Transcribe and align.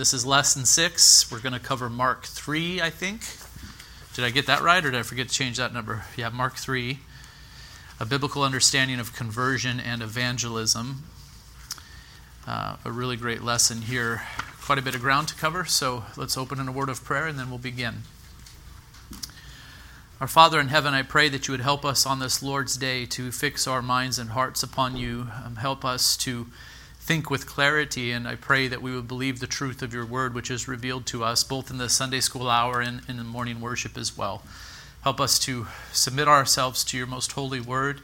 this 0.00 0.14
is 0.14 0.24
lesson 0.24 0.64
six. 0.64 1.30
We're 1.30 1.40
going 1.40 1.52
to 1.52 1.60
cover 1.60 1.90
Mark 1.90 2.24
3, 2.24 2.80
I 2.80 2.88
think. 2.88 3.20
Did 4.14 4.24
I 4.24 4.30
get 4.30 4.46
that 4.46 4.62
right, 4.62 4.82
or 4.82 4.90
did 4.90 4.98
I 4.98 5.02
forget 5.02 5.28
to 5.28 5.34
change 5.34 5.58
that 5.58 5.74
number? 5.74 6.04
Yeah, 6.16 6.30
Mark 6.30 6.56
3. 6.56 7.00
A 8.00 8.06
biblical 8.06 8.42
understanding 8.42 8.98
of 8.98 9.14
conversion 9.14 9.78
and 9.78 10.00
evangelism. 10.00 11.04
Uh, 12.46 12.76
a 12.82 12.90
really 12.90 13.18
great 13.18 13.42
lesson 13.42 13.82
here. 13.82 14.22
Quite 14.62 14.78
a 14.78 14.82
bit 14.82 14.94
of 14.94 15.02
ground 15.02 15.28
to 15.28 15.34
cover, 15.34 15.66
so 15.66 16.04
let's 16.16 16.38
open 16.38 16.58
in 16.58 16.66
a 16.66 16.72
word 16.72 16.88
of 16.88 17.04
prayer 17.04 17.26
and 17.26 17.38
then 17.38 17.50
we'll 17.50 17.58
begin. 17.58 18.04
Our 20.18 20.28
Father 20.28 20.58
in 20.60 20.68
heaven, 20.68 20.94
I 20.94 21.02
pray 21.02 21.28
that 21.28 21.46
you 21.46 21.52
would 21.52 21.60
help 21.60 21.84
us 21.84 22.06
on 22.06 22.20
this 22.20 22.42
Lord's 22.42 22.78
Day 22.78 23.04
to 23.04 23.30
fix 23.30 23.66
our 23.66 23.82
minds 23.82 24.18
and 24.18 24.30
hearts 24.30 24.62
upon 24.62 24.96
you. 24.96 25.28
Um, 25.44 25.56
help 25.56 25.84
us 25.84 26.16
to 26.18 26.46
think 27.10 27.28
with 27.28 27.44
clarity, 27.44 28.12
and 28.12 28.28
I 28.28 28.36
pray 28.36 28.68
that 28.68 28.80
we 28.82 28.94
would 28.94 29.08
believe 29.08 29.40
the 29.40 29.48
truth 29.48 29.82
of 29.82 29.92
your 29.92 30.06
word, 30.06 30.32
which 30.32 30.48
is 30.48 30.68
revealed 30.68 31.06
to 31.06 31.24
us 31.24 31.42
both 31.42 31.68
in 31.68 31.76
the 31.76 31.88
Sunday 31.88 32.20
school 32.20 32.48
hour 32.48 32.80
and 32.80 33.02
in 33.08 33.16
the 33.16 33.24
morning 33.24 33.60
worship 33.60 33.98
as 33.98 34.16
well. 34.16 34.44
Help 35.02 35.20
us 35.20 35.36
to 35.40 35.66
submit 35.90 36.28
ourselves 36.28 36.84
to 36.84 36.96
your 36.96 37.08
most 37.08 37.32
holy 37.32 37.58
word 37.58 38.00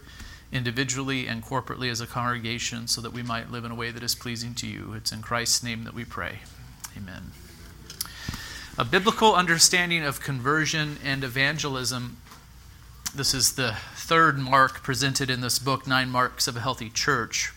individually 0.51 1.29
and 1.29 1.45
corporately 1.45 1.89
as 1.89 2.01
a 2.01 2.07
congregation 2.09 2.89
so 2.89 3.01
that 3.01 3.13
we 3.13 3.23
might 3.23 3.53
live 3.53 3.65
in 3.65 3.71
a 3.71 3.77
way 3.77 3.93
that 3.93 4.03
is 4.03 4.17
pleasing 4.17 4.55
to 4.55 4.67
you. 4.67 4.93
It's 4.93 5.13
in 5.13 5.23
Christ's 5.23 5.63
name 5.63 5.85
that 5.85 5.95
we 5.95 6.05
pray. 6.05 6.41
Amen. 6.97 7.31
A 8.77 8.85
biblical 8.85 9.37
understanding 9.37 10.03
of 10.03 10.21
conversion 10.21 10.99
and 11.05 11.23
evangelism. 11.23 12.17
This 13.15 13.35
is 13.35 13.53
the 13.53 13.77
third 13.95 14.37
mark 14.37 14.83
presented 14.83 15.31
in 15.31 15.43
this 15.43 15.61
book, 15.61 15.87
Nine 15.87 16.11
Marks 16.11 16.49
of 16.49 16.57
a 16.57 16.61
Healthy 16.61 16.91
Church. 16.91 17.53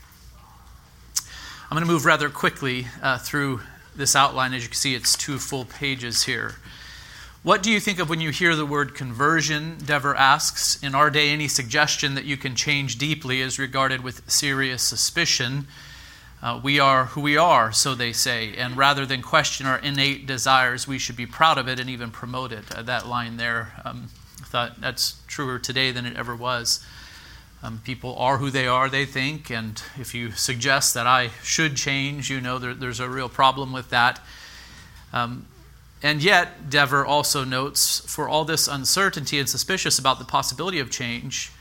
I'm 1.71 1.75
going 1.75 1.85
to 1.85 1.93
move 1.93 2.05
rather 2.05 2.29
quickly 2.29 2.87
uh, 2.99 3.19
through 3.19 3.61
this 3.95 4.15
outline. 4.15 4.55
As 4.55 4.63
you 4.63 4.69
can 4.69 4.75
see, 4.75 4.95
it's 4.95 5.15
two 5.15 5.37
full 5.37 5.65
pages 5.65 6.23
here. 6.23 6.55
What 7.43 7.61
do 7.61 7.69
you 7.69 7.79
think 7.79 7.99
of 7.99 8.09
when 8.09 8.19
you 8.19 8.31
hear 8.31 8.55
the 8.55 8.65
word 8.65 8.95
conversion? 8.95 9.77
Dever 9.85 10.15
asks. 10.15 10.81
In 10.81 10.95
our 10.95 11.11
day, 11.11 11.29
any 11.29 11.47
suggestion 11.47 12.15
that 12.15 12.25
you 12.25 12.37
can 12.37 12.55
change 12.55 12.97
deeply 12.97 13.39
is 13.39 13.59
regarded 13.59 14.03
with 14.03 14.27
serious 14.27 14.81
suspicion. 14.81 15.67
Uh, 16.41 16.59
we 16.63 16.79
are 16.79 17.05
who 17.05 17.21
we 17.21 17.37
are, 17.37 17.71
so 17.71 17.93
they 17.93 18.13
say, 18.13 18.55
and 18.57 18.75
rather 18.75 19.05
than 19.05 19.21
question 19.21 19.67
our 19.67 19.77
innate 19.77 20.25
desires, 20.25 20.87
we 20.87 20.97
should 20.97 21.15
be 21.15 21.27
proud 21.27 21.59
of 21.59 21.67
it 21.67 21.79
and 21.79 21.87
even 21.87 22.09
promote 22.09 22.51
it. 22.51 22.73
Uh, 22.73 22.81
that 22.81 23.05
line 23.05 23.37
there, 23.37 23.73
um, 23.85 24.07
I 24.41 24.45
thought 24.45 24.81
that's 24.81 25.21
truer 25.27 25.59
today 25.59 25.91
than 25.91 26.07
it 26.07 26.17
ever 26.17 26.35
was. 26.35 26.83
Um, 27.61 27.81
people 27.83 28.15
are 28.17 28.37
who 28.37 28.49
they 28.49 28.67
are, 28.67 28.87
they 28.89 29.05
think, 29.05 29.51
and 29.51 29.81
if 29.97 30.13
you 30.13 30.31
suggest 30.31 30.93
that 30.93 31.05
I 31.05 31.31
should 31.43 31.75
change, 31.75 32.29
you 32.29 32.39
know 32.39 32.57
there, 32.57 32.73
there's 32.73 33.01
a 33.01 33.09
real 33.09 33.27
problem 33.27 33.73
with 33.73 33.89
that. 33.89 34.21
Um, 35.11 35.45
and 36.01 36.23
yet, 36.23 36.69
Dever 36.69 37.05
also 37.05 37.43
notes 37.43 37.99
for 37.99 38.29
all 38.29 38.45
this 38.45 38.69
uncertainty 38.69 39.39
and 39.39 39.49
suspicious 39.49 39.99
about 39.99 40.19
the 40.19 40.25
possibility 40.25 40.79
of 40.79 40.89
change, 40.89 41.51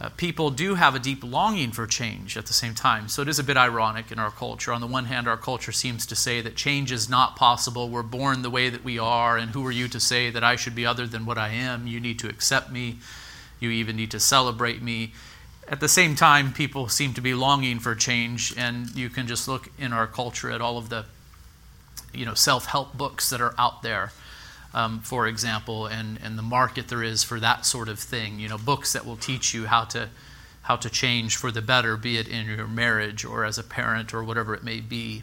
uh, 0.00 0.10
people 0.10 0.50
do 0.50 0.74
have 0.74 0.94
a 0.94 0.98
deep 0.98 1.24
longing 1.24 1.70
for 1.70 1.86
change 1.86 2.36
at 2.36 2.44
the 2.46 2.52
same 2.52 2.74
time. 2.74 3.08
So 3.08 3.22
it 3.22 3.28
is 3.28 3.38
a 3.38 3.44
bit 3.44 3.56
ironic 3.56 4.12
in 4.12 4.18
our 4.18 4.30
culture. 4.30 4.72
On 4.72 4.82
the 4.82 4.86
one 4.86 5.06
hand, 5.06 5.26
our 5.26 5.36
culture 5.38 5.72
seems 5.72 6.04
to 6.06 6.16
say 6.16 6.42
that 6.42 6.56
change 6.56 6.92
is 6.92 7.08
not 7.08 7.36
possible. 7.36 7.88
We're 7.88 8.02
born 8.02 8.42
the 8.42 8.50
way 8.50 8.68
that 8.68 8.84
we 8.84 8.98
are, 8.98 9.38
and 9.38 9.52
who 9.52 9.64
are 9.66 9.72
you 9.72 9.88
to 9.88 10.00
say 10.00 10.28
that 10.30 10.44
I 10.44 10.56
should 10.56 10.74
be 10.74 10.84
other 10.84 11.06
than 11.06 11.24
what 11.24 11.38
I 11.38 11.50
am? 11.50 11.86
You 11.86 12.00
need 12.00 12.18
to 12.18 12.28
accept 12.28 12.70
me. 12.70 12.98
You 13.60 13.70
even 13.70 13.96
need 13.96 14.10
to 14.12 14.20
celebrate 14.20 14.82
me. 14.82 15.12
At 15.66 15.80
the 15.80 15.88
same 15.88 16.14
time, 16.14 16.52
people 16.52 16.88
seem 16.88 17.14
to 17.14 17.20
be 17.20 17.34
longing 17.34 17.78
for 17.78 17.94
change, 17.94 18.54
and 18.56 18.94
you 18.94 19.08
can 19.08 19.26
just 19.26 19.48
look 19.48 19.70
in 19.78 19.92
our 19.92 20.06
culture 20.06 20.50
at 20.50 20.60
all 20.60 20.76
of 20.76 20.88
the 20.90 21.06
you 22.12 22.24
know, 22.24 22.34
self-help 22.34 22.96
books 22.96 23.30
that 23.30 23.40
are 23.40 23.54
out 23.58 23.82
there, 23.82 24.12
um, 24.72 25.00
for 25.00 25.26
example, 25.26 25.86
and, 25.86 26.18
and 26.22 26.38
the 26.38 26.42
market 26.42 26.88
there 26.88 27.02
is 27.02 27.24
for 27.24 27.40
that 27.40 27.64
sort 27.64 27.88
of 27.88 27.98
thing. 27.98 28.38
You 28.38 28.48
know, 28.48 28.58
books 28.58 28.92
that 28.92 29.06
will 29.06 29.16
teach 29.16 29.54
you 29.54 29.66
how 29.66 29.84
to 29.86 30.08
how 30.62 30.76
to 30.76 30.88
change 30.88 31.36
for 31.36 31.50
the 31.50 31.60
better, 31.60 31.94
be 31.94 32.16
it 32.16 32.26
in 32.26 32.46
your 32.46 32.66
marriage 32.66 33.22
or 33.22 33.44
as 33.44 33.58
a 33.58 33.62
parent 33.62 34.14
or 34.14 34.24
whatever 34.24 34.54
it 34.54 34.64
may 34.64 34.80
be. 34.80 35.22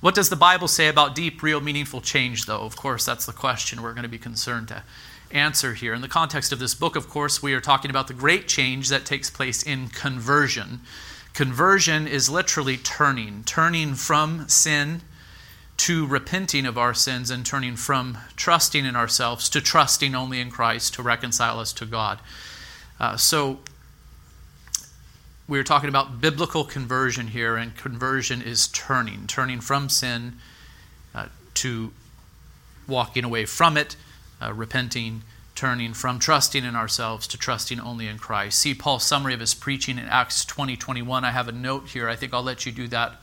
What 0.00 0.16
does 0.16 0.30
the 0.30 0.36
Bible 0.36 0.66
say 0.66 0.88
about 0.88 1.14
deep, 1.14 1.44
real, 1.44 1.60
meaningful 1.60 2.00
change, 2.00 2.46
though? 2.46 2.62
Of 2.62 2.74
course, 2.74 3.06
that's 3.06 3.24
the 3.24 3.32
question 3.32 3.82
we're 3.82 3.92
going 3.92 4.02
to 4.02 4.08
be 4.08 4.18
concerned 4.18 4.66
to 4.68 4.82
answer 5.34 5.74
here. 5.74 5.92
In 5.92 6.00
the 6.00 6.08
context 6.08 6.52
of 6.52 6.58
this 6.58 6.74
book, 6.74 6.96
of 6.96 7.08
course, 7.08 7.42
we 7.42 7.52
are 7.52 7.60
talking 7.60 7.90
about 7.90 8.08
the 8.08 8.14
great 8.14 8.48
change 8.48 8.88
that 8.88 9.04
takes 9.04 9.28
place 9.28 9.62
in 9.62 9.88
conversion. 9.88 10.80
Conversion 11.34 12.06
is 12.06 12.30
literally 12.30 12.76
turning, 12.76 13.42
turning 13.44 13.94
from 13.94 14.48
sin 14.48 15.02
to 15.76 16.06
repenting 16.06 16.66
of 16.66 16.78
our 16.78 16.94
sins 16.94 17.30
and 17.30 17.44
turning 17.44 17.74
from 17.74 18.16
trusting 18.36 18.86
in 18.86 18.94
ourselves 18.94 19.48
to 19.48 19.60
trusting 19.60 20.14
only 20.14 20.40
in 20.40 20.50
Christ 20.50 20.94
to 20.94 21.02
reconcile 21.02 21.58
us 21.58 21.72
to 21.74 21.84
God. 21.84 22.20
Uh, 23.00 23.16
so, 23.16 23.58
we 25.48 25.58
are 25.58 25.64
talking 25.64 25.88
about 25.88 26.20
biblical 26.20 26.64
conversion 26.64 27.26
here, 27.26 27.56
and 27.56 27.76
conversion 27.76 28.40
is 28.40 28.68
turning, 28.68 29.26
turning 29.26 29.60
from 29.60 29.88
sin 29.88 30.38
uh, 31.14 31.26
to 31.54 31.92
walking 32.86 33.24
away 33.24 33.44
from 33.44 33.76
it, 33.76 33.96
uh, 34.40 34.52
repenting, 34.52 35.22
turning 35.54 35.94
from 35.94 36.18
trusting 36.18 36.64
in 36.64 36.74
ourselves 36.74 37.26
to 37.28 37.38
trusting 37.38 37.80
only 37.80 38.06
in 38.06 38.18
Christ. 38.18 38.58
See 38.58 38.74
Paul's 38.74 39.04
summary 39.04 39.34
of 39.34 39.40
his 39.40 39.54
preaching 39.54 39.98
in 39.98 40.06
Acts 40.06 40.44
20 40.44 40.76
21. 40.76 41.24
I 41.24 41.30
have 41.30 41.48
a 41.48 41.52
note 41.52 41.88
here. 41.88 42.08
I 42.08 42.16
think 42.16 42.34
I'll 42.34 42.42
let 42.42 42.66
you 42.66 42.72
do 42.72 42.88
that 42.88 43.20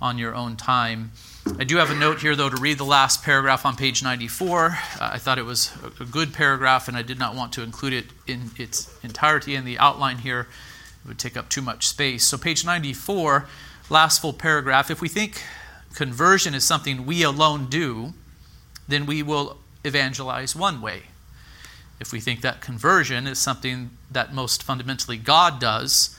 on 0.00 0.18
your 0.18 0.34
own 0.34 0.56
time. 0.56 1.12
I 1.58 1.64
do 1.64 1.76
have 1.76 1.90
a 1.90 1.94
note 1.94 2.20
here, 2.20 2.36
though, 2.36 2.50
to 2.50 2.56
read 2.56 2.78
the 2.78 2.84
last 2.84 3.22
paragraph 3.22 3.64
on 3.64 3.74
page 3.74 4.02
94. 4.02 4.66
Uh, 4.66 4.74
I 5.00 5.18
thought 5.18 5.38
it 5.38 5.44
was 5.44 5.72
a 5.98 6.04
good 6.04 6.32
paragraph, 6.32 6.88
and 6.88 6.96
I 6.96 7.02
did 7.02 7.18
not 7.18 7.34
want 7.34 7.52
to 7.54 7.62
include 7.62 7.92
it 7.94 8.06
in 8.26 8.50
its 8.58 8.94
entirety 9.02 9.54
in 9.54 9.64
the 9.64 9.78
outline 9.78 10.18
here. 10.18 10.48
It 11.04 11.08
would 11.08 11.18
take 11.18 11.36
up 11.36 11.48
too 11.48 11.62
much 11.62 11.88
space. 11.88 12.24
So, 12.24 12.36
page 12.36 12.64
94, 12.64 13.46
last 13.88 14.20
full 14.20 14.32
paragraph. 14.32 14.90
If 14.90 15.00
we 15.00 15.08
think 15.08 15.42
conversion 15.94 16.54
is 16.54 16.64
something 16.64 17.06
we 17.06 17.22
alone 17.22 17.66
do, 17.66 18.12
then 18.86 19.06
we 19.06 19.22
will 19.22 19.58
evangelize 19.88 20.54
one 20.54 20.80
way. 20.80 21.04
If 22.00 22.12
we 22.12 22.20
think 22.20 22.42
that 22.42 22.60
conversion 22.60 23.26
is 23.26 23.38
something 23.38 23.90
that 24.10 24.32
most 24.32 24.62
fundamentally 24.62 25.16
God 25.16 25.58
does, 25.58 26.16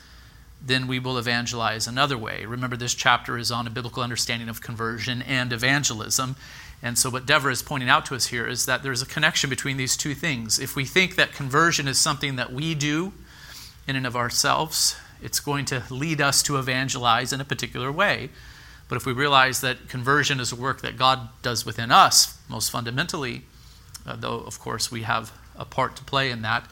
then 0.61 0.87
we 0.87 0.99
will 0.99 1.17
evangelize 1.17 1.87
another 1.87 2.17
way. 2.17 2.45
Remember, 2.45 2.75
this 2.75 2.93
chapter 2.93 3.37
is 3.37 3.51
on 3.51 3.65
a 3.65 3.69
biblical 3.69 4.03
understanding 4.03 4.49
of 4.49 4.61
conversion 4.61 5.21
and 5.21 5.53
evangelism. 5.53 6.35
And 6.81 6.97
so, 6.97 7.09
what 7.09 7.25
Dever 7.25 7.49
is 7.49 7.61
pointing 7.61 7.89
out 7.89 8.05
to 8.07 8.15
us 8.15 8.27
here 8.27 8.45
is 8.45 8.65
that 8.65 8.83
there's 8.83 9.01
a 9.01 9.05
connection 9.05 9.49
between 9.49 9.77
these 9.77 9.95
two 9.95 10.13
things. 10.13 10.59
If 10.59 10.75
we 10.75 10.85
think 10.85 11.15
that 11.15 11.33
conversion 11.33 11.87
is 11.87 11.97
something 11.97 12.35
that 12.35 12.51
we 12.51 12.75
do 12.75 13.13
in 13.87 13.95
and 13.95 14.07
of 14.07 14.15
ourselves, 14.15 14.97
it's 15.21 15.39
going 15.39 15.65
to 15.65 15.83
lead 15.89 16.21
us 16.21 16.43
to 16.43 16.57
evangelize 16.57 17.33
in 17.33 17.41
a 17.41 17.45
particular 17.45 17.91
way. 17.91 18.29
But 18.87 18.95
if 18.95 19.05
we 19.05 19.13
realize 19.13 19.61
that 19.61 19.87
conversion 19.87 20.39
is 20.39 20.51
a 20.51 20.55
work 20.55 20.81
that 20.81 20.97
God 20.97 21.29
does 21.41 21.65
within 21.65 21.91
us, 21.91 22.37
most 22.49 22.71
fundamentally, 22.71 23.43
though 24.15 24.39
of 24.39 24.59
course 24.59 24.91
we 24.91 25.03
have 25.03 25.31
a 25.55 25.65
part 25.65 25.95
to 25.97 26.03
play 26.03 26.31
in 26.31 26.41
that, 26.41 26.69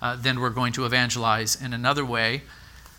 uh, 0.00 0.16
then 0.16 0.40
we're 0.40 0.50
going 0.50 0.72
to 0.74 0.84
evangelize 0.84 1.60
in 1.60 1.72
another 1.72 2.04
way. 2.04 2.42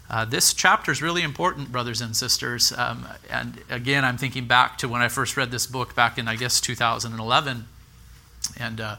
Uh, 0.09 0.25
this 0.25 0.53
chapter 0.55 0.91
is 0.91 1.01
really 1.03 1.21
important, 1.21 1.71
brothers 1.71 2.01
and 2.01 2.15
sisters. 2.15 2.73
Um, 2.75 3.07
and 3.29 3.61
again, 3.69 4.03
I'm 4.03 4.17
thinking 4.17 4.47
back 4.47 4.77
to 4.79 4.89
when 4.89 5.01
I 5.01 5.07
first 5.07 5.37
read 5.37 5.51
this 5.51 5.67
book 5.67 5.95
back 5.95 6.17
in, 6.17 6.27
I 6.27 6.35
guess, 6.35 6.59
2011, 6.59 7.65
and 8.59 8.81
uh, 8.81 8.95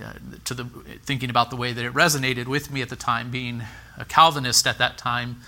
uh, 0.00 0.12
to 0.44 0.54
the 0.54 0.64
thinking 1.02 1.28
about 1.28 1.50
the 1.50 1.56
way 1.56 1.72
that 1.72 1.84
it 1.84 1.92
resonated 1.92 2.46
with 2.46 2.70
me 2.70 2.82
at 2.82 2.88
the 2.88 2.96
time, 2.96 3.30
being 3.30 3.62
a 3.96 4.04
Calvinist 4.04 4.66
at 4.66 4.78
that 4.78 4.96
time, 4.96 5.40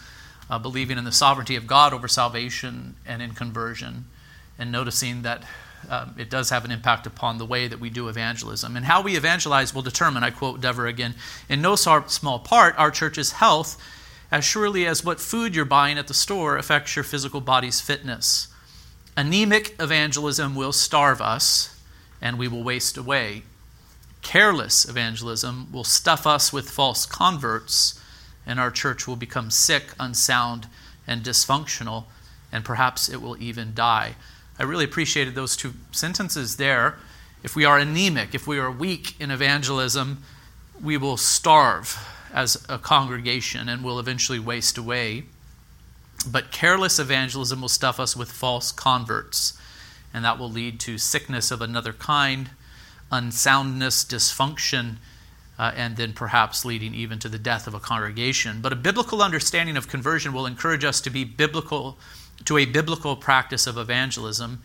uh, 0.50 0.58
believing 0.58 0.98
in 0.98 1.04
the 1.04 1.12
sovereignty 1.12 1.54
of 1.54 1.68
God 1.68 1.92
over 1.94 2.08
salvation 2.08 2.96
and 3.06 3.22
in 3.22 3.32
conversion, 3.32 4.06
and 4.58 4.72
noticing 4.72 5.22
that 5.22 5.44
um, 5.88 6.14
it 6.18 6.30
does 6.30 6.50
have 6.50 6.64
an 6.64 6.70
impact 6.70 7.06
upon 7.06 7.38
the 7.38 7.46
way 7.46 7.66
that 7.66 7.80
we 7.80 7.90
do 7.90 8.08
evangelism. 8.08 8.76
And 8.76 8.84
how 8.84 9.02
we 9.02 9.16
evangelize 9.16 9.74
will 9.74 9.82
determine, 9.82 10.22
I 10.22 10.30
quote 10.30 10.60
Dever 10.60 10.86
again, 10.86 11.14
in 11.48 11.62
no 11.62 11.74
small 11.74 12.38
part, 12.38 12.74
our 12.78 12.90
church's 12.90 13.32
health 13.32 13.80
as 14.30 14.44
surely 14.44 14.86
as 14.86 15.04
what 15.04 15.20
food 15.20 15.56
you're 15.56 15.64
buying 15.64 15.98
at 15.98 16.06
the 16.06 16.14
store 16.14 16.56
affects 16.56 16.94
your 16.94 17.02
physical 17.02 17.40
body's 17.40 17.80
fitness. 17.80 18.48
Anemic 19.16 19.74
evangelism 19.80 20.54
will 20.54 20.72
starve 20.72 21.20
us 21.20 21.76
and 22.20 22.38
we 22.38 22.46
will 22.46 22.62
waste 22.62 22.96
away. 22.96 23.42
Careless 24.22 24.88
evangelism 24.88 25.72
will 25.72 25.84
stuff 25.84 26.26
us 26.26 26.52
with 26.52 26.70
false 26.70 27.06
converts 27.06 28.00
and 28.46 28.60
our 28.60 28.70
church 28.70 29.06
will 29.08 29.16
become 29.16 29.50
sick, 29.50 29.94
unsound, 29.98 30.66
and 31.06 31.22
dysfunctional, 31.22 32.04
and 32.52 32.64
perhaps 32.64 33.08
it 33.08 33.20
will 33.20 33.40
even 33.42 33.74
die. 33.74 34.14
I 34.60 34.64
really 34.64 34.84
appreciated 34.84 35.34
those 35.34 35.56
two 35.56 35.72
sentences 35.90 36.58
there. 36.58 36.96
If 37.42 37.56
we 37.56 37.64
are 37.64 37.78
anemic, 37.78 38.34
if 38.34 38.46
we 38.46 38.58
are 38.58 38.70
weak 38.70 39.18
in 39.18 39.30
evangelism, 39.30 40.22
we 40.82 40.98
will 40.98 41.16
starve 41.16 41.96
as 42.34 42.62
a 42.68 42.76
congregation 42.76 43.70
and 43.70 43.82
will 43.82 43.98
eventually 43.98 44.38
waste 44.38 44.76
away. 44.76 45.24
But 46.30 46.52
careless 46.52 46.98
evangelism 46.98 47.62
will 47.62 47.70
stuff 47.70 47.98
us 47.98 48.14
with 48.14 48.30
false 48.30 48.70
converts, 48.70 49.58
and 50.12 50.26
that 50.26 50.38
will 50.38 50.50
lead 50.50 50.78
to 50.80 50.98
sickness 50.98 51.50
of 51.50 51.62
another 51.62 51.94
kind, 51.94 52.50
unsoundness, 53.10 54.04
dysfunction, 54.04 54.96
uh, 55.58 55.72
and 55.74 55.96
then 55.96 56.12
perhaps 56.12 56.66
leading 56.66 56.94
even 56.94 57.18
to 57.20 57.30
the 57.30 57.38
death 57.38 57.66
of 57.66 57.72
a 57.72 57.80
congregation. 57.80 58.60
But 58.60 58.74
a 58.74 58.76
biblical 58.76 59.22
understanding 59.22 59.78
of 59.78 59.88
conversion 59.88 60.34
will 60.34 60.44
encourage 60.44 60.84
us 60.84 61.00
to 61.00 61.08
be 61.08 61.24
biblical 61.24 61.96
to 62.44 62.58
a 62.58 62.64
biblical 62.64 63.16
practice 63.16 63.66
of 63.66 63.76
evangelism. 63.76 64.62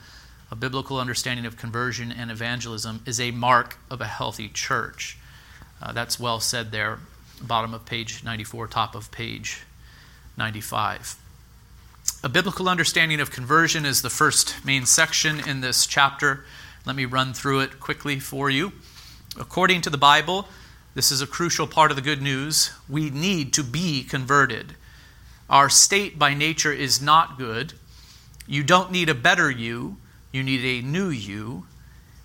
A 0.52 0.56
biblical 0.56 1.00
understanding 1.00 1.46
of 1.46 1.58
conversion 1.58 2.12
and 2.12 2.32
evangelism 2.32 3.02
is 3.06 3.20
a 3.20 3.32
mark 3.32 3.78
of 3.90 4.02
a 4.02 4.06
healthy 4.06 4.50
church. 4.50 5.18
Uh, 5.82 5.92
that's 5.92 6.20
well 6.20 6.40
said 6.40 6.72
there, 6.72 7.00
bottom 7.42 7.74
of 7.74 7.86
page 7.86 8.24
94, 8.24 8.68
top 8.68 8.96
of 8.96 9.12
page 9.12 9.64
95. 10.38 11.18
A 12.24 12.30
biblical 12.30 12.70
understanding 12.70 13.20
of 13.20 13.32
conversion 13.32 13.86
is 13.86 14.02
the 14.02 14.10
first 14.10 14.66
main 14.66 14.86
section 14.86 15.48
in 15.48 15.62
this 15.62 15.86
chapter. 15.86 16.46
Let 16.86 16.96
me 16.96 17.06
run 17.06 17.34
through 17.34 17.62
it 17.62 17.80
quickly 17.80 18.20
for 18.20 18.50
you. 18.50 18.74
According 19.40 19.82
to 19.82 19.90
the 19.90 19.98
Bible, 19.98 20.48
this 20.94 21.12
is 21.12 21.22
a 21.22 21.28
crucial 21.28 21.68
part 21.68 21.92
of 21.92 21.98
the 21.98 22.02
good 22.02 22.22
news. 22.22 22.72
We 22.88 23.10
need 23.10 23.54
to 23.54 23.64
be 23.64 24.04
converted. 24.04 24.76
Our 25.50 25.70
state 25.70 26.18
by 26.18 26.34
nature 26.34 26.74
is 26.74 27.02
not 27.02 27.38
good. 27.38 27.74
You 28.48 28.64
don't 28.64 28.92
need 28.92 29.10
a 29.10 29.16
better 29.16 29.50
you, 29.50 29.98
you 30.32 30.44
need 30.44 30.64
a 30.66 30.86
new 30.86 31.10
you. 31.10 31.66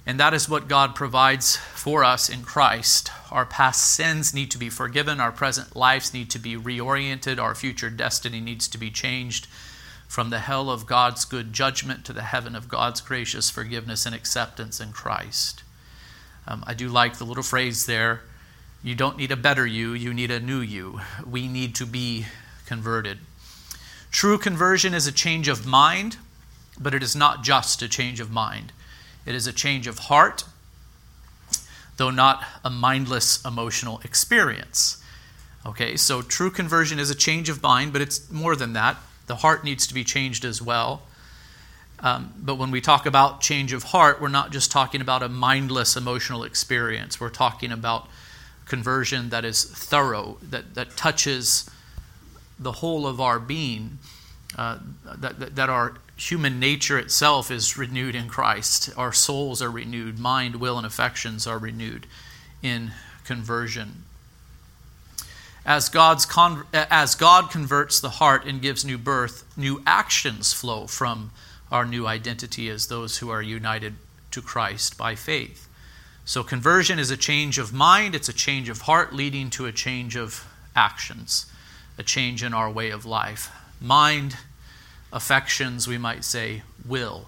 And 0.07 0.19
that 0.19 0.35
is 0.35 0.49
what 0.49 0.67
God 0.67 0.95
provides 0.95 1.57
for 1.57 2.03
us 2.03 2.29
in 2.29 2.43
Christ. 2.43 3.11
Our 3.31 3.45
past 3.45 3.95
sins 3.95 4.35
need 4.35 4.51
to 4.51 4.59
be 4.59 4.71
forgiven, 4.71 5.21
our 5.21 5.31
present 5.31 5.77
lives 5.77 6.15
need 6.15 6.31
to 6.31 6.39
be 6.39 6.57
reoriented, 6.57 7.39
our 7.39 7.55
future 7.55 7.91
destiny 7.91 8.41
needs 8.41 8.67
to 8.69 8.79
be 8.79 8.91
changed 8.91 9.47
from 10.09 10.31
the 10.31 10.41
hell 10.41 10.71
of 10.71 10.87
God's 10.87 11.25
good 11.25 11.53
judgment 11.53 12.05
to 12.07 12.13
the 12.13 12.23
heaven 12.23 12.57
of 12.57 12.69
God's 12.69 13.01
gracious 13.01 13.51
forgiveness 13.51 14.07
and 14.07 14.15
acceptance 14.15 14.81
in 14.81 14.91
Christ. 14.93 15.63
Um, 16.49 16.65
I 16.67 16.75
do 16.75 16.89
like 16.89 17.19
the 17.19 17.25
little 17.25 17.45
phrase 17.45 17.87
there 17.87 18.23
you 18.83 18.95
don't 18.95 19.19
need 19.19 19.31
a 19.31 19.37
better 19.37 19.67
you, 19.67 19.93
you 19.93 20.15
need 20.15 20.31
a 20.31 20.41
new 20.41 20.61
you. 20.61 21.01
We 21.29 21.49
need 21.49 21.75
to 21.77 21.87
be 21.87 22.25
converted. 22.71 23.19
True 24.13 24.39
conversion 24.39 24.95
is 24.95 25.09
a 25.09 25.13
change 25.13 25.49
of 25.49 25.67
mind, 25.67 26.19
but 26.79 26.95
it 26.95 27.03
is 27.03 27.17
not 27.17 27.43
just 27.43 27.83
a 27.83 27.89
change 27.89 28.21
of 28.21 28.31
mind. 28.31 28.71
It 29.27 29.35
is 29.35 29.49
a 29.49 29.53
change 29.53 29.89
of 29.89 29.99
heart, 29.99 30.45
though 31.97 32.11
not 32.11 32.45
a 32.65 32.71
mindless 32.71 33.45
emotional 33.45 34.01
experience. 34.05 35.03
Okay, 35.67 35.97
so 35.97 36.23
true 36.23 36.49
conversion 36.49 37.01
is 37.01 37.11
a 37.11 37.15
change 37.17 37.49
of 37.49 37.61
mind, 37.61 37.93
but 37.93 38.03
it's 38.03 38.31
more 38.31 38.55
than 38.55 38.73
that. 38.75 38.97
The 39.27 39.43
heart 39.43 39.65
needs 39.65 39.85
to 39.89 39.95
be 39.95 40.05
changed 40.05 40.45
as 40.45 40.63
well. 40.63 41.03
Um, 41.99 42.33
but 42.39 42.55
when 42.55 42.71
we 42.71 42.81
talk 42.81 43.05
about 43.05 43.41
change 43.41 43.73
of 43.73 43.83
heart, 43.83 44.21
we're 44.21 44.29
not 44.29 44.53
just 44.53 44.71
talking 44.71 45.01
about 45.01 45.25
a 45.25 45.29
mindless 45.29 45.97
emotional 45.97 46.45
experience. 46.45 47.19
We're 47.19 47.31
talking 47.31 47.73
about 47.73 48.09
conversion 48.67 49.31
that 49.31 49.45
is 49.45 49.65
thorough, 49.65 50.39
that, 50.41 50.77
that 50.77 50.97
touches 50.97 51.69
the 52.61 52.73
whole 52.73 53.07
of 53.07 53.21
our 53.21 53.41
being, 53.41 53.99
uh, 54.57 54.79
that, 55.17 55.57
that, 55.57 55.71
our 55.71 55.95
human 56.17 56.61
nature 56.61 56.99
itself 56.99 57.51
is 57.51 57.79
renewed 57.79 58.15
in 58.15 58.29
Christ. 58.29 58.91
Our 58.97 59.13
souls 59.13 59.63
are 59.63 59.71
renewed, 59.71 60.19
mind, 60.19 60.57
will, 60.57 60.77
and 60.77 60.87
affections 60.87 61.47
are 61.47 61.59
renewed 61.59 62.07
in 62.63 62.93
conversion. 63.25 64.05
As, 65.65 65.89
God's 65.89 66.27
con- 66.27 66.65
as 66.73 67.15
God 67.15 67.51
converts 67.51 68.01
the 68.01 68.11
heart 68.11 68.45
and 68.45 68.61
gives 68.61 68.85
new 68.85 68.99
birth, 68.99 69.45
new 69.57 69.83
actions 69.87 70.53
flow 70.53 70.87
from 70.87 71.31
our 71.71 71.85
new 71.85 72.07
identity 72.07 72.69
as 72.69 72.87
those 72.87 73.19
who 73.19 73.31
are 73.31 73.43
united 73.43 73.95
to 74.33 74.43
Christ 74.43 74.99
by 74.99 75.15
faith. 75.15 75.69
So, 76.25 76.43
conversion 76.43 76.99
is 76.99 77.11
a 77.11 77.17
change 77.17 77.59
of 77.59 77.73
mind, 77.73 78.15
it's 78.15 78.29
a 78.29 78.33
change 78.33 78.69
of 78.69 78.83
heart 78.83 79.13
leading 79.13 79.51
to 79.51 79.67
a 79.67 79.73
change 79.73 80.17
of 80.17 80.47
actions, 80.77 81.47
a 82.01 82.03
change 82.03 82.43
in 82.43 82.55
our 82.55 82.71
way 82.71 82.89
of 82.89 83.05
life. 83.05 83.53
Mind, 83.79 84.39
affections, 85.13 85.87
we 85.87 85.99
might 85.99 86.25
say, 86.25 86.63
will. 86.83 87.27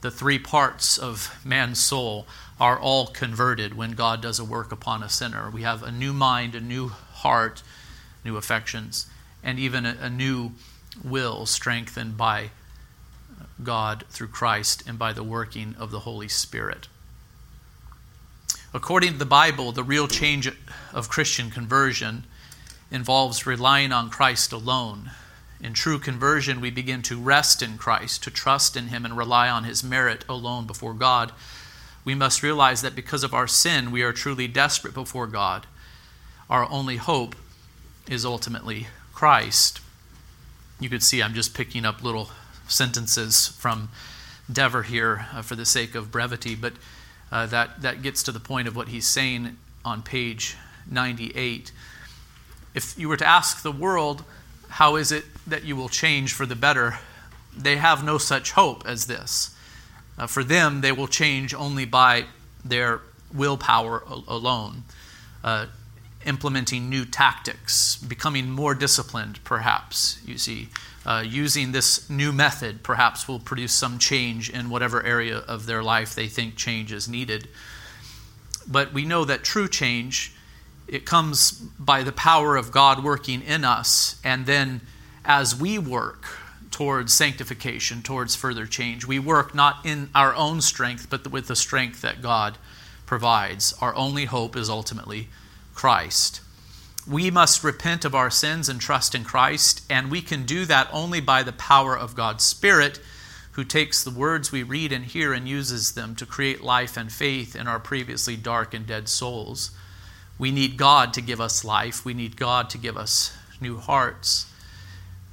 The 0.00 0.10
three 0.10 0.40
parts 0.40 0.98
of 0.98 1.40
man's 1.44 1.78
soul 1.78 2.26
are 2.58 2.76
all 2.76 3.06
converted 3.06 3.76
when 3.76 3.92
God 3.92 4.20
does 4.20 4.40
a 4.40 4.44
work 4.44 4.72
upon 4.72 5.04
a 5.04 5.08
sinner. 5.08 5.48
We 5.48 5.62
have 5.62 5.84
a 5.84 5.92
new 5.92 6.12
mind, 6.12 6.56
a 6.56 6.60
new 6.60 6.88
heart, 6.88 7.62
new 8.24 8.36
affections, 8.36 9.06
and 9.44 9.56
even 9.60 9.86
a, 9.86 9.96
a 10.00 10.10
new 10.10 10.50
will 11.04 11.46
strengthened 11.46 12.16
by 12.16 12.50
God 13.62 14.04
through 14.10 14.28
Christ 14.28 14.82
and 14.84 14.98
by 14.98 15.12
the 15.12 15.22
working 15.22 15.76
of 15.78 15.92
the 15.92 16.00
Holy 16.00 16.28
Spirit. 16.28 16.88
According 18.74 19.12
to 19.12 19.18
the 19.18 19.24
Bible, 19.26 19.70
the 19.70 19.84
real 19.84 20.08
change 20.08 20.50
of 20.92 21.08
Christian 21.08 21.52
conversion 21.52 22.24
involves 22.90 23.46
relying 23.46 23.92
on 23.92 24.10
Christ 24.10 24.52
alone. 24.52 25.10
In 25.60 25.72
true 25.72 25.98
conversion, 25.98 26.60
we 26.60 26.70
begin 26.70 27.02
to 27.02 27.18
rest 27.18 27.62
in 27.62 27.78
Christ, 27.78 28.22
to 28.24 28.30
trust 28.30 28.76
in 28.76 28.88
Him, 28.88 29.04
and 29.04 29.16
rely 29.16 29.48
on 29.48 29.64
His 29.64 29.82
merit 29.82 30.24
alone 30.28 30.66
before 30.66 30.94
God. 30.94 31.32
We 32.04 32.14
must 32.14 32.42
realize 32.42 32.80
that 32.82 32.94
because 32.94 33.24
of 33.24 33.34
our 33.34 33.48
sin, 33.48 33.90
we 33.90 34.02
are 34.02 34.12
truly 34.12 34.46
desperate 34.46 34.94
before 34.94 35.26
God. 35.26 35.66
Our 36.48 36.68
only 36.70 36.96
hope 36.96 37.36
is 38.08 38.24
ultimately 38.24 38.86
Christ. 39.12 39.80
You 40.80 40.88
could 40.88 41.02
see 41.02 41.22
I'm 41.22 41.34
just 41.34 41.54
picking 41.54 41.84
up 41.84 42.02
little 42.02 42.30
sentences 42.68 43.48
from 43.48 43.90
Dever 44.50 44.84
here 44.84 45.26
uh, 45.34 45.42
for 45.42 45.56
the 45.56 45.66
sake 45.66 45.94
of 45.94 46.10
brevity, 46.10 46.54
but 46.54 46.72
uh, 47.30 47.46
that, 47.46 47.82
that 47.82 48.00
gets 48.00 48.22
to 48.22 48.32
the 48.32 48.40
point 48.40 48.68
of 48.68 48.76
what 48.76 48.88
he's 48.88 49.06
saying 49.06 49.58
on 49.84 50.02
page 50.02 50.56
98. 50.90 51.72
If 52.74 52.98
you 52.98 53.08
were 53.08 53.16
to 53.16 53.26
ask 53.26 53.62
the 53.62 53.72
world, 53.72 54.24
how 54.68 54.96
is 54.96 55.12
it 55.12 55.24
that 55.46 55.64
you 55.64 55.76
will 55.76 55.88
change 55.88 56.32
for 56.32 56.46
the 56.46 56.56
better? 56.56 56.98
They 57.56 57.76
have 57.76 58.04
no 58.04 58.18
such 58.18 58.52
hope 58.52 58.86
as 58.86 59.06
this. 59.06 59.54
Uh, 60.18 60.26
for 60.26 60.44
them, 60.44 60.80
they 60.80 60.92
will 60.92 61.08
change 61.08 61.54
only 61.54 61.84
by 61.84 62.26
their 62.64 63.00
willpower 63.32 64.02
alone, 64.26 64.84
uh, 65.44 65.66
implementing 66.26 66.88
new 66.90 67.04
tactics, 67.04 67.96
becoming 67.96 68.50
more 68.50 68.74
disciplined, 68.74 69.42
perhaps, 69.44 70.18
you 70.26 70.36
see, 70.36 70.68
uh, 71.06 71.22
using 71.26 71.72
this 71.72 72.10
new 72.10 72.32
method 72.32 72.82
perhaps 72.82 73.28
will 73.28 73.38
produce 73.38 73.72
some 73.72 73.98
change 73.98 74.50
in 74.50 74.68
whatever 74.68 75.02
area 75.04 75.38
of 75.38 75.66
their 75.66 75.82
life 75.82 76.14
they 76.14 76.26
think 76.26 76.56
change 76.56 76.92
is 76.92 77.08
needed. 77.08 77.48
But 78.66 78.92
we 78.92 79.04
know 79.04 79.24
that 79.24 79.44
true 79.44 79.68
change 79.68 80.34
it 80.88 81.04
comes 81.04 81.52
by 81.78 82.02
the 82.02 82.12
power 82.12 82.56
of 82.56 82.72
God 82.72 83.04
working 83.04 83.42
in 83.42 83.64
us 83.64 84.20
and 84.24 84.46
then 84.46 84.80
as 85.24 85.54
we 85.54 85.78
work 85.78 86.24
towards 86.70 87.12
sanctification, 87.12 88.02
towards 88.02 88.34
further 88.34 88.66
change, 88.66 89.06
we 89.06 89.18
work 89.18 89.54
not 89.54 89.84
in 89.84 90.10
our 90.14 90.34
own 90.34 90.60
strength 90.60 91.08
but 91.10 91.30
with 91.30 91.48
the 91.48 91.56
strength 91.56 92.02
that 92.02 92.22
God 92.22 92.58
provides. 93.04 93.74
Our 93.80 93.94
only 93.94 94.26
hope 94.26 94.56
is 94.56 94.68
ultimately 94.70 95.28
Christ. 95.74 96.40
We 97.08 97.30
must 97.30 97.64
repent 97.64 98.04
of 98.04 98.14
our 98.14 98.30
sins 98.30 98.68
and 98.68 98.80
trust 98.80 99.14
in 99.14 99.24
Christ, 99.24 99.82
and 99.88 100.10
we 100.10 100.20
can 100.20 100.44
do 100.44 100.66
that 100.66 100.88
only 100.92 101.20
by 101.20 101.42
the 101.42 101.52
power 101.52 101.96
of 101.96 102.14
God's 102.14 102.44
Spirit, 102.44 103.00
who 103.52 103.64
takes 103.64 104.04
the 104.04 104.10
words 104.10 104.52
we 104.52 104.62
read 104.62 104.92
and 104.92 105.06
hear 105.06 105.32
and 105.32 105.48
uses 105.48 105.92
them 105.92 106.14
to 106.16 106.26
create 106.26 106.62
life 106.62 106.98
and 106.98 107.10
faith 107.10 107.56
in 107.56 107.66
our 107.66 107.80
previously 107.80 108.36
dark 108.36 108.74
and 108.74 108.86
dead 108.86 109.08
souls. 109.08 109.70
We 110.38 110.50
need 110.50 110.76
God 110.76 111.12
to 111.14 111.20
give 111.20 111.40
us 111.40 111.64
life, 111.64 112.04
we 112.04 112.14
need 112.14 112.36
God 112.36 112.70
to 112.70 112.78
give 112.78 112.96
us 112.96 113.36
new 113.60 113.78
hearts. 113.78 114.46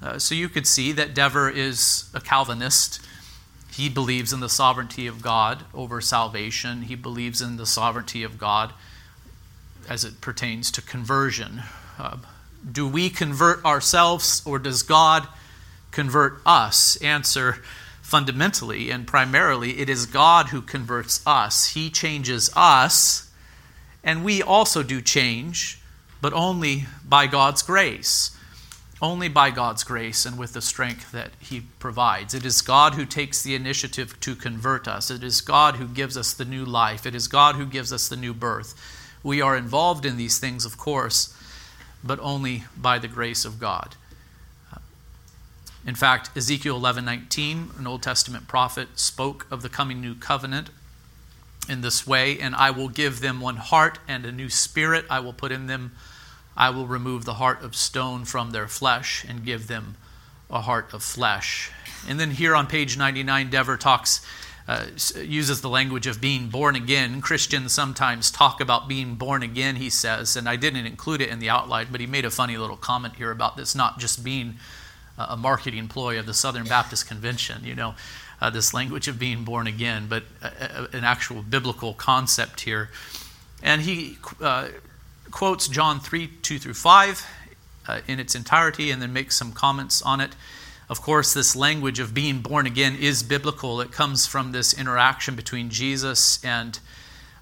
Uh, 0.01 0.19
so 0.19 0.35
you 0.35 0.50
could 0.50 0.67
see 0.67 0.91
that 0.91 1.13
Dever 1.13 1.50
is 1.50 2.09
a 2.13 2.19
Calvinist. 2.19 3.00
He 3.71 3.89
believes 3.89 4.31
in 4.31 4.39
the 4.39 4.50
sovereignty 4.50 5.07
of 5.07 5.21
God 5.21 5.63
over 5.74 6.00
salvation. 6.01 6.83
He 6.83 6.95
believes 6.95 7.41
in 7.41 7.57
the 7.57 7.65
sovereignty 7.65 8.24
of 8.24 8.38
God 8.38 8.74
as 9.89 10.03
it 10.03 10.21
pertains 10.21 10.71
to 10.71 10.81
conversion. 10.81 11.63
Uh, 12.00 12.17
do 12.69 12.88
we 12.88 13.09
convert 13.09 13.63
ourselves 13.63 14.41
or 14.45 14.59
does 14.59 14.81
God 14.83 15.27
convert 15.91 16.41
us? 16.45 16.95
Answer 16.97 17.63
fundamentally 18.01 18.91
and 18.91 19.07
primarily, 19.07 19.79
it 19.79 19.89
is 19.89 20.05
God 20.05 20.50
who 20.50 20.62
converts 20.62 21.25
us. 21.25 21.69
He 21.69 21.89
changes 21.89 22.50
us, 22.55 23.31
and 24.05 24.24
we 24.24 24.41
also 24.41 24.83
do 24.83 25.01
change, 25.01 25.81
but 26.21 26.31
only 26.31 26.85
by 27.03 27.25
God's 27.25 27.63
grace. 27.63 28.38
Only 29.01 29.27
by 29.27 29.50
God's 29.50 29.83
grace 29.83 30.25
and 30.25 30.38
with 30.38 30.53
the 30.53 30.62
strength 30.62 31.12
that 31.12 31.31
He 31.39 31.63
provides. 31.79 32.33
It 32.33 32.45
is 32.45 32.62
God 32.62 32.93
who 32.93 33.05
takes 33.05 33.41
the 33.41 33.55
initiative 33.55 34.17
to 34.21 34.35
convert 34.35 34.88
us. 34.88 35.12
It 35.12 35.24
is 35.24 35.41
God 35.41 35.75
who 35.75 35.88
gives 35.88 36.15
us 36.15 36.31
the 36.31 36.45
new 36.45 36.63
life. 36.63 37.05
It 37.05 37.13
is 37.13 37.27
God 37.27 37.55
who 37.55 37.65
gives 37.65 37.91
us 37.91 38.07
the 38.07 38.15
new 38.15 38.33
birth. 38.33 38.74
We 39.21 39.41
are 39.41 39.57
involved 39.57 40.05
in 40.05 40.15
these 40.15 40.38
things, 40.38 40.65
of 40.65 40.77
course, 40.77 41.35
but 42.03 42.19
only 42.19 42.63
by 42.77 43.00
the 43.00 43.07
grace 43.07 43.43
of 43.43 43.59
God. 43.59 43.95
In 45.85 45.95
fact, 45.95 46.29
Ezekiel 46.35 46.79
11:19, 46.79 47.77
an 47.77 47.88
Old 47.88 48.01
Testament 48.01 48.47
prophet, 48.47 49.00
spoke 49.00 49.45
of 49.51 49.62
the 49.62 49.69
coming 49.69 50.00
new 50.00 50.15
covenant 50.15 50.69
in 51.69 51.81
this 51.81 52.05
way, 52.05 52.39
and 52.39 52.55
I 52.55 52.72
will 52.72 52.89
give 52.89 53.19
them 53.22 53.41
one 53.41 53.57
heart 53.57 54.00
and 54.07 54.25
a 54.25 54.31
new 54.31 54.50
spirit 54.50 55.05
I 55.10 55.19
will 55.19 55.34
put 55.34 55.51
in 55.51 55.67
them. 55.67 55.93
I 56.57 56.69
will 56.69 56.88
remove 56.88 57.25
the 57.25 57.36
heart 57.36 57.62
of 57.63 57.75
stone 57.75 58.25
from 58.25 58.51
their 58.51 58.67
flesh 58.67 59.25
and 59.27 59.43
give 59.43 59.67
them 59.67 59.98
a 60.50 60.62
heart 60.62 60.93
of 60.93 61.03
flesh. 61.03 61.72
And 62.07 62.19
then 62.19 62.31
here 62.31 62.55
on 62.55 62.67
page 62.67 62.98
99, 62.98 63.50
Dever 63.50 63.77
talks, 63.77 64.25
uh, 64.67 64.88
uses 65.17 65.62
the 65.62 65.69
language 65.69 66.07
of 66.07 66.22
being 66.22 66.50
born 66.50 66.75
again. 66.75 67.22
Christians 67.22 67.74
sometimes 67.74 68.31
talk 68.31 68.60
about 68.62 68.88
being 68.88 69.15
born 69.15 69.43
again, 69.43 69.75
he 69.75 69.89
says, 69.89 70.36
and 70.36 70.50
I 70.50 70.55
didn't 70.55 70.86
include 70.86 71.22
it 71.22 71.29
in 71.29 71.39
the 71.39 71.50
outline, 71.50 71.88
but 71.91 72.01
he 72.01 72.07
made 72.07 72.25
a 72.25 72.31
funny 72.31 72.57
little 72.57 72.77
comment 72.77 73.15
here 73.15 73.31
about 73.31 73.57
this 73.57 73.75
not 73.75 74.00
just 74.00 74.24
being 74.24 74.55
a 75.17 75.38
marketing 75.38 75.88
ploy 75.88 76.19
of 76.19 76.25
the 76.25 76.34
Southern 76.34 76.65
Baptist 76.65 77.07
Convention, 77.07 77.63
you 77.63 77.75
know, 77.75 77.95
uh, 78.42 78.50
this 78.50 78.74
language 78.74 79.08
of 79.08 79.18
being 79.18 79.44
born 79.44 79.68
again, 79.68 80.08
but 80.10 80.24
a, 80.42 80.48
a, 80.94 80.98
an 80.98 81.04
actual 81.04 81.42
biblical 81.42 81.94
concept 81.94 82.62
here. 82.62 82.89
And 83.63 83.82
he 83.82 84.18
uh, 84.42 84.70
quotes 85.32 85.68
John 85.68 86.00
3 86.00 86.27
2 86.42 86.60
through 86.60 86.74
5 86.74 87.27
uh, 87.88 88.01
in 88.08 88.20
its 88.20 88.36
entirety 88.36 88.92
and 88.92 89.01
then 89.01 89.13
makes 89.13 89.36
some 89.36 89.51
comments 89.51 90.01
on 90.01 90.22
it. 90.22 90.36
Of 90.88 91.01
course, 91.01 91.34
this 91.34 91.56
language 91.56 92.00
of 92.00 92.13
being 92.13 92.42
born 92.42 92.68
again 92.68 92.96
is 92.96 93.24
biblical. 93.24 93.82
It 93.82 93.92
comes 93.92 94.27
from 94.27 94.51
this 94.51 94.74
interaction 94.74 95.36
between 95.36 95.70
Jesus 95.70 96.44
and 96.44 96.80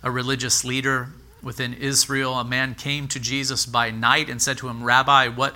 a 0.01 0.09
religious 0.09 0.63
leader 0.63 1.09
within 1.41 1.73
Israel. 1.73 2.35
A 2.35 2.45
man 2.45 2.73
came 2.73 3.07
to 3.09 3.19
Jesus 3.19 3.65
by 3.65 3.91
night 3.91 4.29
and 4.29 4.41
said 4.41 4.57
to 4.59 4.69
him, 4.69 4.83
Rabbi, 4.83 5.27
what 5.27 5.55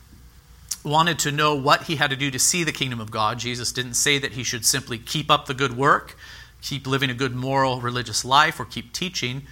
wanted 0.83 1.19
to 1.19 1.31
know 1.31 1.55
what 1.55 1.83
he 1.83 1.95
had 1.97 2.09
to 2.09 2.15
do 2.15 2.31
to 2.31 2.39
see 2.39 2.63
the 2.63 2.71
kingdom 2.71 2.99
of 2.99 3.11
God. 3.11 3.39
Jesus 3.39 3.71
didn't 3.71 3.93
say 3.95 4.17
that 4.19 4.33
he 4.33 4.43
should 4.43 4.65
simply 4.65 4.97
keep 4.97 5.29
up 5.29 5.45
the 5.45 5.53
good 5.53 5.77
work, 5.77 6.17
keep 6.61 6.87
living 6.87 7.09
a 7.09 7.13
good 7.13 7.35
moral 7.35 7.81
religious 7.81 8.25
life, 8.25 8.59
or 8.59 8.65
keep 8.65 8.93
teaching. 8.93 9.43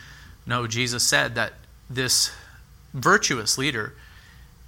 No, 0.46 0.68
Jesus 0.68 1.04
said 1.04 1.36
that 1.36 1.54
this 1.90 2.32
virtuous 2.94 3.58
leader 3.58 3.94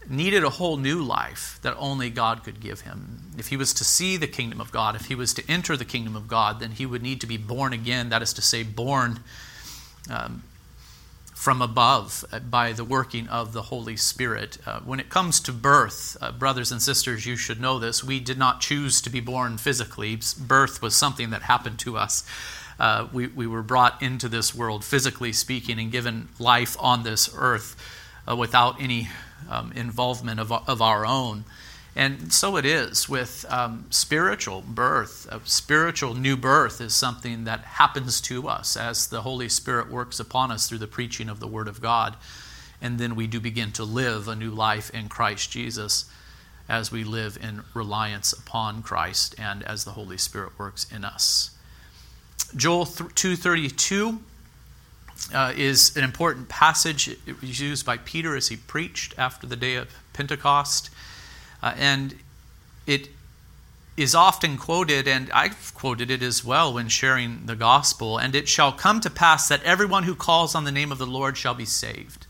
needed 0.10 0.44
a 0.44 0.50
whole 0.50 0.78
new 0.78 1.02
life 1.02 1.60
that 1.62 1.76
only 1.78 2.10
God 2.10 2.44
could 2.44 2.60
give 2.60 2.82
him. 2.82 3.32
If 3.38 3.48
he 3.48 3.58
was 3.58 3.74
to 3.76 3.84
see 3.84 4.18
the 4.18 4.28
kingdom 4.28 4.60
of 4.60 4.72
God, 4.72 4.96
if 4.96 5.06
he 5.06 5.16
was 5.16 5.34
to 5.36 5.52
enter 5.52 5.78
the 5.78 5.86
kingdom 5.86 6.16
of 6.16 6.28
God, 6.28 6.60
then 6.60 6.72
he 6.72 6.86
would 6.86 7.04
need 7.04 7.22
to 7.22 7.28
be 7.28 7.38
born 7.38 7.74
again. 7.74 8.10
That 8.10 8.22
is 8.22 8.34
to 8.34 8.42
say, 8.42 8.64
born 8.64 9.20
um, 10.10 10.44
from 11.42 11.60
above 11.60 12.24
uh, 12.32 12.38
by 12.38 12.72
the 12.72 12.84
working 12.84 13.28
of 13.28 13.52
the 13.52 13.64
Holy 13.64 13.98
Spirit. 13.98 14.60
Uh, 14.64 14.80
when 14.82 15.00
it 15.00 15.10
comes 15.10 15.40
to 15.40 15.52
birth, 15.52 16.16
uh, 16.22 16.32
brothers 16.32 16.72
and 16.72 16.80
sisters, 16.80 17.26
you 17.26 17.36
should 17.36 17.60
know 17.60 17.80
this. 17.80 18.04
We 18.04 18.20
did 18.20 18.38
not 18.38 18.62
choose 18.62 19.02
to 19.02 19.10
be 19.10 19.22
born 19.22 19.58
physically, 19.58 20.20
birth 20.40 20.84
was 20.84 20.96
something 20.96 21.32
that 21.32 21.42
happened 21.42 21.80
to 21.80 21.98
us. 21.98 22.24
Uh, 22.80 23.08
we, 23.12 23.26
we 23.26 23.48
were 23.48 23.64
brought 23.64 24.04
into 24.04 24.30
this 24.30 24.54
world, 24.54 24.86
physically 24.86 25.34
speaking, 25.34 25.80
and 25.80 25.92
given 25.92 26.30
life 26.38 26.78
on 26.80 27.02
this 27.02 27.28
earth 27.36 27.76
uh, 28.30 28.36
without 28.36 28.80
any 28.80 29.10
um, 29.50 29.72
involvement 29.72 30.40
of, 30.40 30.52
of 30.52 30.80
our 30.80 31.08
own. 31.08 31.44
And 31.96 32.32
so 32.32 32.56
it 32.56 32.66
is 32.66 33.10
with 33.10 33.46
um, 33.50 33.86
spiritual 33.90 34.62
birth. 34.62 35.28
A 35.30 35.42
spiritual 35.44 36.14
new 36.14 36.38
birth 36.38 36.80
is 36.80 36.96
something 36.96 37.44
that 37.44 37.62
happens 37.62 38.22
to 38.22 38.48
us 38.48 38.78
as 38.78 39.08
the 39.08 39.22
Holy 39.22 39.50
Spirit 39.50 39.92
works 39.92 40.20
upon 40.20 40.52
us 40.52 40.70
through 40.70 40.78
the 40.78 40.88
preaching 40.88 41.28
of 41.28 41.40
the 41.40 41.48
Word 41.48 41.68
of 41.68 41.82
God. 41.82 42.16
And 42.82 42.98
then 42.98 43.16
we 43.16 43.28
do 43.28 43.40
begin 43.40 43.72
to 43.74 43.84
live 43.84 44.28
a 44.28 44.36
new 44.36 44.52
life 44.52 44.90
in 44.92 45.10
Christ 45.10 45.52
Jesus 45.52 46.06
as 46.70 46.92
we 46.92 47.04
live 47.04 47.38
in 47.42 47.64
reliance 47.74 48.32
upon 48.32 48.82
Christ 48.82 49.36
and 49.38 49.62
as 49.64 49.84
the 49.84 49.92
Holy 49.92 50.18
Spirit 50.18 50.58
works 50.58 50.88
in 50.90 51.04
us. 51.04 51.52
Joel 52.56 52.86
232 52.86 54.20
uh, 55.34 55.54
is 55.56 55.96
an 55.98 56.04
important 56.06 56.48
passage. 56.48 57.10
It 57.26 57.42
was 57.42 57.60
used 57.60 57.86
by 57.86 57.98
Peter 57.98 58.36
as 58.38 58.48
he 58.48 58.56
preached 58.56 59.14
after 59.18 59.46
the 59.46 59.56
day 59.58 59.76
of 59.76 59.90
Pentecost. 60.14 60.90
Uh, 61.62 61.74
and 61.78 62.16
it 62.88 63.10
is 63.98 64.16
often 64.16 64.58
quoted, 64.58 65.08
and 65.08 65.30
I've 65.32 65.74
quoted 65.76 66.10
it 66.10 66.24
as 66.24 66.44
well 66.44 66.74
when 66.74 66.88
sharing 66.88 67.46
the 67.46 67.56
gospel. 67.56 68.18
And 68.18 68.36
it 68.36 68.48
shall 68.48 68.72
come 68.72 69.00
to 69.02 69.10
pass 69.10 69.48
that 69.50 69.64
everyone 69.64 70.04
who 70.04 70.16
calls 70.16 70.56
on 70.56 70.64
the 70.64 70.72
name 70.72 70.92
of 70.92 70.98
the 70.98 71.06
Lord 71.06 71.38
shall 71.38 71.54
be 71.54 71.66
saved. 71.66 72.26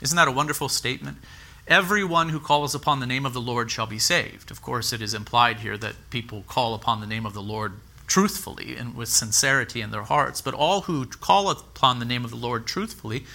Isn't 0.00 0.16
that 0.16 0.28
a 0.28 0.32
wonderful 0.32 0.68
statement? 0.68 1.18
Everyone 1.66 2.30
who 2.30 2.40
calls 2.40 2.74
upon 2.74 3.00
the 3.00 3.06
name 3.06 3.26
of 3.26 3.34
the 3.34 3.40
Lord 3.40 3.70
shall 3.70 3.86
be 3.86 3.98
saved. 3.98 4.50
Of 4.50 4.62
course, 4.62 4.92
it 4.92 5.02
is 5.02 5.12
implied 5.12 5.58
here 5.58 5.76
that 5.76 6.10
people 6.10 6.44
call 6.46 6.74
upon 6.74 7.00
the 7.00 7.06
name 7.06 7.26
of 7.26 7.34
the 7.34 7.42
Lord 7.42 7.72
truthfully 8.06 8.74
and 8.76 8.94
with 8.94 9.08
sincerity 9.08 9.82
in 9.82 9.90
their 9.90 10.04
hearts. 10.04 10.40
But 10.40 10.54
all 10.54 10.82
who 10.82 11.06
call 11.06 11.50
upon 11.50 11.98
the 11.98 12.06
name 12.06 12.24
of 12.24 12.30
the 12.30 12.36
Lord 12.36 12.66
truthfully 12.66 13.26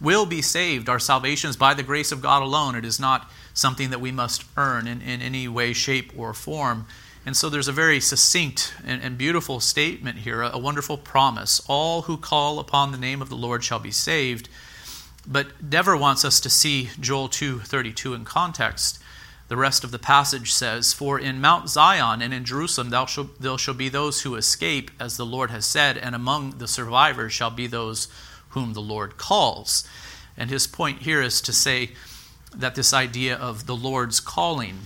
will 0.00 0.24
be 0.24 0.40
saved. 0.40 0.88
Our 0.88 0.98
salvation 0.98 1.50
is 1.50 1.56
by 1.56 1.74
the 1.74 1.82
grace 1.82 2.12
of 2.12 2.22
God 2.22 2.42
alone. 2.42 2.76
It 2.76 2.84
is 2.84 3.00
not 3.00 3.30
something 3.56 3.88
that 3.88 4.00
we 4.00 4.12
must 4.12 4.44
earn 4.56 4.86
in, 4.86 5.00
in 5.00 5.22
any 5.22 5.48
way, 5.48 5.72
shape, 5.72 6.12
or 6.14 6.34
form. 6.34 6.86
And 7.24 7.34
so 7.34 7.48
there's 7.48 7.68
a 7.68 7.72
very 7.72 8.00
succinct 8.00 8.74
and, 8.84 9.02
and 9.02 9.18
beautiful 9.18 9.60
statement 9.60 10.18
here, 10.18 10.42
a, 10.42 10.50
a 10.52 10.58
wonderful 10.58 10.98
promise. 10.98 11.60
All 11.66 12.02
who 12.02 12.18
call 12.18 12.60
upon 12.60 12.92
the 12.92 12.98
name 12.98 13.22
of 13.22 13.30
the 13.30 13.34
Lord 13.34 13.64
shall 13.64 13.78
be 13.78 13.90
saved. 13.90 14.50
But 15.26 15.68
Dever 15.70 15.96
wants 15.96 16.24
us 16.24 16.38
to 16.40 16.50
see 16.50 16.90
Joel 17.00 17.30
2:32 17.30 18.14
in 18.14 18.24
context. 18.24 19.00
The 19.48 19.56
rest 19.56 19.84
of 19.84 19.90
the 19.90 19.98
passage 19.98 20.52
says, 20.52 20.92
For 20.92 21.18
in 21.18 21.40
Mount 21.40 21.70
Zion 21.70 22.20
and 22.20 22.34
in 22.34 22.44
Jerusalem 22.44 22.90
there 22.90 23.06
shall, 23.06 23.30
there 23.40 23.56
shall 23.56 23.74
be 23.74 23.88
those 23.88 24.20
who 24.20 24.34
escape, 24.34 24.90
as 25.00 25.16
the 25.16 25.26
Lord 25.26 25.50
has 25.50 25.64
said, 25.64 25.96
and 25.96 26.14
among 26.14 26.58
the 26.58 26.68
survivors 26.68 27.32
shall 27.32 27.50
be 27.50 27.66
those 27.66 28.08
whom 28.50 28.74
the 28.74 28.82
Lord 28.82 29.16
calls. 29.16 29.88
And 30.36 30.50
his 30.50 30.66
point 30.66 31.02
here 31.02 31.22
is 31.22 31.40
to 31.40 31.52
say 31.52 31.92
that 32.56 32.74
this 32.74 32.92
idea 32.92 33.36
of 33.36 33.66
the 33.66 33.76
Lord's 33.76 34.20
calling 34.20 34.78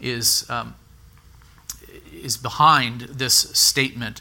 is, 0.00 0.48
um, 0.50 0.74
is 2.12 2.36
behind 2.36 3.02
this 3.02 3.34
statement 3.34 4.20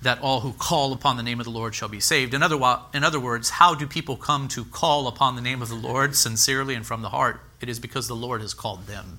that 0.00 0.20
all 0.20 0.40
who 0.40 0.52
call 0.52 0.92
upon 0.92 1.16
the 1.16 1.22
name 1.22 1.40
of 1.40 1.44
the 1.44 1.50
Lord 1.50 1.74
shall 1.74 1.88
be 1.88 2.00
saved. 2.00 2.32
In 2.32 2.42
other, 2.42 2.56
in 2.94 3.02
other 3.02 3.18
words, 3.18 3.50
how 3.50 3.74
do 3.74 3.86
people 3.86 4.16
come 4.16 4.46
to 4.48 4.64
call 4.64 5.08
upon 5.08 5.34
the 5.34 5.42
name 5.42 5.60
of 5.60 5.68
the 5.68 5.74
Lord 5.74 6.14
sincerely 6.14 6.74
and 6.74 6.86
from 6.86 7.02
the 7.02 7.08
heart? 7.08 7.40
It 7.60 7.68
is 7.68 7.80
because 7.80 8.06
the 8.06 8.14
Lord 8.14 8.40
has 8.40 8.54
called 8.54 8.86
them. 8.86 9.18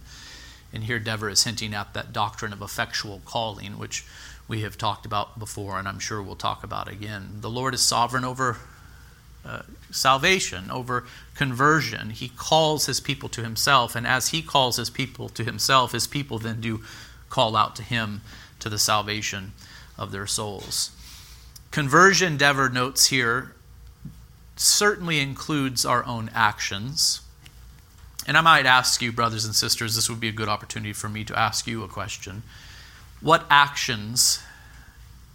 And 0.71 0.85
here 0.85 0.99
Dever 0.99 1.29
is 1.29 1.43
hinting 1.43 1.73
at 1.73 1.93
that 1.93 2.13
doctrine 2.13 2.53
of 2.53 2.61
effectual 2.61 3.21
calling, 3.25 3.77
which 3.77 4.05
we 4.47 4.61
have 4.61 4.77
talked 4.77 5.05
about 5.05 5.37
before, 5.37 5.77
and 5.77 5.87
I'm 5.87 5.99
sure 5.99 6.21
we'll 6.21 6.35
talk 6.35 6.63
about 6.63 6.87
again. 6.87 7.39
The 7.41 7.49
Lord 7.49 7.73
is 7.73 7.81
sovereign 7.81 8.23
over 8.23 8.57
uh, 9.49 9.61
salvation, 9.89 10.69
over 10.69 11.05
conversion. 11.33 12.11
He 12.11 12.29
calls 12.29 12.85
his 12.85 12.99
people 12.99 13.29
to 13.29 13.41
himself, 13.41 13.95
and 13.95 14.05
as 14.05 14.29
he 14.29 14.43
calls 14.43 14.77
his 14.77 14.91
people 14.91 15.27
to 15.29 15.43
himself, 15.43 15.91
his 15.91 16.05
people 16.05 16.37
then 16.37 16.61
do 16.61 16.81
call 17.29 17.55
out 17.55 17.75
to 17.77 17.83
him 17.83 18.21
to 18.59 18.69
the 18.69 18.77
salvation 18.77 19.53
of 19.97 20.11
their 20.11 20.27
souls. 20.27 20.91
Conversion, 21.71 22.37
Dever 22.37 22.69
notes 22.69 23.07
here, 23.07 23.55
certainly 24.55 25.19
includes 25.19 25.83
our 25.83 26.05
own 26.05 26.29
actions. 26.35 27.21
And 28.27 28.37
I 28.37 28.41
might 28.41 28.67
ask 28.67 29.01
you, 29.01 29.11
brothers 29.11 29.45
and 29.45 29.55
sisters, 29.55 29.95
this 29.95 30.09
would 30.09 30.19
be 30.19 30.29
a 30.29 30.33
good 30.33 30.49
opportunity 30.49 30.93
for 30.93 31.09
me 31.09 31.23
to 31.23 31.37
ask 31.37 31.65
you 31.65 31.83
a 31.83 31.87
question. 31.87 32.43
What 33.19 33.45
actions 33.49 34.43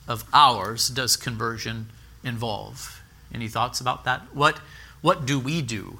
of 0.06 0.24
ours 0.32 0.88
does 0.88 1.16
conversion 1.16 1.88
involve? 2.22 3.00
Any 3.34 3.48
thoughts 3.48 3.80
about 3.80 4.04
that? 4.04 4.22
What, 4.32 4.60
what 5.02 5.26
do 5.26 5.40
we 5.40 5.60
do 5.60 5.98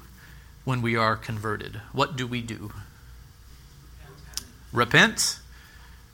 when 0.63 0.81
we 0.81 0.95
are 0.95 1.17
converted? 1.17 1.81
What 1.91 2.15
do 2.15 2.25
we 2.25 2.41
do? 2.41 2.71
Repent. 4.71 5.39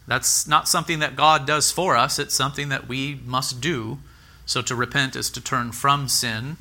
That's 0.07 0.47
not 0.47 0.67
something 0.67 0.99
that 0.99 1.15
God 1.15 1.45
does 1.45 1.71
for 1.71 1.95
us, 1.95 2.19
it's 2.19 2.33
something 2.33 2.69
that 2.69 2.87
we 2.87 3.21
must 3.25 3.61
do. 3.61 3.99
So 4.45 4.61
to 4.63 4.75
repent 4.75 5.15
is 5.15 5.29
to 5.29 5.41
turn 5.41 5.71
from 5.71 6.07
sin 6.07 6.57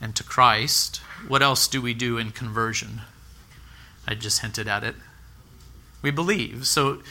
and 0.00 0.14
to 0.16 0.24
Christ. 0.24 1.00
What 1.26 1.40
else 1.40 1.68
do 1.68 1.80
we 1.80 1.94
do 1.94 2.18
in 2.18 2.32
conversion? 2.32 3.00
I 4.06 4.14
just 4.14 4.40
hinted 4.40 4.68
at 4.68 4.84
it. 4.84 4.96
We 6.02 6.10
believe. 6.10 6.66
So 6.66 7.02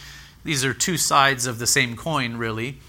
these 0.44 0.64
are 0.64 0.74
two 0.74 0.98
sides 0.98 1.46
of 1.46 1.60
the 1.60 1.68
same 1.68 1.96
coin, 1.96 2.38
really. 2.38 2.80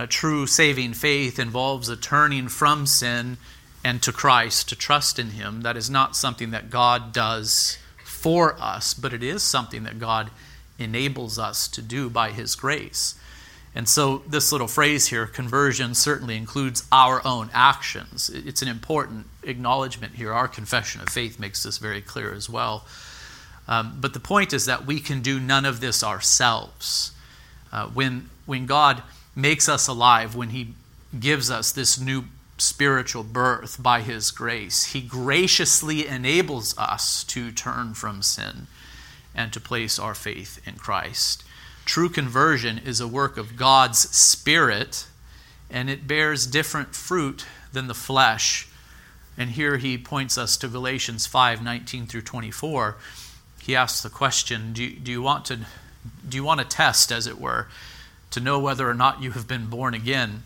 A 0.00 0.06
true 0.06 0.46
saving 0.46 0.94
faith 0.94 1.38
involves 1.38 1.90
a 1.90 1.96
turning 1.96 2.48
from 2.48 2.86
sin 2.86 3.36
and 3.84 4.02
to 4.02 4.12
Christ, 4.12 4.70
to 4.70 4.74
trust 4.74 5.18
in 5.18 5.32
Him. 5.32 5.60
That 5.60 5.76
is 5.76 5.90
not 5.90 6.16
something 6.16 6.52
that 6.52 6.70
God 6.70 7.12
does 7.12 7.76
for 8.02 8.58
us, 8.58 8.94
but 8.94 9.12
it 9.12 9.22
is 9.22 9.42
something 9.42 9.82
that 9.82 9.98
God 9.98 10.30
enables 10.78 11.38
us 11.38 11.68
to 11.68 11.82
do 11.82 12.08
by 12.08 12.30
His 12.30 12.54
grace. 12.54 13.14
And 13.74 13.86
so, 13.86 14.22
this 14.26 14.52
little 14.52 14.68
phrase 14.68 15.08
here, 15.08 15.26
conversion, 15.26 15.94
certainly 15.94 16.38
includes 16.38 16.88
our 16.90 17.20
own 17.26 17.50
actions. 17.52 18.30
It's 18.30 18.62
an 18.62 18.68
important 18.68 19.26
acknowledgement 19.42 20.14
here. 20.14 20.32
Our 20.32 20.48
confession 20.48 21.02
of 21.02 21.10
faith 21.10 21.38
makes 21.38 21.62
this 21.62 21.76
very 21.76 22.00
clear 22.00 22.32
as 22.32 22.48
well. 22.48 22.86
Um, 23.68 23.98
but 24.00 24.14
the 24.14 24.20
point 24.20 24.54
is 24.54 24.64
that 24.64 24.86
we 24.86 24.98
can 24.98 25.20
do 25.20 25.38
none 25.38 25.66
of 25.66 25.82
this 25.82 26.02
ourselves. 26.02 27.12
Uh, 27.70 27.88
when, 27.88 28.30
when 28.46 28.64
God 28.64 29.02
makes 29.34 29.68
us 29.68 29.88
alive, 29.88 30.34
when 30.34 30.50
He 30.50 30.74
gives 31.18 31.50
us 31.50 31.72
this 31.72 31.98
new 31.98 32.24
spiritual 32.58 33.22
birth 33.22 33.82
by 33.82 34.00
His 34.00 34.30
grace, 34.30 34.86
He 34.86 35.00
graciously 35.00 36.06
enables 36.06 36.76
us 36.78 37.24
to 37.24 37.50
turn 37.52 37.94
from 37.94 38.22
sin 38.22 38.66
and 39.34 39.52
to 39.52 39.60
place 39.60 39.98
our 39.98 40.14
faith 40.14 40.60
in 40.66 40.74
Christ. 40.74 41.44
True 41.84 42.08
conversion 42.08 42.78
is 42.78 43.00
a 43.00 43.08
work 43.08 43.36
of 43.36 43.56
God's 43.56 43.98
Spirit, 43.98 45.06
and 45.70 45.88
it 45.88 46.06
bears 46.06 46.46
different 46.46 46.94
fruit 46.94 47.46
than 47.72 47.86
the 47.86 47.94
flesh. 47.94 48.68
And 49.36 49.50
here 49.50 49.78
he 49.78 49.96
points 49.96 50.36
us 50.36 50.56
to 50.58 50.68
Galatians 50.68 51.26
5 51.26 51.62
19 51.62 52.06
through 52.06 52.22
24. 52.22 52.96
He 53.62 53.74
asks 53.74 54.02
the 54.02 54.10
question 54.10 54.72
do 54.72 54.90
do 54.90 55.10
you, 55.10 55.22
want, 55.22 55.44
to, 55.46 55.60
do 56.28 56.36
you 56.36 56.44
want 56.44 56.60
to 56.60 56.66
test, 56.66 57.10
as 57.10 57.26
it 57.26 57.40
were, 57.40 57.68
to 58.30 58.40
know 58.40 58.58
whether 58.58 58.88
or 58.88 58.94
not 58.94 59.22
you 59.22 59.32
have 59.32 59.46
been 59.46 59.66
born 59.66 59.94
again? 59.94 60.42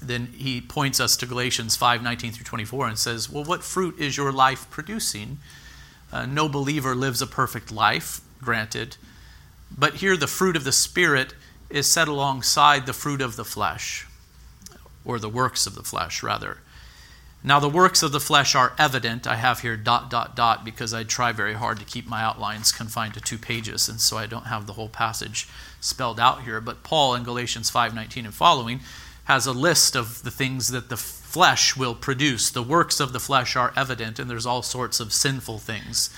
Then 0.00 0.26
he 0.36 0.60
points 0.60 0.98
us 1.00 1.16
to 1.18 1.26
Galatians 1.26 1.76
5 1.76 2.02
19 2.02 2.32
through 2.32 2.44
24 2.44 2.88
and 2.88 2.98
says, 2.98 3.30
Well, 3.30 3.44
what 3.44 3.62
fruit 3.62 3.98
is 3.98 4.16
your 4.16 4.32
life 4.32 4.68
producing? 4.70 5.38
Uh, 6.12 6.26
no 6.26 6.48
believer 6.48 6.94
lives 6.94 7.22
a 7.22 7.26
perfect 7.26 7.72
life, 7.72 8.20
granted 8.42 8.96
but 9.76 9.94
here, 9.94 10.16
the 10.16 10.26
fruit 10.26 10.56
of 10.56 10.64
the 10.64 10.72
Spirit 10.72 11.34
is 11.70 11.90
set 11.90 12.08
alongside 12.08 12.86
the 12.86 12.92
fruit 12.92 13.20
of 13.20 13.36
the 13.36 13.44
flesh, 13.44 14.06
or 15.04 15.18
the 15.18 15.28
works 15.28 15.66
of 15.66 15.74
the 15.74 15.82
flesh, 15.82 16.22
rather. 16.22 16.58
Now, 17.44 17.58
the 17.58 17.68
works 17.68 18.04
of 18.04 18.12
the 18.12 18.20
flesh 18.20 18.54
are 18.54 18.72
evident. 18.78 19.26
I 19.26 19.34
have 19.34 19.60
here 19.60 19.76
dot, 19.76 20.08
dot, 20.08 20.36
dot, 20.36 20.64
because 20.64 20.94
I 20.94 21.02
try 21.02 21.32
very 21.32 21.54
hard 21.54 21.80
to 21.80 21.84
keep 21.84 22.06
my 22.06 22.22
outlines 22.22 22.70
confined 22.70 23.14
to 23.14 23.20
two 23.20 23.38
pages, 23.38 23.88
and 23.88 24.00
so 24.00 24.16
I 24.16 24.26
don't 24.26 24.46
have 24.46 24.66
the 24.66 24.74
whole 24.74 24.88
passage 24.88 25.48
spelled 25.80 26.20
out 26.20 26.42
here. 26.44 26.60
But 26.60 26.84
Paul 26.84 27.14
in 27.14 27.24
Galatians 27.24 27.68
5:19 27.68 28.24
and 28.24 28.34
following 28.34 28.80
has 29.24 29.46
a 29.46 29.52
list 29.52 29.96
of 29.96 30.22
the 30.22 30.30
things 30.30 30.68
that 30.68 30.88
the 30.88 30.96
flesh 30.96 31.76
will 31.76 31.94
produce. 31.94 32.50
The 32.50 32.62
works 32.62 33.00
of 33.00 33.12
the 33.12 33.20
flesh 33.20 33.56
are 33.56 33.72
evident, 33.76 34.20
and 34.20 34.30
there's 34.30 34.46
all 34.46 34.62
sorts 34.62 35.00
of 35.00 35.12
sinful 35.12 35.58
things 35.58 36.10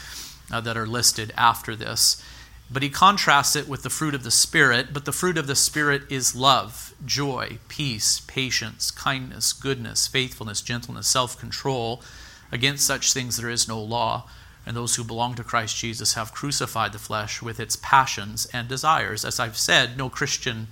uh, 0.50 0.60
that 0.60 0.76
are 0.76 0.86
listed 0.86 1.32
after 1.36 1.74
this. 1.74 2.22
But 2.70 2.82
he 2.82 2.90
contrasts 2.90 3.54
it 3.56 3.68
with 3.68 3.82
the 3.82 3.90
fruit 3.90 4.14
of 4.14 4.24
the 4.24 4.30
Spirit. 4.30 4.92
But 4.92 5.04
the 5.04 5.12
fruit 5.12 5.38
of 5.38 5.46
the 5.46 5.56
Spirit 5.56 6.02
is 6.10 6.34
love, 6.34 6.94
joy, 7.04 7.58
peace, 7.68 8.20
patience, 8.26 8.90
kindness, 8.90 9.52
goodness, 9.52 10.06
faithfulness, 10.06 10.62
gentleness, 10.62 11.06
self 11.06 11.38
control. 11.38 12.02
Against 12.50 12.86
such 12.86 13.12
things 13.12 13.36
there 13.36 13.50
is 13.50 13.68
no 13.68 13.80
law. 13.80 14.28
And 14.66 14.76
those 14.76 14.96
who 14.96 15.04
belong 15.04 15.34
to 15.34 15.44
Christ 15.44 15.76
Jesus 15.76 16.14
have 16.14 16.32
crucified 16.32 16.92
the 16.92 16.98
flesh 16.98 17.42
with 17.42 17.60
its 17.60 17.76
passions 17.76 18.46
and 18.46 18.66
desires. 18.66 19.24
As 19.24 19.38
I've 19.38 19.58
said, 19.58 19.98
no 19.98 20.08
Christian 20.08 20.68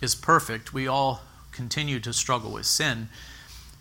is 0.00 0.14
perfect. 0.14 0.72
We 0.72 0.86
all 0.86 1.22
continue 1.50 1.98
to 2.00 2.12
struggle 2.12 2.52
with 2.52 2.66
sin. 2.66 3.08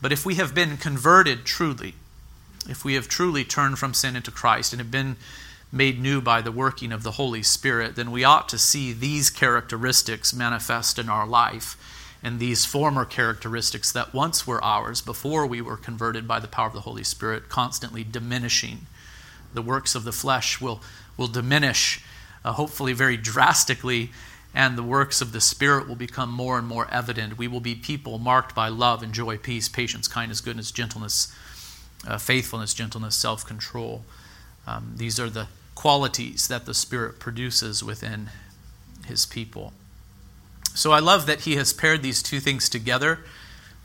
But 0.02 0.12
if 0.12 0.26
we 0.26 0.36
have 0.36 0.56
been 0.56 0.78
converted 0.78 1.46
truly, 1.46 1.94
if 2.68 2.84
we 2.84 2.96
have 2.96 3.08
truly 3.08 3.44
turned 3.44 3.78
from 3.78 3.94
sin 3.94 4.16
into 4.16 4.32
Christ 4.32 4.74
and 4.74 4.80
have 4.80 4.92
been 4.92 5.18
made 5.72 6.00
new 6.00 6.22
by 6.22 6.42
the 6.42 6.52
working 6.52 6.92
of 6.92 7.04
the 7.04 7.12
Holy 7.12 7.44
Spirit, 7.44 7.96
then 7.96 8.12
we 8.12 8.24
ought 8.24 8.48
to 8.50 8.58
see 8.58 8.94
these 8.94 9.30
characteristics 9.30 10.34
manifest 10.34 10.98
in 10.98 11.10
our 11.10 11.28
life 11.28 11.78
and 12.24 12.40
these 12.40 12.66
former 12.66 13.06
characteristics 13.06 13.92
that 13.92 14.14
once 14.14 14.48
were 14.48 14.64
ours 14.64 15.02
before 15.02 15.46
we 15.46 15.62
were 15.62 15.78
converted 15.78 16.28
by 16.28 16.40
the 16.40 16.48
power 16.48 16.68
of 16.68 16.74
the 16.74 16.82
Holy 16.82 17.04
Spirit 17.04 17.50
constantly 17.50 18.04
diminishing. 18.04 18.88
The 19.54 19.62
works 19.62 19.94
of 19.96 20.04
the 20.04 20.12
flesh 20.12 20.60
will, 20.60 20.82
will 21.16 21.28
diminish, 21.28 22.04
uh, 22.44 22.54
hopefully, 22.54 22.94
very 22.94 23.18
drastically, 23.18 24.12
and 24.54 24.78
the 24.78 24.84
works 24.84 25.22
of 25.22 25.32
the 25.32 25.42
Spirit 25.42 25.88
will 25.88 25.96
become 25.96 26.32
more 26.32 26.58
and 26.58 26.68
more 26.68 26.88
evident. 26.92 27.38
We 27.38 27.48
will 27.48 27.60
be 27.60 27.76
people 27.76 28.18
marked 28.18 28.56
by 28.56 28.70
love 28.70 29.04
and 29.04 29.14
joy, 29.14 29.38
peace, 29.38 29.70
patience, 29.70 30.08
kindness, 30.08 30.42
goodness, 30.42 30.72
gentleness, 30.72 31.34
uh, 32.08 32.18
faithfulness, 32.18 32.74
gentleness, 32.74 33.16
self 33.16 33.46
control. 33.46 34.04
Um, 34.66 34.94
these 34.98 35.20
are 35.20 35.30
the 35.30 35.48
qualities 35.78 36.48
that 36.48 36.66
the 36.66 36.74
Spirit 36.74 37.20
produces 37.20 37.84
within 37.84 38.32
his 39.06 39.28
people. 39.28 39.74
So 40.74 40.92
I 40.92 40.98
love 40.98 41.28
that 41.28 41.42
he 41.42 41.56
has 41.58 41.72
paired 41.72 42.02
these 42.02 42.24
two 42.24 42.40
things 42.40 42.68
together 42.68 43.20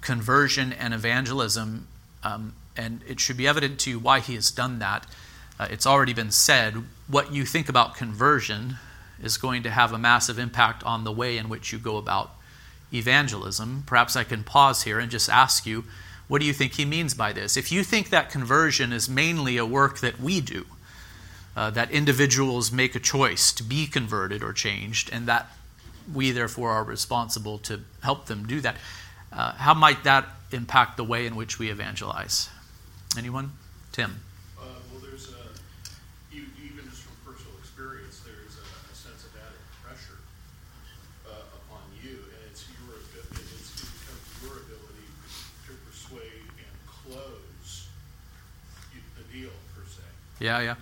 conversion 0.01 0.73
and 0.73 0.95
evangelism. 0.95 1.87
Um, 2.25 2.55
and 2.79 3.03
it 3.07 3.21
should 3.21 3.37
be 3.37 3.47
evident 3.47 3.79
to 3.81 3.91
you 3.91 3.99
why 3.99 4.21
he 4.21 4.35
has 4.37 4.51
done 4.51 4.79
that. 4.79 5.07
Uh, 5.61 5.69
it's 5.71 5.87
already 5.87 6.15
been 6.15 6.31
said. 6.31 6.83
What 7.09 7.31
you 7.31 7.45
think 7.45 7.69
about 7.69 7.95
conversion 7.95 8.79
is 9.23 9.37
going 9.37 9.63
to 9.63 9.71
have 9.71 9.93
a 9.93 9.99
massive 9.99 10.39
impact 10.39 10.83
on 10.85 11.05
the 11.05 11.13
way 11.13 11.37
in 11.37 11.51
which 11.51 11.75
you 11.75 11.79
go 11.79 11.99
about 11.99 12.31
evangelism. 12.93 13.85
Perhaps 13.87 14.17
I 14.17 14.25
can 14.25 14.45
pause 14.45 14.85
here 14.85 14.99
and 14.99 15.11
just 15.11 15.29
ask 15.29 15.67
you 15.67 15.85
what 16.27 16.41
do 16.41 16.47
you 16.47 16.55
think 16.55 16.73
he 16.73 16.87
means 16.87 17.13
by 17.13 17.35
this? 17.35 17.59
If 17.59 17.71
you 17.71 17.85
think 17.85 18.09
that 18.09 18.31
conversion 18.31 18.95
is 18.95 19.11
mainly 19.11 19.59
a 19.59 19.67
work 19.67 20.01
that 20.01 20.19
we 20.19 20.41
do, 20.41 20.65
uh, 21.57 21.71
that 21.71 21.91
individuals 21.91 22.73
make 22.73 22.95
a 22.95 23.01
choice 23.01 23.53
to 23.53 23.63
be 23.63 23.87
converted 23.87 24.43
or 24.43 24.53
changed, 24.53 25.11
and 25.13 25.27
that 25.27 25.49
we 26.13 26.33
therefore 26.33 26.71
are 26.71 26.85
responsible 26.85 27.59
to 27.59 27.81
help 28.03 28.27
them 28.27 28.47
do 28.47 28.61
that, 28.61 28.77
uh, 29.33 29.53
how 29.53 29.75
might 29.75 30.05
that 30.05 30.27
impact 30.51 30.97
the 30.97 31.05
way 31.05 31.27
in 31.27 31.37
which 31.37 31.59
we 31.59 31.71
evangelize? 31.71 32.51
Anyone? 33.17 33.53
Tim. 33.93 34.21
Uh, 34.59 34.65
well, 34.91 35.01
there's 35.01 35.29
a, 35.29 36.35
even 36.35 36.85
just 36.91 37.03
from 37.03 37.17
personal 37.25 37.53
experience, 37.61 38.21
there's 38.25 38.57
a, 38.57 38.67
a 38.93 38.95
sense 38.95 39.25
of 39.25 39.33
added 39.37 39.61
pressure 39.85 40.19
upon 41.29 41.85
you, 42.03 42.11
and 42.11 42.41
it's 42.51 42.65
your 42.73 42.97
and 42.97 43.37
it's 43.37 43.85
your 44.43 44.53
ability 44.53 45.09
to 45.69 45.73
persuade 45.89 46.49
and 46.57 46.75
close 46.89 47.89
the 49.17 49.25
deal 49.33 49.51
per 49.75 49.85
se. 49.87 50.03
Yeah, 50.41 50.61
yeah. 50.61 50.77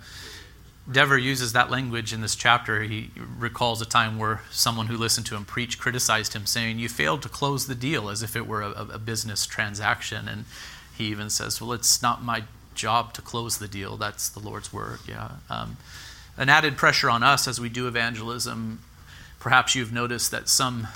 Dever 0.91 1.17
uses 1.17 1.53
that 1.53 1.69
language 1.69 2.13
in 2.13 2.21
this 2.21 2.35
chapter. 2.35 2.83
He 2.83 3.11
recalls 3.37 3.81
a 3.81 3.85
time 3.85 4.17
where 4.17 4.41
someone 4.51 4.87
who 4.87 4.97
listened 4.97 5.25
to 5.27 5.35
him 5.35 5.45
preach 5.45 5.79
criticized 5.79 6.33
him, 6.33 6.45
saying, 6.45 6.79
You 6.79 6.89
failed 6.89 7.21
to 7.23 7.29
close 7.29 7.67
the 7.67 7.75
deal 7.75 8.09
as 8.09 8.21
if 8.21 8.35
it 8.35 8.47
were 8.47 8.61
a, 8.61 8.71
a 8.71 8.99
business 8.99 9.45
transaction. 9.45 10.27
And 10.27 10.45
he 10.97 11.05
even 11.05 11.29
says, 11.29 11.61
Well, 11.61 11.73
it's 11.73 12.01
not 12.01 12.23
my 12.23 12.43
job 12.75 13.13
to 13.13 13.21
close 13.21 13.57
the 13.57 13.67
deal. 13.67 13.97
That's 13.97 14.29
the 14.29 14.39
Lord's 14.39 14.73
work. 14.73 15.01
Yeah. 15.07 15.31
Um, 15.49 15.77
an 16.37 16.49
added 16.49 16.77
pressure 16.77 17.09
on 17.09 17.23
us 17.23 17.47
as 17.47 17.59
we 17.59 17.69
do 17.69 17.87
evangelism. 17.87 18.79
Perhaps 19.39 19.75
you've 19.75 19.93
noticed 19.93 20.31
that 20.31 20.49
some, 20.49 20.87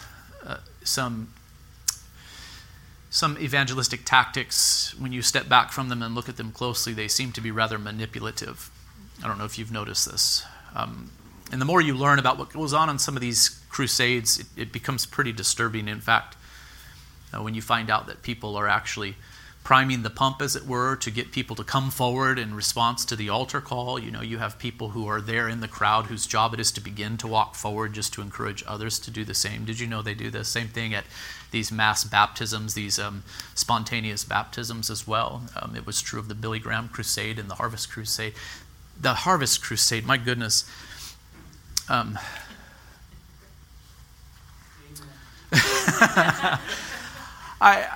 uh, 0.46 0.58
some 0.84 1.30
some 3.16 3.38
evangelistic 3.38 4.02
tactics, 4.04 4.94
when 5.00 5.14
you 5.14 5.22
step 5.22 5.48
back 5.48 5.72
from 5.72 5.88
them 5.88 6.04
and 6.04 6.14
look 6.14 6.28
at 6.28 6.36
them 6.36 6.52
closely, 6.52 6.92
they 6.92 7.08
seem 7.08 7.32
to 7.32 7.40
be 7.40 7.50
rather 7.50 7.80
manipulative. 7.80 8.70
I 9.24 9.28
don't 9.28 9.38
know 9.38 9.46
if 9.46 9.58
you've 9.58 9.72
noticed 9.72 10.10
this. 10.10 10.46
Um, 10.76 11.12
and 11.52 11.62
the 11.62 11.66
more 11.66 11.82
you 11.82 11.94
learn 11.94 12.20
about 12.20 12.38
what 12.38 12.52
goes 12.52 12.74
on 12.74 12.90
in 12.90 13.00
some 13.00 13.16
of 13.16 13.22
these 13.22 13.62
crusades, 13.70 14.40
it, 14.40 14.48
it 14.58 14.72
becomes 14.72 15.06
pretty 15.06 15.32
disturbing. 15.32 15.88
In 15.88 16.02
fact, 16.02 16.36
uh, 17.34 17.42
when 17.42 17.54
you 17.54 17.62
find 17.62 17.90
out 17.90 18.08
that 18.08 18.24
people 18.24 18.56
are 18.56 18.68
actually 18.68 19.16
priming 19.66 20.04
the 20.04 20.10
pump, 20.12 20.44
as 20.44 20.56
it 20.56 20.68
were, 20.68 20.96
to 20.96 21.10
get 21.10 21.32
people 21.32 21.56
to 21.56 21.64
come 21.64 21.90
forward 21.90 22.38
in 22.38 22.54
response 22.54 23.04
to 23.04 23.16
the 23.16 23.30
altar 23.30 23.60
call. 23.60 23.98
You 23.98 24.12
know, 24.12 24.22
you 24.22 24.38
have 24.38 24.60
people 24.60 24.90
who 24.90 25.08
are 25.08 25.20
there 25.20 25.50
in 25.50 25.60
the 25.60 25.68
crowd 25.68 26.06
whose 26.06 26.28
job 26.28 26.54
it 26.54 26.60
is 26.60 26.72
to 26.74 26.82
begin 26.82 27.18
to 27.18 27.28
walk 27.28 27.56
forward 27.56 27.94
just 27.94 28.14
to 28.14 28.22
encourage 28.22 28.64
others 28.68 29.00
to 29.00 29.12
do 29.12 29.26
the 29.26 29.34
same. 29.34 29.66
Did 29.66 29.80
you 29.80 29.88
know 29.88 30.04
they 30.04 30.14
do 30.14 30.30
the 30.30 30.46
same 30.46 30.68
thing 30.68 30.94
at 30.94 31.06
these 31.50 31.72
mass 31.72 32.04
baptisms, 32.04 32.76
these 32.76 33.00
um, 33.00 33.24
spontaneous 33.56 34.24
baptisms 34.24 34.92
as 34.92 35.08
well? 35.08 35.42
Um, 35.60 35.76
it 35.76 35.88
was 35.88 36.00
true 36.00 36.20
of 36.20 36.28
the 36.28 36.36
Billy 36.36 36.60
Graham 36.60 36.88
Crusade 36.88 37.40
and 37.40 37.50
the 37.50 37.56
Harvest 37.56 37.90
Crusade. 37.90 38.36
The 39.00 39.14
Harvest 39.14 39.62
Crusade, 39.62 40.06
my 40.06 40.18
goodness. 40.18 40.70
Um, 41.90 42.18
I 47.62 47.96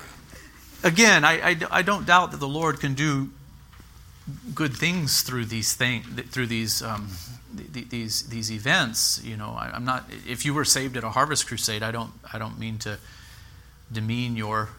again, 0.83 1.25
I, 1.25 1.49
I, 1.49 1.57
I, 1.71 1.81
don't 1.81 2.05
doubt 2.05 2.31
that 2.31 2.39
the 2.39 2.47
Lord 2.47 2.79
can 2.79 2.93
do 2.93 3.29
good 4.53 4.73
things 4.73 5.21
through 5.21 5.45
these 5.45 5.73
things, 5.73 6.05
through 6.29 6.47
these 6.47 6.81
um, 6.81 7.09
these 7.53 8.23
these 8.23 8.51
events. 8.51 9.21
You 9.23 9.37
know, 9.37 9.55
I, 9.57 9.75
am 9.75 9.85
not. 9.85 10.05
If 10.27 10.45
you 10.45 10.53
were 10.53 10.65
saved 10.65 10.95
at 10.97 11.03
a 11.03 11.09
Harvest 11.09 11.47
Crusade, 11.47 11.83
I 11.83 11.91
don't. 11.91 12.11
I 12.31 12.37
don't 12.37 12.59
mean 12.59 12.77
to 12.79 12.97
demean 13.91 14.35
your 14.35 14.69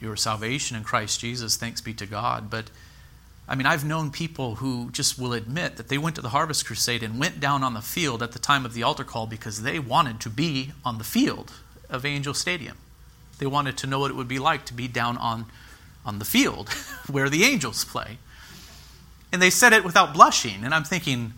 your 0.00 0.16
salvation 0.16 0.76
in 0.76 0.84
Christ 0.84 1.20
Jesus. 1.20 1.56
Thanks 1.56 1.80
be 1.80 1.94
to 1.94 2.06
God. 2.06 2.50
But 2.50 2.66
I 3.48 3.54
mean, 3.54 3.66
I've 3.66 3.84
known 3.84 4.10
people 4.10 4.56
who 4.56 4.90
just 4.92 5.18
will 5.18 5.32
admit 5.32 5.76
that 5.76 5.88
they 5.88 5.98
went 5.98 6.16
to 6.16 6.22
the 6.22 6.30
Harvest 6.30 6.64
Crusade 6.64 7.02
and 7.02 7.18
went 7.18 7.40
down 7.40 7.62
on 7.62 7.74
the 7.74 7.80
field 7.80 8.22
at 8.22 8.32
the 8.32 8.38
time 8.38 8.64
of 8.64 8.72
the 8.72 8.82
altar 8.82 9.04
call 9.04 9.26
because 9.26 9.62
they 9.62 9.78
wanted 9.78 10.20
to 10.20 10.30
be 10.30 10.72
on 10.84 10.98
the 10.98 11.04
field 11.04 11.52
of 11.90 12.06
Angel 12.06 12.34
Stadium. 12.34 12.78
They 13.38 13.46
wanted 13.46 13.76
to 13.78 13.86
know 13.86 13.98
what 13.98 14.10
it 14.10 14.14
would 14.14 14.28
be 14.28 14.38
like 14.38 14.64
to 14.66 14.74
be 14.74 14.86
down 14.86 15.18
on, 15.18 15.46
on 16.06 16.18
the 16.18 16.24
field 16.24 16.68
where 17.10 17.28
the 17.28 17.44
Angels 17.44 17.84
play. 17.84 18.18
And 19.32 19.42
they 19.42 19.50
said 19.50 19.72
it 19.72 19.84
without 19.84 20.14
blushing. 20.14 20.62
And 20.62 20.72
I'm 20.72 20.84
thinking, 20.84 21.32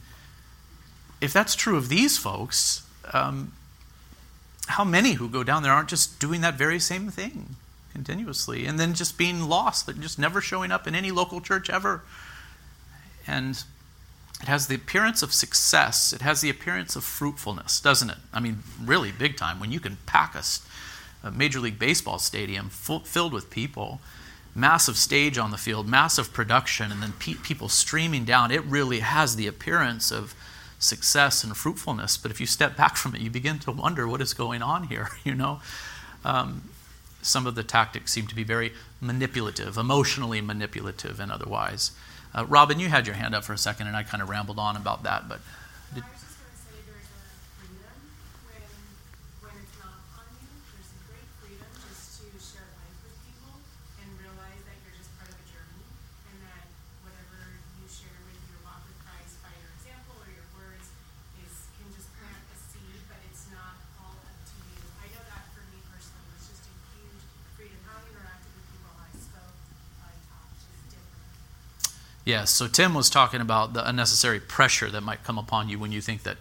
if 1.21 1.33
that's 1.33 1.55
true 1.55 1.77
of 1.77 1.89
these 1.89 2.19
folks, 2.19 2.83
um, 3.13 3.53
how 4.67 4.85
many 4.85 5.13
who 5.15 5.29
go 5.29 5.43
down 5.43 5.63
there 5.63 5.73
aren't 5.73 5.89
just 5.89 6.19
doing 6.21 6.43
that 6.43 6.55
very 6.55 6.79
same 6.79 7.09
thing 7.11 7.57
continuously 7.95 8.67
and 8.67 8.79
then 8.79 8.93
just 8.93 9.17
being 9.17 9.49
lost, 9.49 9.87
but 9.87 10.01
just 10.01 10.19
never 10.19 10.41
showing 10.41 10.71
up 10.71 10.87
in 10.87 10.95
any 10.95 11.11
local 11.11 11.41
church 11.41 11.71
ever? 11.71 12.03
And 13.27 13.63
it 14.43 14.49
has 14.49 14.67
the 14.67 14.75
appearance 14.75 15.23
of 15.23 15.33
success, 15.33 16.13
it 16.13 16.21
has 16.21 16.43
the 16.43 16.51
appearance 16.51 16.97
of 16.97 17.05
fruitfulness, 17.05 17.81
doesn't 17.81 18.11
it? 18.11 18.19
I 18.33 18.41
mean, 18.41 18.59
really 18.83 19.13
big 19.13 19.37
time. 19.37 19.61
When 19.61 19.73
you 19.73 19.81
can 19.81 19.97
pack 20.05 20.35
a, 20.35 20.43
a 21.27 21.31
Major 21.31 21.61
League 21.61 21.79
Baseball 21.79 22.19
stadium 22.19 22.69
full, 22.69 23.01
filled 23.01 23.33
with 23.33 23.49
people 23.49 24.01
massive 24.55 24.97
stage 24.97 25.37
on 25.37 25.51
the 25.51 25.57
field, 25.57 25.89
massive 25.89 26.33
production, 26.33 26.93
and 26.93 27.03
then 27.03 27.13
pe- 27.19 27.35
people 27.35 27.69
streaming 27.69 28.25
down, 28.25 28.51
it 28.51 28.65
really 28.65 29.01
has 29.01 29.37
the 29.37 29.47
appearance 29.47 30.13
of 30.13 30.35
success 30.79 31.43
and 31.43 31.57
fruitfulness. 31.57 32.17
But 32.17 32.31
if 32.31 32.41
you 32.41 32.47
step 32.47 32.77
back 32.77 32.97
from 32.97 33.15
it, 33.15 33.21
you 33.21 33.31
begin 33.31 33.59
to 33.61 33.73
wonder 33.73 34.07
what 34.07 34.21
is 34.21 34.35
going 34.35 34.63
on 34.63 34.85
here. 34.85 35.09
You 35.25 35.35
know, 35.35 35.61
um, 36.25 36.63
some 37.25 37.47
of 37.47 37.55
the 37.55 37.63
tactics 37.63 38.13
seem 38.13 38.27
to 38.27 38.35
be 38.35 38.45
very 38.45 38.73
manipulative, 39.01 39.77
emotionally 39.77 40.41
manipulative, 40.41 41.21
and 41.21 41.33
otherwise. 41.33 41.93
Uh, 42.35 42.45
Robin, 42.47 42.81
you 42.81 42.89
had 42.89 43.07
your 43.07 43.17
hand 43.17 43.35
up 43.35 43.45
for 43.45 43.53
a 43.53 43.59
second, 43.59 43.87
and 43.87 43.97
I 43.97 44.03
kind 44.03 44.23
of 44.23 44.29
rambled 44.29 44.59
on 44.59 44.77
about 44.77 45.03
that, 45.05 45.29
but. 45.29 45.41
Did, 45.95 46.05
Yes, 72.25 72.51
so 72.51 72.69
Tim 72.69 72.95
was 72.95 73.11
talking 73.11 73.43
about 73.43 73.75
the 73.75 73.87
unnecessary 73.87 74.41
pressure 74.41 74.91
that 74.91 75.03
might 75.03 75.25
come 75.25 75.37
upon 75.37 75.69
you 75.69 75.79
when 75.79 75.93
you 75.93 76.01
think 76.01 76.23
that 76.23 76.39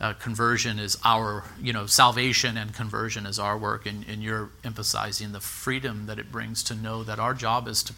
uh, 0.00 0.14
conversion 0.14 0.78
is 0.78 0.96
our, 1.04 1.44
you 1.60 1.72
know, 1.72 1.84
salvation 1.84 2.56
and 2.56 2.74
conversion 2.74 3.26
is 3.26 3.38
our 3.38 3.58
work, 3.58 3.84
and, 3.84 4.06
and 4.08 4.22
you're 4.22 4.48
emphasizing 4.64 5.32
the 5.32 5.40
freedom 5.40 6.06
that 6.06 6.18
it 6.18 6.32
brings 6.32 6.62
to 6.64 6.74
know 6.74 7.04
that 7.04 7.18
our 7.18 7.34
job 7.34 7.68
is 7.68 7.82
to 7.82 7.92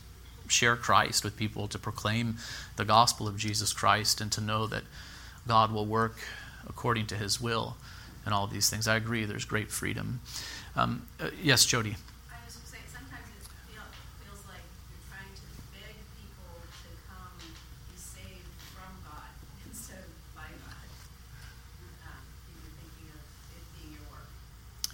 share 0.49 0.75
Christ 0.75 1.23
with 1.23 1.37
people, 1.37 1.69
to 1.69 1.79
proclaim 1.79 2.37
the 2.77 2.85
gospel 2.85 3.29
of 3.29 3.37
Jesus 3.37 3.73
Christ, 3.73 4.21
and 4.21 4.33
to 4.33 4.41
know 4.41 4.67
that 4.67 4.83
God 5.47 5.73
will 5.73 5.87
work 5.87 6.17
according 6.67 7.07
to 7.07 7.17
his 7.17 7.41
will 7.41 7.77
and 8.27 8.35
all 8.35 8.49
these 8.49 8.69
things. 8.69 8.89
I 8.89 8.97
agree, 8.97 9.25
there's 9.25 9.45
great 9.45 9.71
freedom. 9.71 10.21
Um, 10.75 11.07
uh, 11.21 11.31
yes, 11.41 11.65
Jody. 11.65 11.97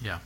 Yeah. 0.02 0.18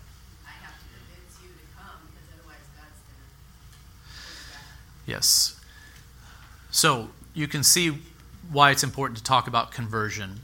Yes. 5.07 5.61
So 6.71 7.11
you 7.35 7.47
can 7.47 7.63
see 7.63 7.99
why 8.51 8.71
it's 8.71 8.83
important 8.83 9.19
to 9.19 9.25
talk 9.25 9.47
about 9.47 9.71
conversion 9.71 10.41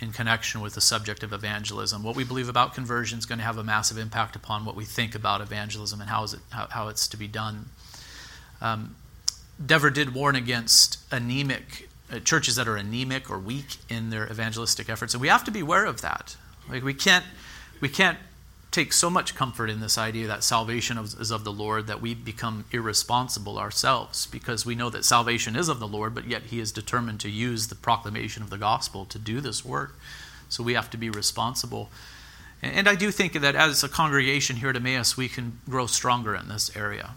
in 0.00 0.12
connection 0.12 0.60
with 0.60 0.74
the 0.74 0.80
subject 0.80 1.22
of 1.22 1.32
evangelism. 1.32 2.02
What 2.02 2.16
we 2.16 2.24
believe 2.24 2.48
about 2.48 2.74
conversion 2.74 3.18
is 3.18 3.26
going 3.26 3.38
to 3.38 3.44
have 3.44 3.56
a 3.56 3.64
massive 3.64 3.98
impact 3.98 4.34
upon 4.34 4.64
what 4.64 4.74
we 4.74 4.84
think 4.84 5.14
about 5.14 5.40
evangelism 5.40 6.00
and 6.00 6.10
how, 6.10 6.24
is 6.24 6.34
it, 6.34 6.40
how, 6.50 6.66
how 6.70 6.88
it's 6.88 7.06
to 7.08 7.16
be 7.16 7.28
done. 7.28 7.66
Um, 8.60 8.96
Dever 9.64 9.90
did 9.90 10.12
warn 10.12 10.34
against 10.34 10.98
anemic 11.12 11.88
uh, 12.12 12.18
churches 12.18 12.56
that 12.56 12.66
are 12.66 12.76
anemic 12.76 13.30
or 13.30 13.38
weak 13.38 13.76
in 13.88 14.10
their 14.10 14.26
evangelistic 14.26 14.88
efforts, 14.88 15.14
and 15.14 15.20
we 15.20 15.28
have 15.28 15.44
to 15.44 15.50
be 15.50 15.60
aware 15.60 15.84
of 15.84 16.00
that. 16.00 16.36
Like 16.68 16.82
we 16.82 16.94
can't 16.94 17.24
we 17.80 17.88
can't 17.88 18.18
take 18.72 18.92
so 18.92 19.10
much 19.10 19.34
comfort 19.34 19.68
in 19.68 19.80
this 19.80 19.98
idea 19.98 20.26
that 20.26 20.42
salvation 20.42 20.98
is 20.98 21.30
of 21.30 21.44
the 21.44 21.52
Lord 21.52 21.86
that 21.86 22.00
we 22.00 22.14
become 22.14 22.64
irresponsible 22.72 23.58
ourselves 23.58 24.26
because 24.26 24.64
we 24.64 24.74
know 24.74 24.88
that 24.90 25.04
salvation 25.04 25.54
is 25.54 25.68
of 25.68 25.78
the 25.78 25.86
Lord, 25.86 26.14
but 26.14 26.26
yet 26.26 26.44
He 26.44 26.58
is 26.58 26.72
determined 26.72 27.20
to 27.20 27.30
use 27.30 27.68
the 27.68 27.74
proclamation 27.74 28.42
of 28.42 28.50
the 28.50 28.58
gospel 28.58 29.04
to 29.04 29.18
do 29.18 29.40
this 29.40 29.64
work. 29.64 29.96
So 30.48 30.62
we 30.62 30.74
have 30.74 30.90
to 30.90 30.96
be 30.96 31.10
responsible. 31.10 31.90
And 32.62 32.88
I 32.88 32.94
do 32.94 33.10
think 33.10 33.34
that 33.34 33.54
as 33.54 33.84
a 33.84 33.88
congregation 33.88 34.56
here 34.56 34.70
at 34.70 34.76
Emmaus, 34.76 35.16
we 35.16 35.28
can 35.28 35.58
grow 35.68 35.86
stronger 35.86 36.34
in 36.34 36.48
this 36.48 36.74
area. 36.76 37.10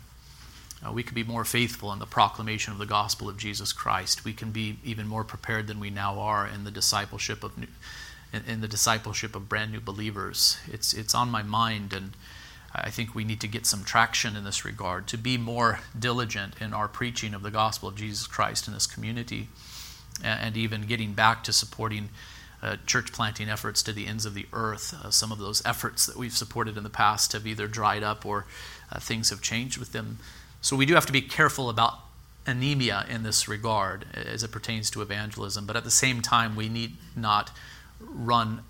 Uh, 0.85 0.91
we 0.91 1.03
can 1.03 1.15
be 1.15 1.23
more 1.23 1.45
faithful 1.45 1.93
in 1.93 1.99
the 1.99 2.05
proclamation 2.05 2.73
of 2.73 2.79
the 2.79 2.85
gospel 2.85 3.29
of 3.29 3.37
Jesus 3.37 3.71
Christ. 3.71 4.25
We 4.25 4.33
can 4.33 4.51
be 4.51 4.77
even 4.83 5.07
more 5.07 5.23
prepared 5.23 5.67
than 5.67 5.79
we 5.79 5.89
now 5.89 6.19
are 6.19 6.45
in 6.45 6.63
the 6.63 6.71
discipleship 6.71 7.43
of 7.43 7.57
new, 7.57 7.67
in, 8.35 8.43
in 8.45 8.61
the 8.61 8.67
discipleship 8.67 9.35
of 9.35 9.49
brand 9.49 9.71
new 9.71 9.79
believers. 9.79 10.57
It's, 10.71 10.93
it's 10.93 11.15
on 11.15 11.29
my 11.29 11.43
mind, 11.43 11.93
and 11.93 12.11
I 12.73 12.89
think 12.89 13.15
we 13.15 13.23
need 13.23 13.41
to 13.41 13.47
get 13.47 13.65
some 13.65 13.83
traction 13.83 14.35
in 14.35 14.43
this 14.43 14.65
regard, 14.65 15.07
to 15.07 15.17
be 15.17 15.37
more 15.37 15.79
diligent 15.97 16.55
in 16.59 16.73
our 16.73 16.87
preaching 16.87 17.33
of 17.33 17.41
the 17.41 17.51
gospel 17.51 17.89
of 17.89 17.95
Jesus 17.95 18.27
Christ 18.27 18.67
in 18.67 18.73
this 18.73 18.87
community, 18.87 19.47
and, 20.23 20.39
and 20.41 20.57
even 20.57 20.81
getting 20.81 21.13
back 21.13 21.43
to 21.45 21.53
supporting 21.53 22.09
uh, 22.61 22.77
church 22.85 23.13
planting 23.13 23.49
efforts 23.49 23.83
to 23.83 23.93
the 23.93 24.07
ends 24.07 24.25
of 24.25 24.33
the 24.33 24.47
earth. 24.51 24.93
Uh, 25.03 25.11
some 25.11 25.31
of 25.31 25.37
those 25.37 25.65
efforts 25.65 26.05
that 26.05 26.17
we've 26.17 26.35
supported 26.35 26.77
in 26.77 26.83
the 26.83 26.89
past 26.89 27.33
have 27.33 27.45
either 27.45 27.67
dried 27.67 28.03
up 28.03 28.25
or 28.25 28.45
uh, 28.91 28.99
things 28.99 29.29
have 29.29 29.41
changed 29.41 29.77
with 29.77 29.91
them. 29.91 30.17
So 30.61 30.75
we 30.75 30.85
do 30.85 30.95
have 30.95 31.05
to 31.05 31.13
be 31.13 31.21
careful 31.21 31.69
about 31.69 31.99
anemia 32.47 33.05
in 33.09 33.23
this 33.23 33.47
regard 33.47 34.05
as 34.13 34.43
it 34.43 34.51
pertains 34.51 34.89
to 34.91 35.01
evangelism, 35.01 35.65
but 35.65 35.75
at 35.75 35.83
the 35.83 35.91
same 35.91 36.21
time, 36.21 36.55
we 36.55 36.69
need 36.69 36.97
not 37.15 37.51
run 38.09 38.61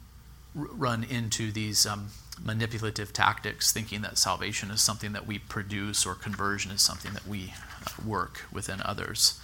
run 0.55 1.03
into 1.03 1.51
these 1.51 1.85
um, 1.85 2.07
manipulative 2.43 3.13
tactics, 3.13 3.71
thinking 3.71 4.01
that 4.01 4.17
salvation 4.17 4.71
is 4.71 4.81
something 4.81 5.13
that 5.13 5.27
we 5.27 5.39
produce 5.39 6.05
or 6.05 6.15
conversion 6.15 6.71
is 6.71 6.81
something 6.81 7.13
that 7.13 7.27
we 7.27 7.53
uh, 7.85 8.07
work 8.07 8.43
within 8.51 8.81
others. 8.83 9.39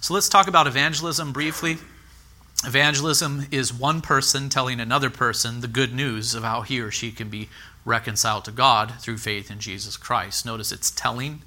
So 0.00 0.14
let's 0.14 0.28
talk 0.28 0.48
about 0.48 0.66
evangelism 0.66 1.32
briefly. 1.32 1.78
Evangelism 2.64 3.46
is 3.50 3.72
one 3.72 4.00
person 4.02 4.48
telling 4.48 4.80
another 4.80 5.10
person 5.10 5.60
the 5.60 5.68
good 5.68 5.94
news 5.94 6.34
of 6.34 6.42
how 6.42 6.62
he 6.62 6.80
or 6.80 6.90
she 6.90 7.10
can 7.10 7.28
be 7.28 7.48
reconciled 7.84 8.44
to 8.44 8.50
God 8.50 8.92
through 9.00 9.18
faith 9.18 9.50
in 9.50 9.60
Jesus 9.60 9.96
Christ. 9.96 10.44
Notice 10.44 10.72
it's 10.72 10.90
telling. 10.90 11.42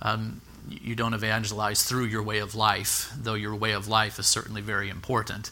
Um, 0.00 0.40
you 0.68 0.94
don't 0.94 1.14
evangelize 1.14 1.82
through 1.82 2.04
your 2.04 2.22
way 2.22 2.38
of 2.38 2.54
life, 2.54 3.12
though 3.16 3.34
your 3.34 3.54
way 3.54 3.72
of 3.72 3.88
life 3.88 4.18
is 4.18 4.26
certainly 4.26 4.60
very 4.60 4.88
important 4.88 5.50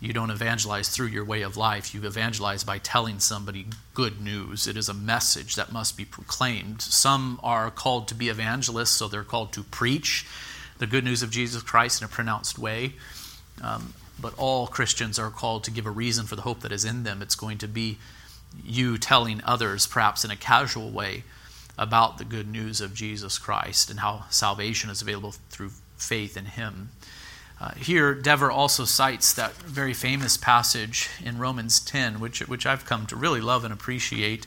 you 0.00 0.14
don't 0.14 0.30
evangelize 0.30 0.88
through 0.88 1.08
your 1.08 1.24
way 1.24 1.42
of 1.42 1.58
life. 1.58 1.94
You 1.94 2.06
evangelize 2.06 2.64
by 2.64 2.78
telling 2.78 3.20
somebody 3.20 3.66
good 3.92 4.20
news. 4.20 4.66
It 4.66 4.78
is 4.78 4.88
a 4.88 4.94
message 4.94 5.56
that 5.56 5.72
must 5.72 5.96
be 5.96 6.06
proclaimed. 6.06 6.80
Some 6.80 7.38
are 7.42 7.70
called 7.70 8.08
to 8.08 8.14
be 8.14 8.30
evangelists, 8.30 8.92
so 8.92 9.08
they're 9.08 9.24
called 9.24 9.52
to 9.52 9.62
preach 9.62 10.26
the 10.78 10.86
good 10.86 11.04
news 11.04 11.22
of 11.22 11.30
Jesus 11.30 11.62
Christ 11.62 12.00
in 12.00 12.06
a 12.06 12.08
pronounced 12.08 12.58
way. 12.58 12.94
Um, 13.62 13.92
but 14.18 14.32
all 14.38 14.66
Christians 14.66 15.18
are 15.18 15.30
called 15.30 15.64
to 15.64 15.70
give 15.70 15.84
a 15.84 15.90
reason 15.90 16.24
for 16.26 16.34
the 16.34 16.42
hope 16.42 16.60
that 16.60 16.72
is 16.72 16.84
in 16.84 17.02
them. 17.02 17.20
It's 17.20 17.34
going 17.34 17.58
to 17.58 17.68
be 17.68 17.98
you 18.64 18.96
telling 18.96 19.42
others, 19.44 19.86
perhaps 19.86 20.24
in 20.24 20.30
a 20.30 20.36
casual 20.36 20.90
way, 20.90 21.24
about 21.78 22.16
the 22.16 22.24
good 22.24 22.48
news 22.48 22.80
of 22.80 22.94
Jesus 22.94 23.38
Christ 23.38 23.90
and 23.90 24.00
how 24.00 24.24
salvation 24.30 24.90
is 24.90 25.02
available 25.02 25.34
through 25.50 25.70
faith 25.96 26.36
in 26.36 26.46
Him. 26.46 26.90
Uh, 27.60 27.72
here, 27.74 28.14
Dever 28.14 28.50
also 28.50 28.86
cites 28.86 29.34
that 29.34 29.52
very 29.54 29.92
famous 29.92 30.38
passage 30.38 31.10
in 31.22 31.36
Romans 31.36 31.78
10, 31.78 32.18
which, 32.18 32.40
which 32.48 32.64
I've 32.64 32.86
come 32.86 33.04
to 33.06 33.16
really 33.16 33.42
love 33.42 33.64
and 33.64 33.72
appreciate, 33.72 34.46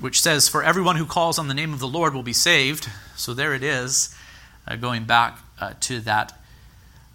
which 0.00 0.20
says, 0.20 0.48
For 0.48 0.64
everyone 0.64 0.96
who 0.96 1.06
calls 1.06 1.38
on 1.38 1.46
the 1.46 1.54
name 1.54 1.72
of 1.72 1.78
the 1.78 1.86
Lord 1.86 2.12
will 2.12 2.24
be 2.24 2.32
saved. 2.32 2.88
So 3.14 3.32
there 3.32 3.54
it 3.54 3.62
is. 3.62 4.12
uh, 4.66 4.76
going 4.76 5.04
back 5.04 5.38
uh, 5.60 5.74
to 5.80 6.00
that. 6.00 6.38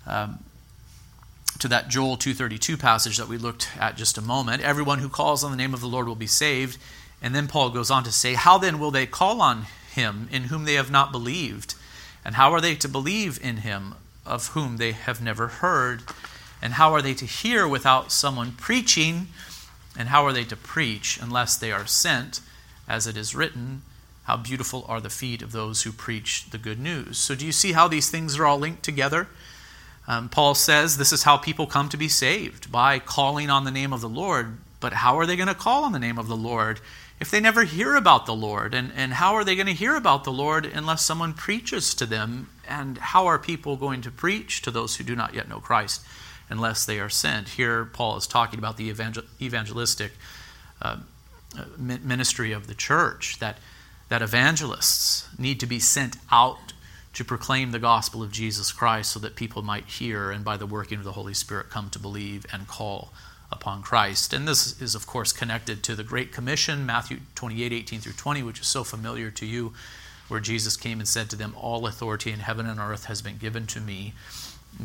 Um, 0.08 0.40
to 1.60 1.70
that 1.70 1.88
Joel 1.88 2.18
232 2.18 2.76
passage 2.76 3.18
that 3.18 3.30
we 3.30 3.38
looked 3.38 3.70
at 3.80 3.96
just 3.96 4.18
a 4.18 4.22
moment. 4.22 4.62
Everyone 4.62 5.00
who 5.00 5.08
calls 5.08 5.42
on 5.42 5.52
the 5.52 5.58
name 5.58 5.74
of 5.74 5.80
the 5.80 5.88
Lord 5.88 6.06
will 6.06 6.14
be 6.14 6.28
saved. 6.28 6.78
And 7.22 7.34
then 7.34 7.48
Paul 7.48 7.70
goes 7.70 7.90
on 7.90 8.04
to 8.04 8.12
say, 8.12 8.34
How 8.34 8.58
then 8.58 8.78
will 8.78 8.92
they 8.92 9.06
call 9.06 9.42
on 9.42 9.66
him 9.94 10.28
in 10.32 10.44
whom 10.44 10.66
they 10.66 10.74
have 10.74 10.92
not 10.92 11.14
believed? 11.14 11.76
And 12.26 12.36
how 12.36 12.52
are 12.52 12.60
they 12.60 12.76
to 12.76 12.90
believe 12.90 13.40
in 13.42 13.58
him 13.58 13.96
of 14.26 14.48
whom 14.50 14.78
they 14.78 14.92
have 14.92 15.22
never 15.22 15.48
heard? 15.48 16.04
And 16.62 16.74
how 16.74 16.94
are 16.94 17.02
they 17.02 17.14
to 17.16 17.26
hear 17.26 17.68
without 17.68 18.12
someone 18.12 18.54
preaching? 18.54 19.28
And 19.98 20.10
how 20.10 20.26
are 20.26 20.34
they 20.34 20.44
to 20.46 20.56
preach 20.56 21.20
unless 21.22 21.56
they 21.56 21.72
are 21.72 21.86
sent? 21.86 22.42
As 22.88 23.08
it 23.08 23.18
is 23.18 23.36
written, 23.36 23.82
How 24.24 24.38
beautiful 24.38 24.86
are 24.88 25.02
the 25.02 25.10
feet 25.10 25.42
of 25.42 25.52
those 25.52 25.84
who 25.84 25.92
preach 25.92 26.50
the 26.50 26.58
good 26.58 26.80
news. 26.80 27.18
So, 27.18 27.36
do 27.36 27.46
you 27.46 27.52
see 27.52 27.72
how 27.72 27.88
these 27.88 28.10
things 28.10 28.38
are 28.38 28.46
all 28.46 28.60
linked 28.60 28.84
together? 28.84 29.28
Um, 30.08 30.30
Paul 30.30 30.54
says 30.54 30.98
this 30.98 31.12
is 31.12 31.24
how 31.24 31.38
people 31.38 31.66
come 31.66 31.90
to 31.90 31.98
be 31.98 32.08
saved 32.08 32.72
by 32.72 33.00
calling 33.00 33.50
on 33.50 33.64
the 33.64 33.72
name 33.72 33.92
of 33.92 34.02
the 34.02 34.10
Lord. 34.10 34.58
But 34.80 34.94
how 34.94 35.18
are 35.18 35.26
they 35.26 35.36
going 35.36 35.48
to 35.48 35.56
call 35.56 35.84
on 35.84 35.94
the 35.94 36.00
name 36.00 36.20
of 36.20 36.28
the 36.28 36.36
Lord 36.36 36.80
if 37.20 37.32
they 37.32 37.40
never 37.40 37.64
hear 37.64 37.96
about 37.96 38.26
the 38.26 38.36
Lord? 38.36 38.74
And, 38.74 38.92
and 38.96 39.14
how 39.14 39.36
are 39.36 39.44
they 39.44 39.56
going 39.56 39.68
to 39.68 39.74
hear 39.74 39.96
about 39.96 40.24
the 40.24 40.32
Lord 40.32 40.66
unless 40.66 41.04
someone 41.04 41.34
preaches 41.34 41.94
to 41.96 42.06
them? 42.06 42.50
And 42.68 42.98
how 42.98 43.28
are 43.28 43.40
people 43.40 43.78
going 43.78 44.02
to 44.02 44.12
preach 44.12 44.62
to 44.64 44.72
those 44.72 44.96
who 44.98 45.04
do 45.04 45.16
not 45.16 45.34
yet 45.34 45.48
know 45.48 45.60
Christ 45.60 46.06
unless 46.50 46.86
they 46.86 47.00
are 47.00 47.10
sent? 47.10 47.50
Here, 47.50 47.86
Paul 47.86 48.18
is 48.18 48.28
talking 48.28 48.60
about 48.60 48.78
the 48.78 48.90
evangel- 48.90 49.24
evangelistic 49.42 50.12
uh, 50.82 50.98
ministry 51.78 52.52
of 52.52 52.68
the 52.68 52.76
church, 52.76 53.40
that, 53.40 53.58
that 54.10 54.22
evangelists 54.22 55.30
need 55.38 55.60
to 55.62 55.66
be 55.66 55.80
sent 55.80 56.18
out 56.32 56.74
to 57.14 57.24
proclaim 57.24 57.72
the 57.72 57.80
gospel 57.80 58.22
of 58.22 58.32
Jesus 58.32 58.74
Christ 58.74 59.14
so 59.14 59.20
that 59.22 59.38
people 59.38 59.62
might 59.62 59.86
hear 59.86 60.32
and 60.32 60.44
by 60.44 60.58
the 60.58 60.66
working 60.66 60.98
of 60.98 61.06
the 61.06 61.14
Holy 61.14 61.34
Spirit 61.34 61.70
come 61.70 61.90
to 61.92 62.00
believe 62.00 62.46
and 62.52 62.68
call 62.68 63.14
upon 63.56 63.82
Christ. 63.82 64.34
And 64.34 64.48
this 64.48 64.80
is, 64.82 64.94
of 64.94 65.08
course, 65.08 65.32
connected 65.32 65.82
to 65.84 65.96
the 65.96 66.04
Great 66.04 66.32
Commission, 66.32 66.86
Matthew 66.86 67.20
28 67.36 67.72
18 67.72 68.00
through 68.02 68.14
20, 68.14 68.44
which 68.44 68.60
is 68.60 68.68
so 68.68 68.84
familiar 68.84 69.32
to 69.32 69.46
you, 69.46 69.74
where 70.28 70.40
Jesus 70.40 70.78
came 70.78 71.00
and 71.00 71.08
said 71.08 71.30
to 71.30 71.36
them, 71.36 71.56
All 71.58 71.88
authority 71.88 72.32
in 72.32 72.40
heaven 72.40 72.68
and 72.68 72.80
earth 72.80 73.06
has 73.06 73.22
been 73.22 73.38
given 73.38 73.66
to 73.68 73.80
me. 73.80 74.14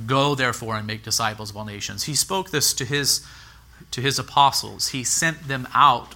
Go, 0.06 0.34
therefore, 0.34 0.76
and 0.76 0.86
make 0.86 1.02
disciples 1.02 1.50
of 1.50 1.56
all 1.56 1.64
nations. 1.64 2.04
He 2.04 2.14
spoke 2.14 2.50
this 2.50 2.72
to 2.74 2.84
his, 2.84 3.26
to 3.90 4.00
his 4.00 4.18
apostles, 4.18 4.88
he 4.88 5.04
sent 5.04 5.48
them 5.48 5.66
out. 5.74 6.14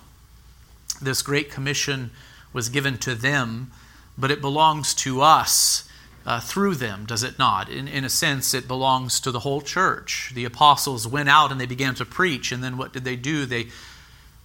This 1.03 1.23
Great 1.23 1.51
Commission 1.51 2.13
was 2.53 2.69
given 2.69 2.99
to 2.99 3.15
them, 3.15 3.73
but 4.17 4.31
it 4.31 4.41
belongs 4.41 4.95
to 4.95 5.21
us 5.21 5.89
uh, 6.27 6.41
through 6.41 6.75
them, 6.77 7.05
does 7.07 7.23
it 7.23 7.39
not? 7.39 7.69
In, 7.69 7.87
in 7.87 8.05
a 8.05 8.09
sense, 8.09 8.55
it 8.55 8.67
belongs 8.67 9.21
to 9.21 9.31
the 9.31 9.41
whole 9.41 9.61
church. 9.61 10.33
The 10.35 10.45
apostles 10.45 11.07
went 11.07 11.29
out 11.29 11.53
and 11.53 11.61
they 11.61 11.67
began 11.67 11.95
to 11.97 12.05
preach, 12.05 12.51
and 12.51 12.63
then 12.63 12.77
what 12.77 12.93
did 12.93 13.05
they 13.05 13.17
do? 13.17 13.45
They, 13.45 13.69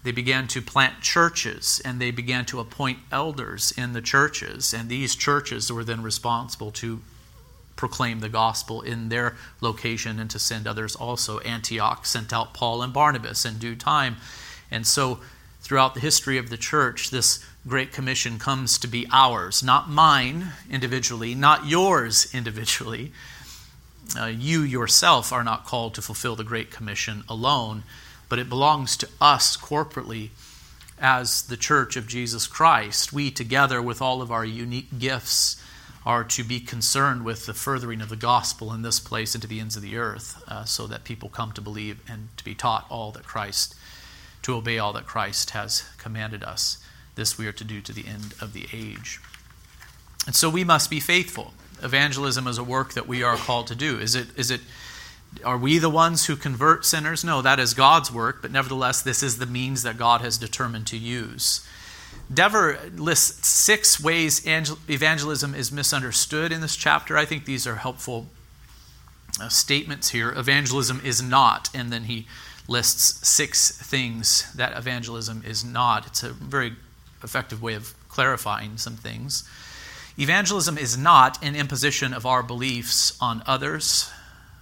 they 0.04 0.12
began 0.12 0.48
to 0.50 0.62
plant 0.62 1.02
churches 1.02 1.82
and 1.84 2.00
they 2.00 2.12
began 2.12 2.46
to 2.46 2.60
appoint 2.60 3.00
elders 3.12 3.74
in 3.78 3.94
the 3.94 4.02
churches, 4.02 4.74
and 4.74 4.90
these 4.90 5.16
churches 5.16 5.72
were 5.72 5.84
then 5.84 6.04
responsible 6.04 6.72
to 6.72 7.02
proclaim 7.80 8.20
the 8.20 8.28
gospel 8.28 8.82
in 8.82 9.08
their 9.08 9.38
location 9.62 10.20
and 10.20 10.30
to 10.30 10.38
send 10.38 10.68
others 10.68 10.98
also. 10.98 11.40
Antioch 11.40 12.06
sent 12.06 12.34
out 12.34 12.54
Paul 12.54 12.82
and 12.82 12.92
Barnabas 12.92 13.46
in 13.46 13.58
due 13.58 13.78
time. 13.78 14.18
And 14.70 14.86
so, 14.86 15.20
throughout 15.70 15.94
the 15.94 16.00
history 16.00 16.40
of 16.40 16.50
the 16.50 16.58
church, 16.58 17.12
this 17.12 17.46
Great 17.68 17.94
Commission 17.94 18.40
comes 18.40 18.80
to 18.80 18.88
be 18.88 19.06
ours, 19.12 19.62
not 19.62 19.88
mine 19.88 20.48
individually, 20.68 21.36
not 21.36 21.68
yours 21.68 22.28
individually. 22.34 23.12
Uh, 24.20 24.26
you 24.26 24.64
yourself 24.64 25.32
are 25.32 25.44
not 25.44 25.66
called 25.66 25.94
to 25.94 26.02
fulfill 26.02 26.36
the 26.36 26.44
Great 26.44 26.72
Commission 26.72 27.24
alone, 27.30 27.84
but 28.30 28.40
it 28.40 28.50
belongs 28.50 28.98
to 28.98 29.08
us 29.22 29.56
corporately 29.56 30.30
as 31.00 31.44
the 31.44 31.56
church 31.56 31.96
of 31.96 32.08
Jesus 32.08 32.48
Christ. 32.48 33.14
We, 33.14 33.30
together 33.30 33.80
with 33.80 34.02
all 34.02 34.24
of 34.24 34.32
our 34.32 34.44
unique 34.44 34.98
gifts, 34.98 35.62
are 36.04 36.24
to 36.24 36.44
be 36.44 36.60
concerned 36.60 37.24
with 37.24 37.46
the 37.46 37.54
furthering 37.54 38.02
of 38.02 38.10
the 38.10 38.16
gospel 38.16 38.74
in 38.74 38.82
this 38.82 39.00
place 39.00 39.36
and 39.36 39.44
to 39.44 39.48
the 39.48 39.60
ends 39.60 39.76
of 39.76 39.84
the 39.84 39.98
earth, 39.98 40.42
uh, 40.48 40.64
so 40.64 40.88
that 40.88 41.04
people 41.04 41.30
come 41.30 41.52
to 41.52 41.62
believe 41.62 42.00
and 42.10 42.30
to 42.38 42.44
be 42.44 42.56
taught 42.56 42.88
all 42.90 43.12
that 43.12 43.24
Christ, 43.28 43.76
to 44.44 44.56
obey 44.56 44.80
all 44.80 44.94
that 44.94 45.06
Christ 45.06 45.52
has 45.52 45.84
commanded 45.98 46.44
us. 46.44 46.78
This 47.16 47.38
we 47.38 47.48
are 47.48 47.52
to 47.54 47.64
do 47.64 47.82
to 47.82 47.94
the 47.94 48.08
end 48.08 48.34
of 48.42 48.54
the 48.54 48.68
age. 48.72 49.20
And 50.26 50.36
so 50.36 50.50
we 50.50 50.64
must 50.64 50.90
be 50.90 51.00
faithful. 51.00 51.54
Evangelism 51.82 52.48
is 52.48 52.58
a 52.58 52.64
work 52.64 52.94
that 52.94 53.08
we 53.08 53.24
are 53.24 53.36
called 53.36 53.68
to 53.68 53.76
do. 53.76 54.00
Is 54.00 54.16
it, 54.16 54.28
is 54.36 54.52
it, 54.52 54.62
are 55.44 55.58
we 55.58 55.80
the 55.80 55.90
ones 55.90 56.26
who 56.26 56.36
convert 56.36 56.86
sinners? 56.86 57.24
No, 57.24 57.42
that 57.42 57.60
is 57.60 57.74
God's 57.74 58.12
work, 58.12 58.42
but 58.42 58.52
nevertheless, 58.52 59.02
this 59.02 59.24
is 59.24 59.38
the 59.38 59.46
means 59.46 59.84
that 59.84 59.98
God 59.98 60.22
has 60.22 60.38
determined 60.38 60.88
to 60.88 60.98
use. 60.98 61.66
Dever 62.32 62.80
lists 62.96 63.48
six 63.48 64.00
ways 64.00 64.46
evangelism 64.46 65.56
is 65.56 65.72
misunderstood 65.72 66.52
in 66.52 66.62
this 66.62 66.76
chapter. 66.76 67.18
I 67.18 67.26
think 67.26 67.46
these 67.46 67.66
are 67.66 67.76
helpful 67.76 68.28
uh, 69.42 69.50
statements 69.50 70.10
here. 70.10 70.32
Evangelism 70.32 71.02
is 71.04 71.22
not, 71.22 71.70
and 71.74 71.92
then 71.92 72.04
he 72.04 72.28
lists 72.70 73.28
six 73.28 73.72
things 73.72 74.52
that 74.54 74.78
evangelism 74.78 75.44
is 75.46 75.66
not. 75.66 76.08
It's 76.08 76.24
a 76.24 76.30
very 76.30 76.74
effective 77.24 77.62
way 77.62 77.74
of 77.74 77.94
clarifying 78.10 78.78
some 78.78 78.96
things. 78.96 79.48
Evangelism 80.18 80.78
is 80.78 80.98
not 80.98 81.42
an 81.44 81.56
imposition 81.56 82.14
of 82.14 82.26
our 82.26 82.44
beliefs 82.44 83.18
on 83.22 83.42
others. 83.46 84.12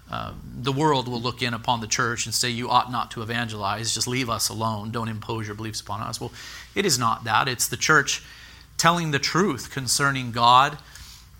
Uh, 0.10 0.34
the 0.62 0.72
world 0.72 1.08
will 1.08 1.20
look 1.20 1.42
in 1.42 1.54
upon 1.54 1.82
the 1.82 1.88
church 1.88 2.26
and 2.26 2.34
say, 2.34 2.50
You 2.50 2.70
ought 2.70 2.92
not 2.92 3.12
to 3.12 3.22
evangelize, 3.22 3.94
just 3.94 4.08
leave 4.08 4.30
us 4.30 4.50
alone, 4.50 4.92
don't 4.92 5.10
impose 5.10 5.48
your 5.48 5.56
beliefs 5.56 5.82
upon 5.82 6.02
us. 6.02 6.22
Well, 6.22 6.32
it 6.76 6.86
is 6.86 6.98
not 6.98 7.26
that. 7.26 7.48
It's 7.48 7.68
the 7.68 7.78
church 7.78 8.24
telling 8.78 9.12
the 9.12 9.20
truth 9.20 9.72
concerning 9.72 10.32
God 10.32 10.78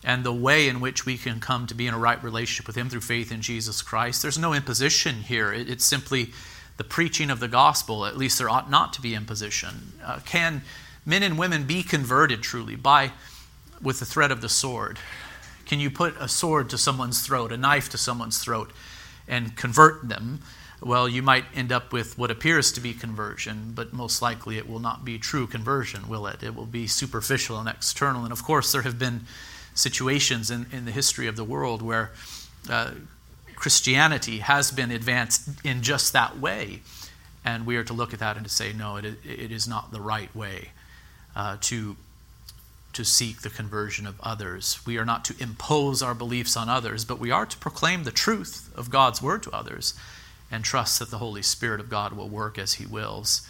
and 0.04 0.24
the 0.24 0.34
way 0.34 0.68
in 0.68 0.80
which 0.80 1.06
we 1.06 1.18
can 1.18 1.40
come 1.40 1.68
to 1.68 1.76
be 1.76 1.88
in 1.88 1.94
a 1.94 1.98
right 1.98 2.22
relationship 2.24 2.68
with 2.68 2.76
Him 2.76 2.90
through 2.90 3.02
faith 3.02 3.32
in 3.32 3.42
Jesus 3.42 3.82
Christ. 3.82 4.22
There's 4.22 4.38
no 4.38 4.54
imposition 4.54 5.22
here, 5.22 5.54
it's 5.54 5.86
simply 5.86 6.32
the 6.78 6.84
preaching 6.84 7.30
of 7.30 7.40
the 7.40 7.48
gospel. 7.48 8.06
At 8.06 8.18
least 8.18 8.38
there 8.38 8.50
ought 8.50 8.70
not 8.70 8.94
to 8.94 9.02
be 9.02 9.14
imposition. 9.14 9.94
Uh, 10.04 10.20
can 10.26 10.62
men 11.06 11.24
and 11.24 11.38
women 11.38 11.66
be 11.66 11.84
converted 11.84 12.42
truly 12.42 12.76
by 12.76 13.12
with 13.82 14.00
the 14.00 14.06
threat 14.06 14.32
of 14.32 14.42
the 14.42 14.50
sword? 14.50 15.00
Can 15.66 15.80
you 15.80 15.92
put 15.92 16.16
a 16.20 16.28
sword 16.28 16.70
to 16.70 16.78
someone's 16.78 17.22
throat, 17.22 17.52
a 17.52 17.58
knife 17.58 17.90
to 17.90 17.98
someone's 17.98 18.38
throat, 18.38 18.72
and 19.28 19.56
convert 19.56 20.08
them? 20.08 20.42
Well, 20.82 21.10
you 21.10 21.24
might 21.24 21.46
end 21.56 21.72
up 21.72 21.92
with 21.92 22.18
what 22.18 22.30
appears 22.30 22.72
to 22.74 22.80
be 22.80 22.94
conversion, 22.94 23.72
but 23.74 23.94
most 23.94 24.22
likely 24.22 24.58
it 24.58 24.70
will 24.70 24.80
not 24.80 25.04
be 25.04 25.18
true 25.18 25.48
conversion, 25.48 26.08
will 26.08 26.28
it? 26.28 26.44
It 26.44 26.56
will 26.56 26.68
be 26.68 26.86
superficial 26.88 27.60
and 27.60 27.68
external. 27.68 28.24
And 28.24 28.32
of 28.32 28.44
course, 28.44 28.72
there 28.72 28.84
have 28.84 29.00
been 29.00 29.26
situations 29.74 30.52
in, 30.52 30.68
in 30.72 30.86
the 30.86 30.92
history 30.92 31.28
of 31.28 31.36
the 31.36 31.44
world 31.44 31.82
where 31.82 32.12
uh, 32.70 32.92
Christianity 33.58 34.38
has 34.38 34.72
been 34.72 34.92
advanced 34.92 35.50
in 35.64 35.82
just 35.82 36.14
that 36.14 36.40
way. 36.40 36.82
And 37.44 37.66
we 37.66 37.76
are 37.76 37.84
to 37.84 37.94
look 37.94 38.14
at 38.14 38.20
that 38.20 38.38
and 38.38 38.46
to 38.46 38.52
say, 38.52 38.72
no, 38.72 38.98
it, 38.98 39.06
it 39.26 39.52
is 39.52 39.68
not 39.68 39.92
the 39.92 40.00
right 40.00 40.34
way 40.36 40.70
uh, 41.36 41.58
to, 41.62 41.96
to 42.94 43.04
seek 43.04 43.42
the 43.42 43.50
conversion 43.50 44.06
of 44.06 44.22
others. 44.22 44.80
We 44.86 44.98
are 44.98 45.06
not 45.06 45.26
to 45.26 45.36
impose 45.40 46.04
our 46.04 46.14
beliefs 46.14 46.56
on 46.56 46.70
others, 46.70 47.04
but 47.04 47.20
we 47.20 47.32
are 47.32 47.46
to 47.48 47.58
proclaim 47.58 48.04
the 48.04 48.12
truth 48.12 48.70
of 48.76 48.92
God's 48.92 49.22
word 49.22 49.44
to 49.44 49.52
others 49.52 49.96
and 50.52 50.64
trust 50.64 51.00
that 51.00 51.10
the 51.10 51.18
Holy 51.18 51.42
Spirit 51.42 51.80
of 51.80 51.90
God 51.90 52.14
will 52.14 52.30
work 52.30 52.60
as 52.60 52.76
He 52.76 52.86
wills. 52.86 53.48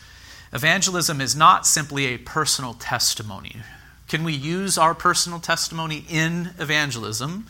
Evangelism 0.54 1.20
is 1.20 1.36
not 1.36 1.68
simply 1.68 2.06
a 2.06 2.18
personal 2.18 2.76
testimony. 2.76 3.58
Can 4.08 4.24
we 4.24 4.34
use 4.34 4.78
our 4.78 4.96
personal 4.96 5.40
testimony 5.40 6.06
in 6.10 6.52
evangelism? 6.58 7.48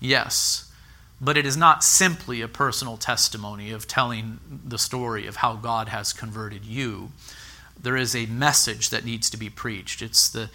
Yes. 0.00 0.70
But 1.20 1.36
it 1.36 1.46
is 1.46 1.56
not 1.56 1.84
simply 1.84 2.40
a 2.40 2.48
personal 2.48 2.96
testimony 2.96 3.70
of 3.70 3.86
telling 3.86 4.40
the 4.64 4.78
story 4.78 5.26
of 5.26 5.36
how 5.36 5.54
God 5.54 5.88
has 5.88 6.12
converted 6.12 6.64
you 6.64 7.12
there 7.80 7.96
is 7.96 8.14
a 8.14 8.26
message 8.26 8.90
that 8.90 9.04
needs 9.04 9.28
to 9.30 9.36
be 9.36 9.50
preached. 9.50 10.02
It's 10.02 10.28
the, 10.28 10.50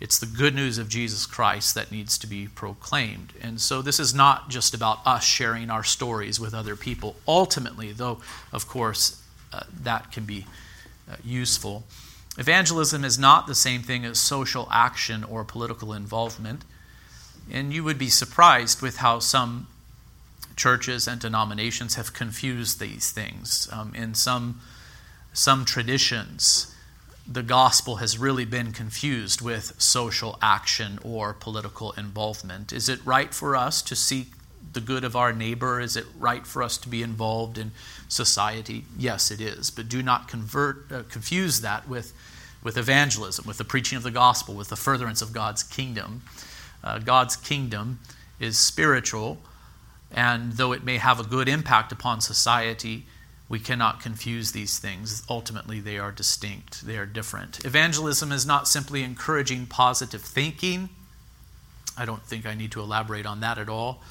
it's 0.00 0.18
the 0.18 0.26
good 0.26 0.54
news 0.54 0.78
of 0.78 0.88
Jesus 0.88 1.26
Christ 1.26 1.74
that 1.74 1.90
needs 1.90 2.18
to 2.18 2.26
be 2.26 2.48
proclaimed. 2.48 3.32
And 3.40 3.60
so 3.60 3.82
this 3.82 4.00
is 4.00 4.14
not 4.14 4.50
just 4.50 4.74
about 4.74 4.98
us 5.06 5.24
sharing 5.24 5.70
our 5.70 5.84
stories 5.84 6.40
with 6.40 6.54
other 6.54 6.76
people. 6.76 7.16
Ultimately, 7.26 7.92
though, 7.92 8.20
of 8.52 8.68
course, 8.68 9.22
uh, 9.52 9.62
that 9.82 10.12
can 10.12 10.24
be 10.24 10.46
uh, 11.10 11.16
useful. 11.24 11.84
Evangelism 12.36 13.04
is 13.04 13.18
not 13.18 13.46
the 13.46 13.54
same 13.54 13.82
thing 13.82 14.04
as 14.04 14.18
social 14.18 14.68
action 14.70 15.22
or 15.24 15.44
political 15.44 15.92
involvement. 15.92 16.64
And 17.50 17.72
you 17.72 17.84
would 17.84 17.98
be 17.98 18.08
surprised 18.08 18.82
with 18.82 18.96
how 18.96 19.20
some 19.20 19.68
churches 20.56 21.08
and 21.08 21.20
denominations 21.20 21.94
have 21.94 22.12
confused 22.12 22.80
these 22.80 23.10
things. 23.10 23.68
Um, 23.72 23.92
in 23.94 24.14
some, 24.14 24.60
some 25.32 25.64
traditions, 25.64 26.74
the 27.26 27.42
gospel 27.42 27.96
has 27.96 28.18
really 28.18 28.44
been 28.44 28.72
confused 28.72 29.40
with 29.40 29.80
social 29.80 30.38
action 30.42 30.98
or 31.02 31.32
political 31.32 31.92
involvement. 31.92 32.72
Is 32.72 32.88
it 32.88 33.04
right 33.04 33.32
for 33.32 33.56
us 33.56 33.82
to 33.82 33.96
seek 33.96 34.28
the 34.72 34.80
good 34.80 35.04
of 35.04 35.16
our 35.16 35.32
neighbor? 35.32 35.80
Is 35.80 35.96
it 35.96 36.04
right 36.18 36.46
for 36.46 36.62
us 36.62 36.76
to 36.78 36.88
be 36.88 37.02
involved 37.02 37.58
in 37.58 37.72
society? 38.08 38.84
Yes, 38.98 39.30
it 39.30 39.40
is. 39.40 39.70
But 39.70 39.88
do 39.88 40.02
not 40.02 40.28
convert, 40.28 40.92
uh, 40.92 41.02
confuse 41.08 41.62
that 41.62 41.88
with, 41.88 42.12
with 42.62 42.76
evangelism, 42.76 43.46
with 43.46 43.58
the 43.58 43.64
preaching 43.64 43.96
of 43.96 44.02
the 44.02 44.10
gospel, 44.10 44.54
with 44.54 44.68
the 44.68 44.76
furtherance 44.76 45.22
of 45.22 45.32
God's 45.32 45.62
kingdom. 45.62 46.22
Uh, 46.82 46.98
God's 46.98 47.36
kingdom 47.36 48.00
is 48.38 48.58
spiritual, 48.58 49.38
and 50.14 50.52
though 50.52 50.72
it 50.72 50.84
may 50.84 50.98
have 50.98 51.20
a 51.20 51.24
good 51.24 51.48
impact 51.48 51.92
upon 51.92 52.20
society, 52.20 53.04
we 53.48 53.58
cannot 53.58 54.00
confuse 54.00 54.52
these 54.52 54.78
things. 54.78 55.22
Ultimately, 55.28 55.80
they 55.80 55.98
are 55.98 56.10
distinct, 56.12 56.86
they 56.86 56.96
are 56.96 57.06
different. 57.06 57.64
Evangelism 57.64 58.32
is 58.32 58.46
not 58.46 58.68
simply 58.68 59.02
encouraging 59.02 59.66
positive 59.66 60.22
thinking. 60.22 60.88
I 61.96 62.04
don't 62.04 62.22
think 62.22 62.46
I 62.46 62.54
need 62.54 62.72
to 62.72 62.80
elaborate 62.80 63.26
on 63.26 63.40
that 63.40 63.58
at 63.58 63.68
all. 63.68 64.02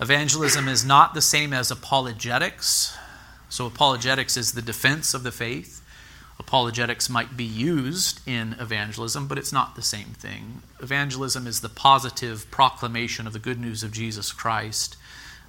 Evangelism 0.00 0.68
is 0.68 0.84
not 0.84 1.14
the 1.14 1.20
same 1.20 1.52
as 1.52 1.70
apologetics. 1.70 2.96
So, 3.48 3.66
apologetics 3.66 4.36
is 4.36 4.52
the 4.52 4.62
defense 4.62 5.12
of 5.12 5.24
the 5.24 5.32
faith. 5.32 5.82
Apologetics 6.38 7.10
might 7.10 7.36
be 7.36 7.44
used 7.44 8.26
in 8.26 8.56
evangelism, 8.58 9.26
but 9.26 9.36
it's 9.36 9.52
not 9.52 9.76
the 9.76 9.82
same 9.82 10.08
thing. 10.08 10.62
Evangelism 10.80 11.46
is 11.46 11.60
the 11.60 11.68
positive 11.68 12.50
proclamation 12.50 13.26
of 13.26 13.34
the 13.34 13.38
good 13.38 13.60
news 13.60 13.82
of 13.82 13.92
Jesus 13.92 14.32
Christ. 14.32 14.96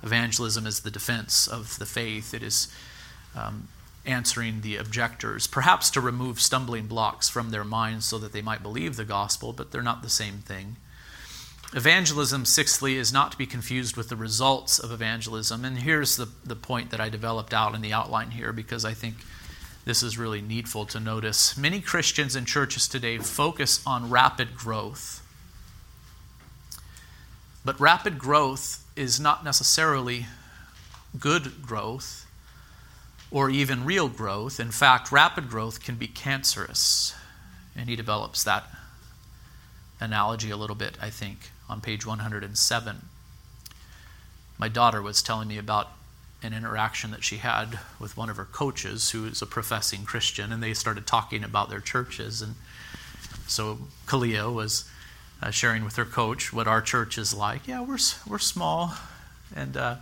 Evangelism 0.04 0.66
is 0.66 0.82
the 0.82 0.92
defense 0.92 1.48
of 1.48 1.78
the 1.78 1.86
faith. 1.86 2.34
It 2.34 2.44
is 2.44 2.74
um, 3.36 3.68
answering 4.06 4.62
the 4.62 4.78
objectors, 4.78 5.48
perhaps 5.48 5.90
to 5.92 6.02
remove 6.02 6.42
stumbling 6.42 6.88
blocks 6.88 7.30
from 7.30 7.52
their 7.52 7.64
minds 7.64 8.06
so 8.06 8.18
that 8.18 8.34
they 8.34 8.42
might 8.42 8.64
believe 8.64 8.96
the 8.96 9.06
gospel, 9.06 9.54
but 9.54 9.72
they're 9.72 9.82
not 9.82 10.02
the 10.02 10.10
same 10.10 10.40
thing. 10.40 10.76
Evangelism, 11.74 12.44
sixthly, 12.44 12.98
is 12.98 13.14
not 13.14 13.32
to 13.32 13.38
be 13.38 13.46
confused 13.46 13.96
with 13.96 14.10
the 14.10 14.16
results 14.16 14.78
of 14.78 14.92
evangelism. 14.92 15.64
And 15.64 15.78
here's 15.78 16.18
the, 16.18 16.28
the 16.44 16.56
point 16.56 16.90
that 16.92 17.00
I 17.00 17.08
developed 17.08 17.54
out 17.54 17.76
in 17.76 17.82
the 17.82 17.94
outline 17.94 18.32
here 18.32 18.52
because 18.52 18.84
I 18.84 18.94
think 18.94 19.16
this 19.86 20.04
is 20.04 20.18
really 20.18 20.42
needful 20.42 20.86
to 20.88 21.00
notice. 21.00 21.58
Many 21.58 21.80
Christians 21.80 22.36
and 22.36 22.46
churches 22.46 22.90
today 22.90 23.20
focus 23.20 23.82
on 23.86 24.10
rapid 24.10 24.56
growth. 24.56 25.26
But 27.64 27.80
rapid 27.80 28.20
growth 28.20 28.84
is 29.02 29.20
not 29.20 29.44
necessarily 29.44 30.28
good 31.20 31.64
growth 31.64 32.28
or 33.32 33.50
even 33.50 33.84
real 33.84 34.08
growth. 34.08 34.60
In 34.60 34.70
fact, 34.70 35.12
rapid 35.12 35.50
growth 35.50 35.84
can 35.84 35.96
be 35.96 36.08
cancerous. 36.08 37.16
And 37.76 37.90
he 37.90 37.96
develops 37.96 38.44
that 38.44 38.66
analogy 40.00 40.52
a 40.52 40.58
little 40.58 40.76
bit, 40.76 40.98
I 41.02 41.10
think 41.10 41.50
on 41.68 41.82
page 41.82 42.06
107. 42.06 43.06
My 44.60 44.68
daughter 44.68 45.02
was 45.02 45.24
telling 45.24 45.48
me 45.48 45.58
about 45.58 45.90
an 46.44 46.54
interaction 46.54 47.10
that 47.12 47.24
she 47.24 47.38
had 47.38 47.80
with 48.00 48.16
one 48.16 48.30
of 48.30 48.38
her 48.38 48.46
coaches 48.46 49.12
who 49.12 49.26
is 49.26 49.42
a 49.42 49.48
professing 49.48 50.06
Christian, 50.06 50.52
and 50.52 50.62
they 50.62 50.74
started 50.74 51.08
talking 51.08 51.44
about 51.44 51.70
their 51.70 51.80
churches. 51.80 52.42
And 52.42 52.56
so 53.48 53.80
Kalia 54.06 54.54
was 54.54 54.88
uh, 55.42 55.52
sharing 55.52 55.84
with 55.84 55.96
her 55.96 56.06
coach 56.06 56.54
what 56.54 56.68
our 56.68 56.82
church 56.82 57.18
is 57.18 57.34
like. 57.34 57.68
Yeah, 57.68 57.82
we're, 57.82 57.98
we're 58.28 58.40
small. 58.40 58.94
And 59.56 59.76
uh, 59.76 59.96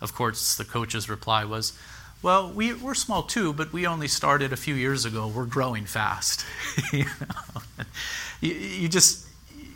of 0.00 0.14
course, 0.14 0.56
the 0.56 0.64
coach's 0.64 1.08
reply 1.08 1.44
was, 1.44 1.76
well, 2.22 2.50
we, 2.50 2.72
we're 2.72 2.94
small 2.94 3.22
too, 3.22 3.52
but 3.52 3.72
we 3.72 3.86
only 3.86 4.08
started 4.08 4.52
a 4.52 4.56
few 4.56 4.74
years 4.74 5.04
ago. 5.04 5.28
We're 5.28 5.44
growing 5.44 5.84
fast. 5.84 6.44
you, 6.92 7.04
know? 7.04 7.84
you, 8.40 8.54
you 8.54 8.88
just 8.88 9.26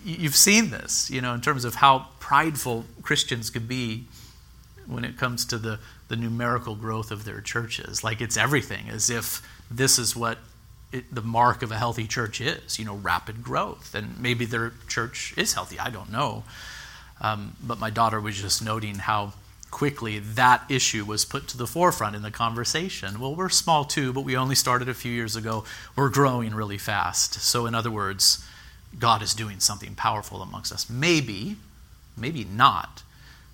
you've 0.04 0.36
seen 0.36 0.70
this, 0.70 1.10
you 1.10 1.20
know, 1.20 1.34
in 1.34 1.40
terms 1.40 1.64
of 1.64 1.76
how 1.76 2.06
prideful 2.20 2.86
Christians 3.02 3.50
could 3.50 3.68
be 3.68 4.06
when 4.86 5.04
it 5.04 5.18
comes 5.18 5.44
to 5.46 5.58
the, 5.58 5.78
the 6.08 6.16
numerical 6.16 6.74
growth 6.74 7.10
of 7.10 7.24
their 7.24 7.40
churches. 7.40 8.02
Like 8.02 8.20
it's 8.20 8.36
everything, 8.36 8.88
as 8.88 9.10
if 9.10 9.46
this 9.70 9.98
is 9.98 10.16
what 10.16 10.38
it, 10.92 11.14
the 11.14 11.22
mark 11.22 11.62
of 11.62 11.70
a 11.70 11.76
healthy 11.76 12.06
church 12.06 12.40
is, 12.40 12.78
you 12.78 12.84
know, 12.84 12.94
rapid 12.96 13.42
growth. 13.42 13.94
And 13.94 14.18
maybe 14.20 14.44
their 14.44 14.72
church 14.88 15.34
is 15.36 15.52
healthy, 15.54 15.78
I 15.78 15.90
don't 15.90 16.10
know. 16.10 16.44
Um, 17.20 17.56
but 17.62 17.78
my 17.78 17.90
daughter 17.90 18.20
was 18.20 18.40
just 18.40 18.64
noting 18.64 18.96
how 18.96 19.32
quickly 19.70 20.18
that 20.18 20.62
issue 20.70 21.04
was 21.04 21.24
put 21.24 21.46
to 21.48 21.56
the 21.56 21.66
forefront 21.66 22.16
in 22.16 22.22
the 22.22 22.30
conversation. 22.30 23.20
Well, 23.20 23.34
we're 23.34 23.48
small 23.50 23.84
too, 23.84 24.12
but 24.12 24.22
we 24.22 24.36
only 24.36 24.54
started 24.54 24.88
a 24.88 24.94
few 24.94 25.12
years 25.12 25.36
ago. 25.36 25.64
We're 25.94 26.08
growing 26.08 26.54
really 26.54 26.78
fast. 26.78 27.34
So, 27.34 27.66
in 27.66 27.74
other 27.74 27.90
words, 27.90 28.44
God 28.98 29.20
is 29.20 29.34
doing 29.34 29.60
something 29.60 29.94
powerful 29.94 30.40
amongst 30.40 30.72
us. 30.72 30.88
Maybe, 30.88 31.56
maybe 32.16 32.44
not. 32.44 33.02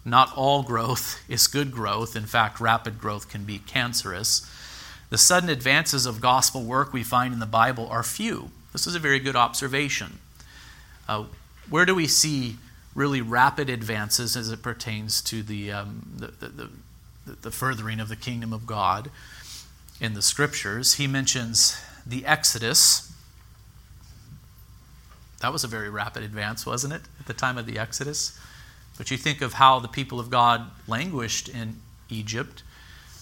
Not 0.05 0.33
all 0.37 0.63
growth 0.63 1.21
is 1.29 1.47
good 1.47 1.73
growth. 1.73 2.15
In 2.15 2.27
fact, 2.27 2.61
rapid 2.61 3.01
growth 3.01 3.29
can 3.29 3.45
be 3.45 3.59
cancerous. 3.59 4.49
The 5.15 5.19
sudden 5.19 5.49
advances 5.49 6.07
of 6.07 6.21
gospel 6.21 6.65
work 6.65 6.93
we 6.93 7.05
find 7.05 7.33
in 7.33 7.39
the 7.39 7.47
Bible 7.47 7.87
are 7.87 8.03
few. 8.03 8.51
This 8.73 8.85
is 8.85 8.97
a 8.97 8.99
very 8.99 9.21
good 9.21 9.37
observation. 9.37 10.19
Uh, 11.09 11.27
where 11.71 11.87
do 11.87 11.95
we 11.95 12.09
see 12.09 12.57
really 12.97 13.21
rapid 13.21 13.71
advances 13.71 14.37
as 14.37 14.51
it 14.51 14.61
pertains 14.61 15.23
to 15.23 15.45
the, 15.45 15.71
um, 15.71 16.15
the, 16.17 16.27
the, 16.27 16.49
the, 17.27 17.33
the 17.43 17.51
furthering 17.53 18.01
of 18.01 18.09
the 18.09 18.17
kingdom 18.17 18.53
of 18.53 18.67
God 18.67 19.09
in 20.01 20.15
the 20.15 20.21
scriptures? 20.21 20.95
He 20.95 21.07
mentions 21.07 21.81
the 22.05 22.27
Exodus 22.27 23.15
that 25.43 25.53
was 25.53 25.63
a 25.63 25.69
very 25.69 25.91
rapid 25.91 26.25
advance, 26.25 26.67
wasn't 26.67 26.93
it, 26.93 27.03
at 27.21 27.27
the 27.27 27.35
time 27.35 27.57
of 27.57 27.67
the 27.67 27.79
Exodus? 27.79 28.37
But 28.99 29.13
you 29.13 29.17
think 29.17 29.43
of 29.43 29.53
how 29.53 29.79
the 29.79 29.87
people 29.87 30.19
of 30.19 30.29
God 30.29 30.73
languished 30.89 31.49
in 31.49 31.77
Egypt 32.09 32.65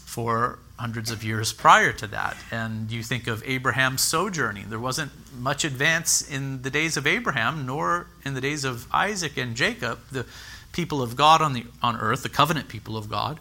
for 0.06 0.58
hundreds 0.82 1.12
of 1.12 1.22
years 1.22 1.52
prior 1.52 1.92
to 1.92 2.08
that. 2.08 2.36
And 2.50 2.90
you 2.90 3.04
think 3.04 3.28
of 3.28 3.40
Abraham's 3.46 4.00
sojourning. 4.00 4.68
There 4.68 4.80
wasn't 4.80 5.12
much 5.38 5.64
advance 5.64 6.28
in 6.28 6.62
the 6.62 6.70
days 6.70 6.96
of 6.96 7.06
Abraham, 7.06 7.64
nor 7.64 8.08
in 8.24 8.34
the 8.34 8.40
days 8.40 8.64
of 8.64 8.88
Isaac 8.92 9.36
and 9.36 9.54
Jacob. 9.54 10.00
The 10.10 10.26
people 10.72 11.00
of 11.00 11.14
God 11.14 11.40
on, 11.40 11.52
the, 11.52 11.66
on 11.84 11.96
earth, 11.96 12.24
the 12.24 12.28
covenant 12.28 12.66
people 12.66 12.96
of 12.96 13.08
God, 13.08 13.38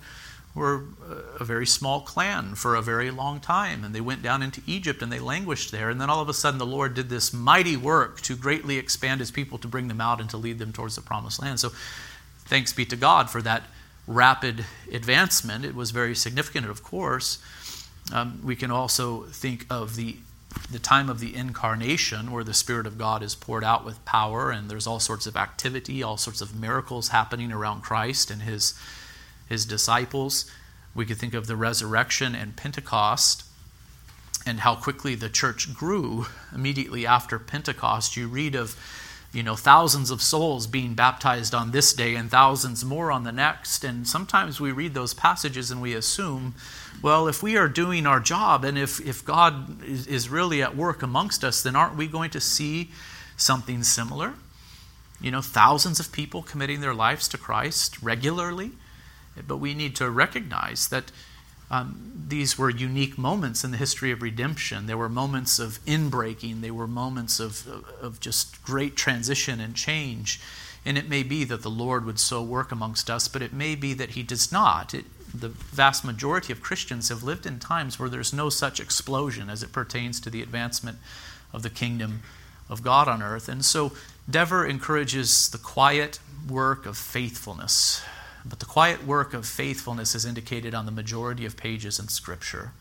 were 0.53 0.83
uh, 1.09 1.15
a 1.39 1.43
very 1.43 1.65
small 1.65 2.01
clan 2.01 2.53
for 2.53 2.75
a 2.75 2.81
very 2.81 3.09
long 3.09 3.39
time. 3.39 3.83
And 3.83 3.95
they 3.95 4.01
went 4.01 4.21
down 4.21 4.43
into 4.43 4.61
Egypt 4.67 5.01
and 5.01 5.11
they 5.11 5.17
languished 5.17 5.71
there. 5.71 5.89
And 5.89 5.99
then 5.99 6.11
all 6.11 6.21
of 6.21 6.29
a 6.29 6.35
sudden, 6.35 6.59
the 6.59 6.65
Lord 6.67 6.93
did 6.93 7.09
this 7.09 7.33
mighty 7.33 7.75
work 7.75 8.21
to 8.21 8.35
greatly 8.35 8.77
expand 8.77 9.19
his 9.19 9.31
people, 9.31 9.57
to 9.57 9.67
bring 9.67 9.87
them 9.87 9.99
out, 9.99 10.21
and 10.21 10.29
to 10.29 10.37
lead 10.37 10.59
them 10.59 10.71
towards 10.71 10.95
the 10.95 11.01
promised 11.01 11.41
land. 11.41 11.59
So, 11.59 11.69
thanks 12.45 12.71
be 12.71 12.85
to 12.85 12.95
God 12.95 13.31
for 13.31 13.41
that 13.41 13.63
rapid 14.07 14.65
advancement. 14.91 15.65
It 15.65 15.75
was 15.75 15.91
very 15.91 16.15
significant, 16.15 16.67
of 16.67 16.83
course. 16.83 17.39
Um, 18.13 18.41
we 18.43 18.55
can 18.55 18.71
also 18.71 19.23
think 19.23 19.65
of 19.69 19.95
the 19.95 20.17
the 20.69 20.79
time 20.79 21.09
of 21.09 21.21
the 21.21 21.33
incarnation 21.33 22.29
where 22.29 22.43
the 22.43 22.53
spirit 22.53 22.85
of 22.85 22.97
god 22.97 23.23
is 23.23 23.35
poured 23.35 23.63
out 23.63 23.85
with 23.85 24.03
power 24.03 24.51
and 24.51 24.69
there's 24.69 24.85
all 24.85 24.99
sorts 24.99 25.25
of 25.25 25.37
activity 25.37 26.03
all 26.03 26.17
sorts 26.17 26.41
of 26.41 26.53
miracles 26.53 27.07
happening 27.07 27.53
around 27.53 27.81
christ 27.81 28.29
and 28.29 28.41
his 28.41 28.77
his 29.51 29.65
disciples. 29.65 30.49
We 30.95 31.05
could 31.05 31.17
think 31.17 31.33
of 31.33 31.45
the 31.45 31.57
resurrection 31.57 32.33
and 32.33 32.55
Pentecost 32.55 33.43
and 34.45 34.61
how 34.61 34.75
quickly 34.75 35.13
the 35.13 35.29
church 35.29 35.73
grew 35.73 36.27
immediately 36.55 37.05
after 37.05 37.37
Pentecost. 37.37 38.15
You 38.15 38.29
read 38.29 38.55
of 38.55 38.77
you 39.33 39.43
know 39.43 39.55
thousands 39.55 40.11
of 40.11 40.21
souls 40.21 40.67
being 40.67 40.93
baptized 40.93 41.55
on 41.55 41.71
this 41.71 41.93
day 41.93 42.15
and 42.15 42.29
thousands 42.29 42.83
more 42.83 43.11
on 43.11 43.23
the 43.23 43.31
next. 43.31 43.83
And 43.83 44.07
sometimes 44.07 44.59
we 44.59 44.71
read 44.71 44.93
those 44.93 45.13
passages 45.13 45.71
and 45.71 45.81
we 45.81 45.93
assume 45.93 46.53
well 47.01 47.27
if 47.27 47.41
we 47.41 47.55
are 47.55 47.67
doing 47.67 48.05
our 48.05 48.19
job 48.19 48.65
and 48.65 48.77
if, 48.77 48.99
if 49.05 49.23
god 49.23 49.83
is, 49.83 50.05
is 50.07 50.29
really 50.29 50.61
at 50.61 50.75
work 50.75 51.01
amongst 51.01 51.43
us 51.43 51.63
then 51.63 51.75
aren't 51.75 51.95
we 51.95 52.07
going 52.07 52.29
to 52.31 52.41
see 52.41 52.91
something 53.37 53.83
similar? 53.83 54.33
You 55.21 55.31
know 55.31 55.41
thousands 55.41 55.99
of 55.99 56.11
people 56.11 56.41
committing 56.41 56.81
their 56.81 56.93
lives 56.93 57.27
to 57.29 57.37
christ 57.37 58.01
regularly. 58.01 58.71
But 59.47 59.57
we 59.57 59.73
need 59.73 59.95
to 59.95 60.09
recognize 60.09 60.89
that 60.89 61.11
um, 61.71 62.11
these 62.27 62.57
were 62.57 62.69
unique 62.69 63.17
moments 63.17 63.63
in 63.63 63.71
the 63.71 63.77
history 63.77 64.11
of 64.11 64.21
redemption. 64.21 64.85
There 64.85 64.97
were 64.97 65.09
moments 65.09 65.57
of 65.57 65.83
inbreaking, 65.85 66.61
they 66.61 66.69
were 66.69 66.87
moments 66.87 67.39
of, 67.39 67.65
of 68.01 68.19
just 68.19 68.61
great 68.61 68.95
transition 68.95 69.59
and 69.61 69.73
change. 69.73 70.39
And 70.85 70.97
it 70.97 71.07
may 71.07 71.23
be 71.23 71.43
that 71.45 71.61
the 71.61 71.69
Lord 71.69 72.05
would 72.05 72.19
so 72.19 72.41
work 72.41 72.71
amongst 72.71 73.09
us, 73.09 73.27
but 73.27 73.41
it 73.41 73.53
may 73.53 73.75
be 73.75 73.93
that 73.93 74.11
He 74.11 74.23
does 74.23 74.51
not. 74.51 74.93
It, 74.93 75.05
the 75.33 75.49
vast 75.49 76.03
majority 76.03 76.51
of 76.51 76.61
Christians 76.61 77.07
have 77.07 77.23
lived 77.23 77.45
in 77.45 77.57
times 77.57 77.97
where 77.97 78.09
there's 78.09 78.33
no 78.33 78.49
such 78.49 78.79
explosion 78.79 79.49
as 79.49 79.63
it 79.63 79.71
pertains 79.71 80.19
to 80.21 80.29
the 80.29 80.41
advancement 80.41 80.97
of 81.53 81.63
the 81.63 81.69
kingdom 81.69 82.21
of 82.69 82.83
God 82.83 83.07
on 83.07 83.21
earth. 83.21 83.47
And 83.47 83.63
so 83.63 83.93
Dever 84.29 84.65
encourages 84.65 85.49
the 85.49 85.57
quiet 85.57 86.19
work 86.49 86.85
of 86.85 86.97
faithfulness 86.97 88.01
but 88.45 88.59
the 88.59 88.65
quiet 88.65 89.05
work 89.05 89.33
of 89.33 89.45
faithfulness 89.45 90.15
is 90.15 90.25
indicated 90.25 90.73
on 90.73 90.85
the 90.85 90.91
majority 90.91 91.45
of 91.45 91.57
pages 91.57 91.99
in 91.99 92.07
Scripture. 92.07 92.71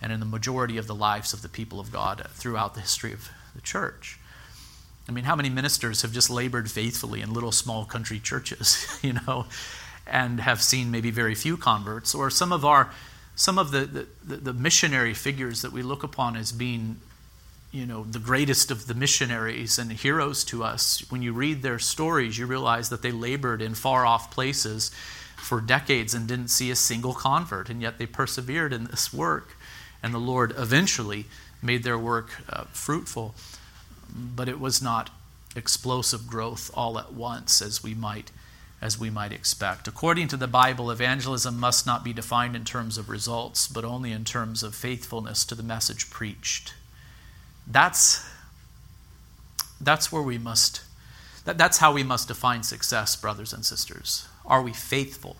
and 0.00 0.12
in 0.12 0.18
the 0.18 0.26
majority 0.26 0.78
of 0.78 0.88
the 0.88 0.94
lives 0.96 1.32
of 1.32 1.42
the 1.42 1.48
people 1.48 1.78
of 1.78 1.92
God 1.92 2.26
throughout 2.30 2.74
the 2.74 2.80
history 2.80 3.12
of 3.12 3.30
the 3.54 3.60
church. 3.60 4.18
I 5.08 5.12
mean, 5.12 5.24
how 5.24 5.36
many 5.36 5.48
ministers 5.48 6.02
have 6.02 6.12
just 6.12 6.28
labored 6.28 6.68
faithfully 6.70 7.20
in 7.20 7.32
little 7.32 7.52
small 7.52 7.84
country 7.84 8.18
churches, 8.18 8.98
you 9.02 9.12
know, 9.12 9.46
and 10.06 10.40
have 10.40 10.60
seen 10.60 10.90
maybe 10.90 11.12
very 11.12 11.36
few 11.36 11.56
converts? 11.56 12.14
Or 12.14 12.30
some 12.30 12.52
of 12.52 12.64
our 12.64 12.90
some 13.34 13.58
of 13.58 13.70
the, 13.70 14.06
the, 14.24 14.36
the 14.36 14.52
missionary 14.52 15.14
figures 15.14 15.62
that 15.62 15.72
we 15.72 15.82
look 15.82 16.02
upon 16.02 16.36
as 16.36 16.52
being 16.52 17.00
you 17.72 17.86
know 17.86 18.04
the 18.04 18.18
greatest 18.18 18.70
of 18.70 18.86
the 18.86 18.94
missionaries 18.94 19.78
and 19.78 19.90
heroes 19.90 20.44
to 20.44 20.62
us 20.62 21.02
when 21.10 21.22
you 21.22 21.32
read 21.32 21.62
their 21.62 21.78
stories 21.78 22.38
you 22.38 22.46
realize 22.46 22.90
that 22.90 23.02
they 23.02 23.10
labored 23.10 23.62
in 23.62 23.74
far 23.74 24.06
off 24.06 24.30
places 24.30 24.90
for 25.36 25.60
decades 25.60 26.14
and 26.14 26.28
didn't 26.28 26.48
see 26.48 26.70
a 26.70 26.76
single 26.76 27.14
convert 27.14 27.70
and 27.70 27.80
yet 27.80 27.98
they 27.98 28.06
persevered 28.06 28.72
in 28.72 28.84
this 28.84 29.12
work 29.12 29.56
and 30.02 30.12
the 30.12 30.18
lord 30.18 30.52
eventually 30.56 31.24
made 31.62 31.82
their 31.82 31.98
work 31.98 32.42
uh, 32.50 32.64
fruitful 32.72 33.34
but 34.14 34.48
it 34.48 34.60
was 34.60 34.82
not 34.82 35.10
explosive 35.56 36.26
growth 36.26 36.70
all 36.74 36.98
at 36.98 37.12
once 37.12 37.62
as 37.62 37.82
we 37.82 37.94
might 37.94 38.30
as 38.80 38.98
we 38.98 39.08
might 39.08 39.30
expect. 39.30 39.86
According 39.86 40.26
to 40.26 40.36
the 40.36 40.48
Bible, 40.48 40.90
evangelism 40.90 41.56
must 41.56 41.86
not 41.86 42.02
be 42.02 42.12
defined 42.12 42.56
in 42.56 42.64
terms 42.64 42.98
of 42.98 43.08
results, 43.08 43.68
but 43.68 43.84
only 43.84 44.10
in 44.10 44.24
terms 44.24 44.64
of 44.64 44.74
faithfulness 44.74 45.44
to 45.44 45.54
the 45.54 45.62
message 45.62 46.10
preached. 46.10 46.74
That's, 47.72 48.28
that's 49.80 50.12
where 50.12 50.22
we 50.22 50.36
must, 50.36 50.82
that, 51.46 51.56
that's 51.56 51.78
how 51.78 51.92
we 51.92 52.02
must 52.02 52.28
define 52.28 52.62
success, 52.62 53.16
brothers 53.16 53.52
and 53.52 53.64
sisters. 53.64 54.28
Are 54.44 54.62
we 54.62 54.74
faithful? 54.74 55.36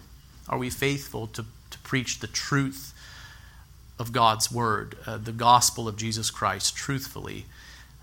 Are 0.49 0.57
we 0.57 0.71
faithful 0.71 1.27
to, 1.29 1.45
to 1.71 1.79
preach 1.81 2.21
the 2.21 2.27
truth 2.27 2.95
of 3.99 4.13
God's 4.13 4.51
word, 4.51 4.97
uh, 5.07 5.19
the 5.19 5.33
gospel 5.33 5.87
of 5.87 5.97
Jesus 5.97 6.31
Christ, 6.31 6.75
truthfully? 6.75 7.45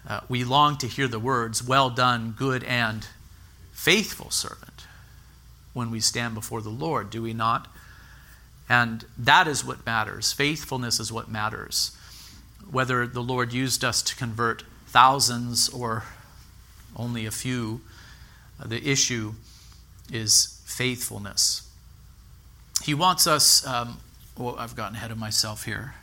Uh, 0.07 0.21
we 0.30 0.43
long 0.43 0.77
to 0.77 0.88
hear 0.88 1.07
the 1.07 1.19
words, 1.19 1.67
Well 1.67 1.89
done, 1.89 2.36
good 2.38 2.63
and 2.63 3.07
faithful 3.73 4.30
servant, 4.30 4.86
when 5.73 5.89
we 5.89 5.99
stand 5.99 6.36
before 6.36 6.61
the 6.61 6.69
Lord, 6.69 7.09
do 7.09 7.23
we 7.23 7.34
not? 7.34 7.67
And 8.67 9.05
that 9.17 9.47
is 9.47 9.65
what 9.65 9.86
matters. 9.86 10.32
Faithfulness 10.32 10.99
is 10.99 11.11
what 11.11 11.30
matters. 11.30 11.97
Whether 12.70 13.07
the 13.07 13.22
Lord 13.22 13.53
used 13.53 13.84
us 13.84 14.01
to 14.03 14.16
convert 14.16 14.64
thousands 14.88 15.70
or 15.70 16.03
only 16.95 17.26
a 17.26 17.32
few, 17.32 17.82
uh, 18.60 18.68
the 18.68 18.89
issue 18.89 19.34
is 20.12 20.62
faithfulness. 20.66 21.68
He 22.84 22.93
wants 22.93 23.28
us, 23.28 23.66
um, 23.66 23.99
well, 24.38 24.55
I've 24.57 24.76
gotten 24.76 24.95
ahead 24.95 25.12
of 25.12 25.18
myself 25.18 25.66
here. 25.66 25.95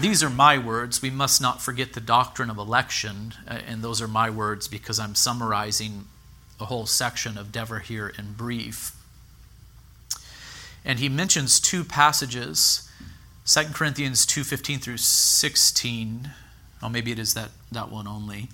These 0.00 0.22
are 0.22 0.30
my 0.30 0.58
words. 0.58 1.00
We 1.00 1.10
must 1.10 1.40
not 1.40 1.62
forget 1.62 1.92
the 1.92 2.00
doctrine 2.00 2.50
of 2.50 2.58
election. 2.58 3.34
Uh, 3.46 3.60
and 3.66 3.82
those 3.82 4.02
are 4.02 4.08
my 4.08 4.30
words 4.30 4.68
because 4.68 4.98
I'm 4.98 5.14
summarizing 5.14 6.06
a 6.58 6.64
whole 6.64 6.86
section 6.86 7.38
of 7.38 7.52
Dever 7.52 7.78
here 7.80 8.12
in 8.18 8.32
brief. 8.32 8.92
And 10.84 10.98
he 10.98 11.08
mentions 11.08 11.60
two 11.60 11.84
passages 11.84 12.85
2 13.46 13.74
Corinthians 13.74 14.26
2:15 14.26 14.80
through 14.80 14.96
16. 14.96 16.32
Oh, 16.82 16.88
maybe 16.88 17.12
it 17.12 17.18
is 17.18 17.34
that, 17.34 17.50
that 17.70 17.92
one 17.92 18.08
only. 18.08 18.48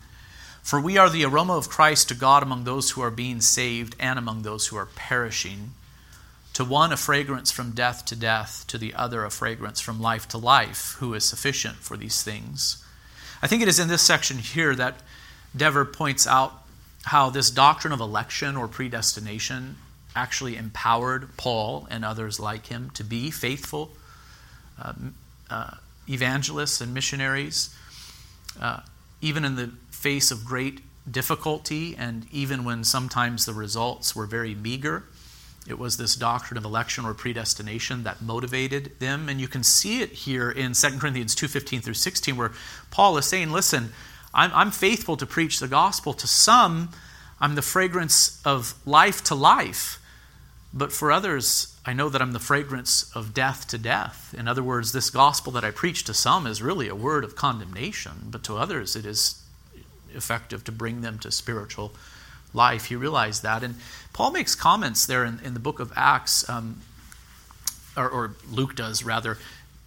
For 0.62 0.78
we 0.78 0.98
are 0.98 1.08
the 1.08 1.24
aroma 1.24 1.56
of 1.56 1.70
Christ 1.70 2.08
to 2.08 2.14
God 2.14 2.42
among 2.42 2.64
those 2.64 2.90
who 2.90 3.00
are 3.00 3.10
being 3.10 3.40
saved 3.40 3.96
and 3.98 4.18
among 4.18 4.42
those 4.42 4.66
who 4.66 4.76
are 4.76 4.84
perishing. 4.84 5.72
To 6.52 6.64
one, 6.64 6.92
a 6.92 6.98
fragrance 6.98 7.50
from 7.50 7.70
death 7.70 8.04
to 8.04 8.16
death, 8.16 8.66
to 8.68 8.76
the 8.76 8.92
other, 8.92 9.24
a 9.24 9.30
fragrance 9.30 9.80
from 9.80 9.98
life 9.98 10.28
to 10.28 10.38
life, 10.38 10.96
who 10.98 11.14
is 11.14 11.24
sufficient 11.24 11.76
for 11.76 11.96
these 11.96 12.22
things. 12.22 12.84
I 13.40 13.46
think 13.46 13.62
it 13.62 13.68
is 13.68 13.78
in 13.78 13.88
this 13.88 14.02
section 14.02 14.38
here 14.38 14.74
that 14.74 15.00
Dever 15.56 15.86
points 15.86 16.26
out 16.26 16.52
how 17.04 17.30
this 17.30 17.50
doctrine 17.50 17.94
of 17.94 18.00
election 18.00 18.58
or 18.58 18.68
predestination 18.68 19.76
actually 20.14 20.58
empowered 20.58 21.34
Paul 21.38 21.88
and 21.90 22.04
others 22.04 22.38
like 22.38 22.66
him 22.66 22.90
to 22.90 23.02
be 23.02 23.30
faithful 23.30 23.96
evangelists 26.08 26.80
and 26.80 26.92
missionaries, 26.92 27.74
uh, 28.60 28.80
even 29.20 29.44
in 29.44 29.56
the 29.56 29.70
face 29.90 30.30
of 30.30 30.44
great 30.44 30.80
difficulty 31.10 31.96
and 31.96 32.26
even 32.32 32.64
when 32.64 32.84
sometimes 32.84 33.44
the 33.44 33.52
results 33.52 34.14
were 34.14 34.26
very 34.26 34.54
meager. 34.54 35.04
It 35.66 35.78
was 35.78 35.96
this 35.96 36.16
doctrine 36.16 36.58
of 36.58 36.64
election 36.64 37.04
or 37.04 37.14
predestination 37.14 38.02
that 38.02 38.20
motivated 38.20 38.98
them. 38.98 39.28
And 39.28 39.40
you 39.40 39.46
can 39.46 39.62
see 39.62 40.02
it 40.02 40.10
here 40.10 40.50
in 40.50 40.72
2 40.72 40.98
Corinthians 40.98 41.36
2.15 41.36 41.82
through 41.82 41.94
16 41.94 42.36
where 42.36 42.52
Paul 42.90 43.16
is 43.18 43.26
saying, 43.26 43.50
listen, 43.50 43.92
I'm, 44.34 44.50
I'm 44.54 44.70
faithful 44.70 45.16
to 45.16 45.26
preach 45.26 45.60
the 45.60 45.68
gospel. 45.68 46.14
To 46.14 46.26
some, 46.26 46.90
I'm 47.40 47.54
the 47.54 47.62
fragrance 47.62 48.40
of 48.44 48.74
life 48.86 49.22
to 49.24 49.34
life. 49.34 50.00
But 50.74 50.92
for 50.92 51.12
others, 51.12 51.71
I 51.84 51.92
know 51.92 52.08
that 52.08 52.22
I'm 52.22 52.32
the 52.32 52.38
fragrance 52.38 53.10
of 53.14 53.34
death 53.34 53.66
to 53.68 53.78
death. 53.78 54.34
In 54.38 54.46
other 54.46 54.62
words, 54.62 54.92
this 54.92 55.10
gospel 55.10 55.52
that 55.52 55.64
I 55.64 55.72
preach 55.72 56.04
to 56.04 56.14
some 56.14 56.46
is 56.46 56.62
really 56.62 56.88
a 56.88 56.94
word 56.94 57.24
of 57.24 57.34
condemnation, 57.34 58.28
but 58.30 58.44
to 58.44 58.56
others, 58.56 58.94
it 58.94 59.04
is 59.04 59.42
effective 60.14 60.62
to 60.64 60.72
bring 60.72 61.00
them 61.00 61.18
to 61.20 61.32
spiritual 61.32 61.92
life. 62.54 62.84
He 62.84 62.96
realized 62.96 63.42
that. 63.42 63.64
And 63.64 63.76
Paul 64.12 64.30
makes 64.30 64.54
comments 64.54 65.06
there 65.06 65.24
in, 65.24 65.40
in 65.42 65.54
the 65.54 65.60
book 65.60 65.80
of 65.80 65.92
Acts, 65.96 66.48
um, 66.48 66.82
or, 67.96 68.08
or 68.08 68.36
Luke 68.50 68.76
does 68.76 69.02
rather, 69.02 69.38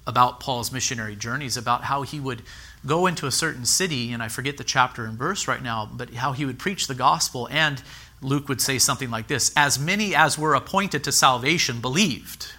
about 0.05 0.39
Paul's 0.39 0.71
missionary 0.71 1.15
journeys, 1.15 1.55
about 1.55 1.85
how 1.85 2.01
he 2.01 2.19
would 2.19 2.41
go 2.85 3.07
into 3.07 3.25
a 3.25 3.31
certain 3.31 3.65
city, 3.65 4.11
and 4.11 4.21
I 4.21 4.27
forget 4.27 4.57
the 4.57 4.63
chapter 4.63 5.05
and 5.05 5.17
verse 5.17 5.47
right 5.47 5.63
now, 5.63 5.89
but 5.91 6.13
how 6.13 6.33
he 6.33 6.45
would 6.45 6.59
preach 6.59 6.87
the 6.87 6.93
gospel, 6.93 7.47
and 7.49 7.81
Luke 8.26 8.49
would 8.49 8.59
say 8.59 8.80
something 8.80 9.09
like 9.09 9.28
this 9.28 9.51
As 9.55 9.80
many 9.80 10.15
as 10.15 10.38
were 10.38 10.55
appointed 10.55 11.03
to 11.03 11.11
salvation 11.11 11.80
believed. 11.80 12.51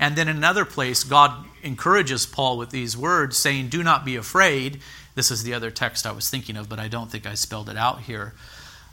And 0.00 0.14
then 0.14 0.28
in 0.28 0.36
another 0.36 0.64
place, 0.64 1.02
God 1.02 1.44
encourages 1.62 2.24
Paul 2.24 2.56
with 2.56 2.70
these 2.70 2.96
words, 2.96 3.36
saying, 3.36 3.68
Do 3.68 3.82
not 3.82 4.04
be 4.04 4.14
afraid. 4.14 4.80
This 5.16 5.32
is 5.32 5.42
the 5.42 5.54
other 5.54 5.72
text 5.72 6.06
I 6.06 6.12
was 6.12 6.30
thinking 6.30 6.56
of, 6.56 6.68
but 6.68 6.78
I 6.78 6.86
don't 6.86 7.10
think 7.10 7.26
I 7.26 7.34
spelled 7.34 7.68
it 7.68 7.76
out 7.76 8.02
here. 8.02 8.34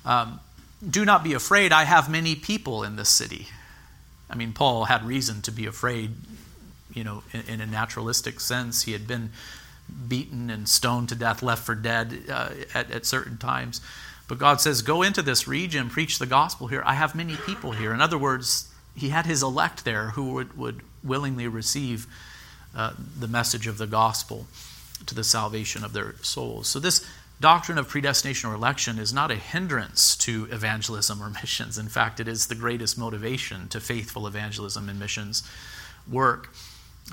Um, 0.04 0.40
Do 0.88 1.06
not 1.06 1.24
be 1.24 1.34
afraid, 1.34 1.72
I 1.72 1.84
have 1.84 2.10
many 2.10 2.36
people 2.36 2.84
in 2.84 2.96
this 2.96 3.10
city. 3.10 3.48
I 4.28 4.36
mean, 4.36 4.54
Paul 4.54 4.86
had 4.86 5.06
reason 5.06 5.44
to 5.44 5.52
be 5.52 5.68
afraid, 5.68 6.16
you 6.92 7.04
know, 7.04 7.22
in, 7.32 7.42
in 7.42 7.62
a 7.62 7.68
naturalistic 7.68 8.40
sense. 8.40 8.82
He 8.82 8.94
had 8.94 9.08
been 9.08 9.30
beaten 10.08 10.50
and 10.50 10.68
stoned 10.68 11.10
to 11.10 11.16
death, 11.16 11.44
left 11.44 11.64
for 11.64 11.76
dead 11.76 12.24
uh, 12.28 12.50
at, 12.74 12.90
at 12.90 13.06
certain 13.06 13.38
times. 13.38 13.82
But 14.28 14.40
God 14.40 14.62
says, 14.62 14.82
Go 14.82 15.02
into 15.02 15.22
this 15.22 15.48
region, 15.48 15.90
preach 15.90 16.20
the 16.20 16.26
gospel 16.26 16.68
here. 16.68 16.84
I 16.86 16.96
have 16.96 17.16
many 17.16 17.36
people 17.36 17.72
here. 17.72 17.94
In 17.94 18.02
other 18.02 18.18
words, 18.18 18.70
He 18.96 19.10
had 19.10 19.26
His 19.26 19.44
elect 19.44 19.86
there 19.86 20.12
who 20.12 20.34
would, 20.34 20.58
would 20.58 20.82
willingly 21.04 21.48
receive 21.48 22.08
uh, 22.76 22.94
the 23.20 23.28
message 23.28 23.68
of 23.68 23.78
the 23.78 23.88
gospel 23.88 24.48
to 25.06 25.16
the 25.16 25.24
salvation 25.24 25.84
of 25.84 25.94
their 25.94 26.16
souls. 26.22 26.68
So, 26.68 26.80
this 26.80 27.06
doctrine 27.40 27.78
of 27.78 27.88
predestination 27.88 28.50
or 28.50 28.54
election 28.54 28.98
is 28.98 29.14
not 29.14 29.32
a 29.32 29.36
hindrance 29.36 30.16
to 30.18 30.48
evangelism 30.52 31.22
or 31.22 31.30
missions. 31.42 31.78
In 31.78 31.88
fact, 31.88 32.20
it 32.20 32.28
is 32.28 32.48
the 32.48 32.56
greatest 32.56 32.98
motivation 32.98 33.68
to 33.70 33.80
faithful 33.80 34.28
evangelism 34.28 34.90
and 34.90 35.00
missions 35.00 35.44
work 36.10 36.54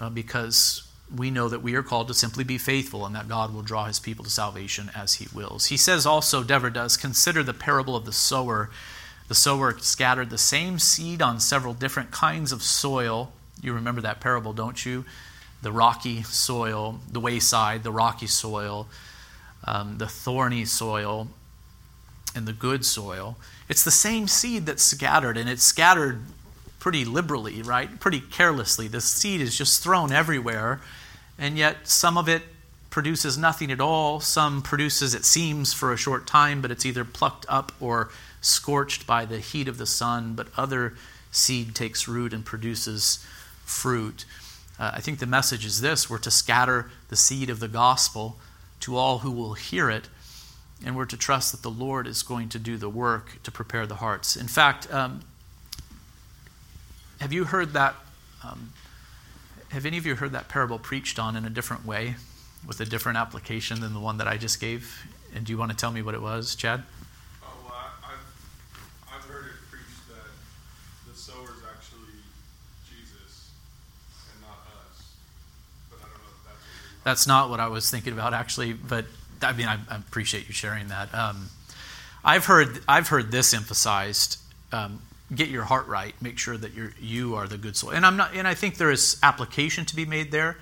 uh, 0.01 0.11
because 0.11 0.89
we 1.15 1.31
know 1.31 1.49
that 1.49 1.63
we 1.63 1.75
are 1.75 1.83
called 1.83 2.09
to 2.09 2.15
simply 2.15 2.45
be 2.45 2.59
faithful 2.59 3.05
and 3.05 3.15
that 3.15 3.29
God 3.29 3.53
will 3.53 3.63
draw 3.63 3.85
his 3.87 4.01
people 4.01 4.25
to 4.25 4.31
salvation 4.31 4.91
as 4.95 5.15
he 5.15 5.29
wills. 5.35 5.67
He 5.67 5.77
says 5.77 6.07
also, 6.07 6.43
Dever 6.43 6.71
does, 6.71 6.97
consider 6.97 7.43
the 7.43 7.55
parable 7.55 7.95
of 7.95 8.05
the 8.05 8.13
sower. 8.13 8.71
The 9.29 9.35
sower 9.35 9.79
scattered 9.79 10.31
the 10.31 10.39
same 10.39 10.79
seed 10.79 11.23
on 11.23 11.41
several 11.41 11.75
different 11.75 12.11
kinds 12.11 12.53
of 12.53 12.63
soil. 12.63 13.33
You 13.61 13.73
remember 13.73 14.01
that 14.01 14.21
parable, 14.21 14.53
don't 14.53 14.85
you? 14.85 15.05
The 15.63 15.73
rocky 15.73 16.23
soil, 16.23 17.01
the 17.11 17.21
wayside, 17.21 17.83
the 17.83 17.93
rocky 17.93 18.27
soil 18.27 18.89
um, 19.65 19.99
the 19.99 20.07
thorny 20.07 20.65
soil, 20.65 21.29
and 22.35 22.47
the 22.47 22.53
good 22.53 22.85
soil. 22.85 23.37
It's 23.69 23.85
the 23.85 23.91
same 23.91 24.27
seed 24.27 24.67
that's 24.67 24.83
scattered, 24.83 25.37
and 25.37 25.49
it's 25.49 25.63
scattered 25.63 26.23
pretty 26.79 27.05
liberally, 27.05 27.63
right? 27.63 28.01
Pretty 28.01 28.21
carelessly. 28.21 28.89
The 28.89 29.01
seed 29.01 29.41
is 29.41 29.57
just 29.57 29.83
thrown 29.83 30.13
everywhere, 30.13 30.81
and 31.43 31.59
yet 31.59 31.88
some 31.88 32.16
of 32.16 32.28
it 32.28 32.43
produces 32.88 33.36
nothing 33.36 33.72
at 33.72 33.80
all. 33.80 34.20
Some 34.20 34.62
produces, 34.62 35.12
it 35.12 35.24
seems, 35.24 35.72
for 35.72 35.93
a 35.93 35.97
short 35.97 36.24
time, 36.24 36.62
but 36.62 36.70
it's 36.70 36.86
either 36.86 37.05
plucked 37.05 37.45
up 37.49 37.72
or 37.80 38.11
scorched 38.40 39.09
by 39.09 39.24
the 39.24 39.40
heat 39.40 39.66
of 39.66 39.76
the 39.76 39.86
sun, 39.86 40.34
but 40.34 40.47
other 40.57 40.95
seed 41.32 41.74
takes 41.74 42.07
root 42.07 42.32
and 42.32 42.45
produces 42.45 43.26
fruit. 43.64 44.24
Uh, 44.78 44.93
I 44.95 45.01
think 45.01 45.18
the 45.18 45.26
message 45.26 45.66
is 45.66 45.80
this 45.80 46.09
we're 46.09 46.18
to 46.18 46.30
scatter 46.30 46.90
the 47.09 47.16
seed 47.16 47.51
of 47.51 47.59
the 47.59 47.66
gospel 47.66 48.36
to 48.78 48.97
all 48.97 49.18
who 49.18 49.32
will 49.32 49.55
hear 49.55 49.90
it, 49.90 50.09
and 50.86 50.95
we're 50.95 51.07
to 51.07 51.16
trust 51.16 51.51
that 51.51 51.62
the 51.62 51.70
Lord 51.70 52.07
is 52.07 52.22
going 52.22 52.51
to 52.51 52.61
do 52.61 52.76
the 52.76 52.88
work 52.88 53.43
to 53.43 53.51
prepare 53.51 53.84
the 53.84 53.97
hearts. 53.97 54.36
In 54.36 54.47
fact, 54.47 54.93
um, 54.95 55.22
have 57.20 57.32
you 57.32 57.47
heard 57.47 57.72
that? 57.72 57.97
Um, 58.45 58.72
have 59.73 59.87
any 59.87 59.97
of 59.97 60.05
you 60.05 60.16
heard 60.16 60.33
that 60.33 60.49
parable 60.49 60.79
preached 60.79 61.18
on 61.18 61.35
in 61.35 61.47
a 61.47 61.51
different 61.51 61.87
way, 61.87 62.16
with 62.66 62.79
a 62.81 62.85
different 62.85 63.16
application 63.16 63.81
than 63.81 63.95
the 63.95 64.01
one 64.01 64.18
that 64.18 64.29
I 64.29 64.37
just 64.37 64.61
gave? 64.61 65.07
And 65.35 65.47
do 65.47 65.53
you 65.53 65.59
want 65.59 65.70
to 65.70 65.77
tell 65.77 65.91
me 65.91 66.03
what 66.03 66.14
it 66.14 66.20
was, 66.20 66.55
Chad? 66.55 66.83
Oh, 67.43 67.47
well, 67.64 67.75
I, 67.75 68.12
I've, 68.12 69.16
I've 69.16 69.25
heard 69.25 69.47
it 69.47 69.53
preached 69.70 70.09
that 70.09 71.11
the 71.11 71.18
sower 71.18 71.45
is 71.45 71.62
actually 71.75 72.20
Jesus 72.87 73.51
and 74.31 74.43
not 74.43 74.59
us. 74.79 75.14
But 75.89 76.01
I 76.01 76.03
don't 76.03 76.18
know 76.18 76.29
if 76.29 76.45
that's 76.45 76.59
what 76.59 77.05
That's 77.05 77.27
not 77.27 77.49
what 77.49 77.61
I 77.61 77.68
was 77.68 77.91
thinking 77.91 78.12
about, 78.12 78.35
actually, 78.35 78.75
but 78.75 79.07
I 79.41 79.53
mean, 79.55 79.68
I, 79.68 79.79
I 79.89 79.97
appreciate 79.97 80.49
you 80.49 80.53
sharing 80.53 80.89
that. 80.89 81.14
Um, 81.14 81.49
I've 82.23 82.45
heard 82.45 82.81
I've 82.87 83.09
heard 83.09 83.33
this 83.33 83.55
emphasized. 83.55 84.39
Um, 84.70 85.01
get 85.35 85.49
your 85.49 85.64
heart 85.64 85.87
right. 85.87 86.14
Make 86.20 86.39
sure 86.39 86.57
that 86.57 86.74
you're 86.74 86.93
you 87.01 87.35
are 87.35 87.47
the 87.47 87.59
good 87.59 87.76
soil. 87.76 87.93
And 87.93 88.05
I'm 88.05 88.16
not. 88.16 88.35
And 88.35 88.47
I 88.47 88.55
think 88.55 88.76
there 88.76 88.91
is 88.91 89.18
application 89.22 89.85
to 89.87 89.97
be 89.97 90.05
made 90.05 90.30
there, 90.30 90.57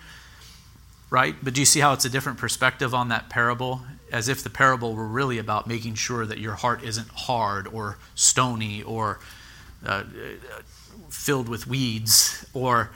right? 1.11 1.35
But 1.43 1.55
do 1.55 1.61
you 1.61 1.67
see 1.67 1.81
how 1.81 1.93
it's 1.93 2.05
a 2.05 2.11
different 2.11 2.39
perspective 2.39 2.95
on 2.95 3.09
that 3.09 3.29
parable? 3.29 3.83
As 4.13 4.29
if 4.29 4.43
the 4.43 4.51
parable 4.51 4.95
were 4.95 5.07
really 5.07 5.39
about 5.39 5.67
making 5.67 5.95
sure 5.95 6.27
that 6.27 6.39
your 6.39 6.55
heart 6.55 6.83
isn't 6.83 7.09
hard 7.09 7.69
or 7.69 7.99
stony 8.17 8.83
or 8.83 9.21
uh, 9.87 10.03
filled 11.11 11.49
with 11.49 11.67
weeds 11.67 12.45
or 12.55 12.91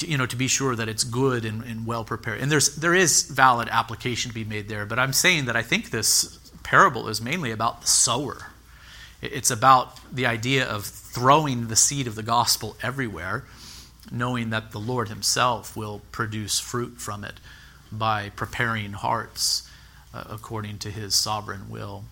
you 0.00 0.18
know 0.18 0.26
to 0.26 0.36
be 0.36 0.48
sure 0.48 0.74
that 0.74 0.88
it's 0.88 1.04
good 1.04 1.44
and, 1.44 1.62
and 1.62 1.86
well 1.86 2.04
prepared 2.04 2.40
and 2.40 2.50
there's 2.50 2.74
there 2.76 2.94
is 2.94 3.22
valid 3.22 3.68
application 3.70 4.28
to 4.28 4.34
be 4.34 4.44
made 4.44 4.68
there 4.68 4.84
but 4.84 4.98
i'm 4.98 5.12
saying 5.12 5.44
that 5.44 5.54
i 5.54 5.62
think 5.62 5.90
this 5.90 6.50
parable 6.64 7.08
is 7.08 7.20
mainly 7.20 7.52
about 7.52 7.82
the 7.82 7.86
sower 7.86 8.48
it's 9.20 9.50
about 9.50 9.98
the 10.14 10.26
idea 10.26 10.64
of 10.64 10.84
throwing 10.84 11.68
the 11.68 11.76
seed 11.76 12.06
of 12.06 12.14
the 12.14 12.22
gospel 12.22 12.76
everywhere 12.82 13.44
knowing 14.10 14.50
that 14.50 14.70
the 14.70 14.80
lord 14.80 15.08
himself 15.08 15.76
will 15.76 16.00
produce 16.12 16.58
fruit 16.58 17.00
from 17.00 17.24
it 17.24 17.34
by 17.90 18.28
preparing 18.30 18.92
hearts 18.92 19.68
uh, 20.14 20.24
according 20.30 20.78
to 20.78 20.90
his 20.90 21.14
sovereign 21.14 21.68
will 21.68 22.04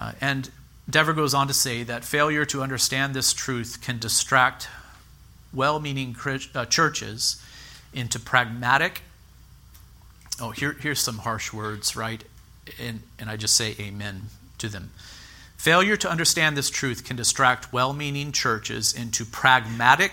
uh, 0.00 0.12
and 0.20 0.50
dever 0.88 1.12
goes 1.12 1.34
on 1.34 1.46
to 1.46 1.54
say 1.54 1.82
that 1.82 2.04
failure 2.04 2.44
to 2.44 2.62
understand 2.62 3.14
this 3.14 3.32
truth 3.32 3.80
can 3.82 3.98
distract 3.98 4.68
well 5.52 5.78
meaning 5.78 6.16
uh, 6.54 6.64
churches 6.66 7.42
into 7.92 8.18
pragmatic. 8.18 9.02
Oh, 10.40 10.50
here, 10.50 10.72
here's 10.80 11.00
some 11.00 11.18
harsh 11.18 11.52
words, 11.52 11.94
right? 11.94 12.24
And, 12.80 13.02
and 13.18 13.28
I 13.28 13.36
just 13.36 13.54
say 13.54 13.76
amen 13.78 14.22
to 14.58 14.68
them. 14.68 14.90
Failure 15.62 15.96
to 15.96 16.10
understand 16.10 16.56
this 16.56 16.70
truth 16.70 17.04
can 17.04 17.14
distract 17.14 17.72
well 17.72 17.92
meaning 17.92 18.32
churches 18.32 18.92
into 18.92 19.24
pragmatic, 19.24 20.10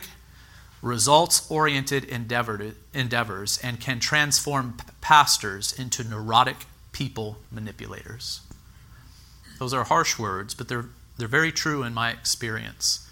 results 0.80 1.50
oriented 1.50 2.04
endeavors 2.04 3.58
and 3.64 3.80
can 3.80 4.00
transform 4.00 4.78
pastors 5.02 5.74
into 5.74 6.04
neurotic 6.04 6.68
people 6.92 7.40
manipulators. 7.52 8.42
Those 9.58 9.74
are 9.74 9.86
harsh 9.86 10.20
words, 10.20 10.54
but 10.54 10.68
they're, 10.68 10.86
they're 11.18 11.28
very 11.28 11.52
true 11.52 11.82
in 11.82 11.96
my 11.96 12.12
experience 12.12 13.10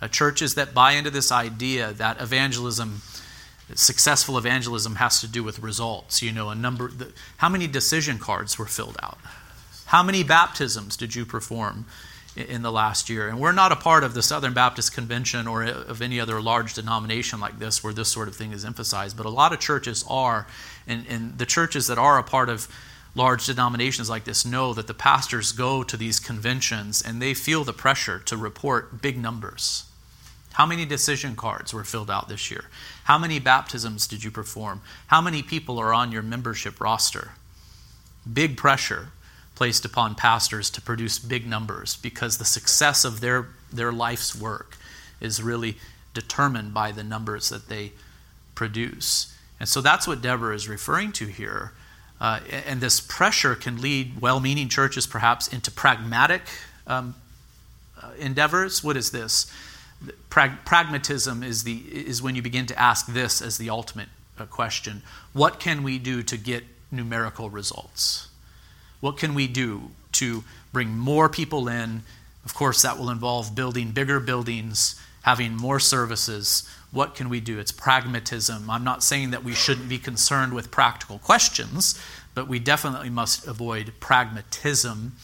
uh, 0.00 0.08
churches 0.08 0.56
that 0.56 0.74
buy 0.74 0.94
into 0.94 1.10
this 1.10 1.30
idea 1.30 1.92
that 1.92 2.20
evangelism 2.20 3.02
successful 3.74 4.36
evangelism 4.36 4.96
has 4.96 5.20
to 5.20 5.28
do 5.28 5.44
with 5.44 5.60
results 5.60 6.20
you 6.20 6.32
know 6.32 6.50
a 6.50 6.54
number 6.54 6.88
the, 6.88 7.12
how 7.36 7.48
many 7.48 7.66
decision 7.66 8.18
cards 8.18 8.58
were 8.58 8.66
filled 8.66 8.96
out 9.02 9.16
how 9.92 10.02
many 10.02 10.22
baptisms 10.22 10.96
did 10.96 11.14
you 11.14 11.26
perform 11.26 11.84
in, 12.34 12.62
the 12.62 12.72
last 12.72 13.10
year 13.10 13.28
and 13.28 13.38
we're 13.38 13.52
not 13.52 13.72
a 13.72 13.76
part 13.76 14.02
of 14.02 14.14
the 14.14 14.22
southern 14.22 14.54
baptist 14.54 14.94
convention 14.94 15.46
or 15.46 15.64
of 15.64 16.00
any 16.00 16.18
other 16.18 16.40
large 16.40 16.72
denomination 16.72 17.38
like 17.38 17.58
this 17.58 17.84
where 17.84 17.92
this 17.92 18.08
sort 18.08 18.26
of 18.26 18.34
thing 18.34 18.52
is 18.52 18.64
emphasized 18.64 19.18
but 19.18 19.26
a 19.26 19.30
lot 19.30 19.52
of 19.52 19.60
churches 19.60 20.02
are 20.08 20.46
and, 20.86 21.04
and 21.10 21.36
the 21.36 21.44
churches 21.44 21.88
that 21.88 21.98
are 21.98 22.18
a 22.18 22.22
part 22.22 22.48
of 22.48 22.68
large 23.14 23.44
denominations 23.44 24.08
like 24.08 24.24
this 24.24 24.46
know 24.46 24.72
that 24.72 24.86
the 24.86 24.94
pastors 24.94 25.52
go 25.52 25.82
to 25.82 25.98
these 25.98 26.18
conventions 26.18 27.02
and 27.02 27.20
they 27.20 27.34
feel 27.34 27.62
the 27.62 27.72
pressure 27.74 28.18
to 28.18 28.34
report 28.34 29.02
big 29.02 29.18
numbers 29.18 29.84
how 30.54 30.64
many 30.64 30.86
decision 30.86 31.36
cards 31.36 31.74
were 31.74 31.84
filled 31.84 32.10
out 32.10 32.28
this 32.28 32.50
year? 32.50 32.64
How 33.04 33.16
many 33.16 33.38
baptisms 33.38 34.06
did 34.06 34.22
you 34.22 34.30
perform? 34.30 34.82
How 35.06 35.22
many 35.22 35.42
people 35.42 35.78
are 35.78 35.94
on 35.94 36.12
your 36.12 36.20
membership 36.20 36.78
roster? 36.78 37.32
Big 38.30 38.58
pressure 38.58 39.08
placed 39.62 39.84
upon 39.84 40.16
pastors 40.16 40.70
to 40.70 40.80
produce 40.80 41.20
big 41.20 41.46
numbers 41.46 41.94
because 41.94 42.38
the 42.38 42.44
success 42.44 43.04
of 43.04 43.20
their, 43.20 43.46
their 43.72 43.92
life's 43.92 44.34
work 44.34 44.76
is 45.20 45.40
really 45.40 45.76
determined 46.14 46.74
by 46.74 46.90
the 46.90 47.04
numbers 47.04 47.48
that 47.50 47.68
they 47.68 47.92
produce. 48.56 49.32
And 49.60 49.68
so 49.68 49.80
that's 49.80 50.04
what 50.04 50.20
Dever 50.20 50.52
is 50.52 50.68
referring 50.68 51.12
to 51.12 51.26
here. 51.26 51.74
Uh, 52.20 52.40
and 52.66 52.80
this 52.80 53.00
pressure 53.00 53.54
can 53.54 53.80
lead 53.80 54.20
well 54.20 54.40
meaning 54.40 54.68
churches 54.68 55.06
perhaps 55.06 55.46
into 55.46 55.70
pragmatic 55.70 56.42
um, 56.88 57.14
uh, 58.02 58.10
endeavors. 58.18 58.82
What 58.82 58.96
is 58.96 59.12
this? 59.12 59.48
Prag- 60.28 60.64
pragmatism 60.64 61.44
is, 61.44 61.62
the, 61.62 61.76
is 61.76 62.20
when 62.20 62.34
you 62.34 62.42
begin 62.42 62.66
to 62.66 62.76
ask 62.76 63.06
this 63.06 63.40
as 63.40 63.58
the 63.58 63.70
ultimate 63.70 64.08
uh, 64.40 64.46
question 64.46 65.02
What 65.32 65.60
can 65.60 65.84
we 65.84 66.00
do 66.00 66.24
to 66.24 66.36
get 66.36 66.64
numerical 66.90 67.48
results? 67.48 68.26
What 69.02 69.18
can 69.18 69.34
we 69.34 69.48
do 69.48 69.90
to 70.12 70.44
bring 70.72 70.96
more 70.96 71.28
people 71.28 71.66
in? 71.66 72.04
Of 72.44 72.54
course, 72.54 72.82
that 72.82 72.98
will 72.98 73.10
involve 73.10 73.54
building 73.54 73.90
bigger 73.90 74.20
buildings, 74.20 74.94
having 75.22 75.56
more 75.56 75.80
services. 75.80 76.68
What 76.92 77.16
can 77.16 77.28
we 77.28 77.40
do? 77.40 77.58
It's 77.58 77.72
pragmatism. 77.72 78.70
I'm 78.70 78.84
not 78.84 79.02
saying 79.02 79.32
that 79.32 79.42
we 79.42 79.54
shouldn't 79.54 79.88
be 79.88 79.98
concerned 79.98 80.54
with 80.54 80.70
practical 80.70 81.18
questions, 81.18 82.00
but 82.32 82.46
we 82.46 82.60
definitely 82.60 83.10
must 83.10 83.44
avoid 83.44 83.92
pragmatism. 83.98 85.16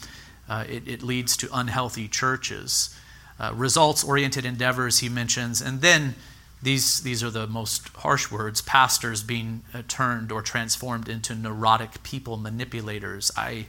Uh, 0.48 0.64
it, 0.68 0.88
it 0.88 1.02
leads 1.04 1.36
to 1.36 1.48
unhealthy 1.52 2.08
churches 2.08 2.98
uh, 3.38 3.52
results 3.54 4.02
oriented 4.02 4.44
endeavors 4.44 4.98
he 4.98 5.08
mentions, 5.08 5.60
and 5.60 5.80
then 5.80 6.16
these, 6.62 7.02
these 7.02 7.22
are 7.22 7.30
the 7.30 7.46
most 7.46 7.88
harsh 7.88 8.30
words 8.30 8.60
pastors 8.60 9.22
being 9.22 9.62
uh, 9.72 9.82
turned 9.86 10.32
or 10.32 10.42
transformed 10.42 11.08
into 11.08 11.34
neurotic 11.34 12.02
people 12.02 12.36
manipulators. 12.36 13.30
I, 13.36 13.66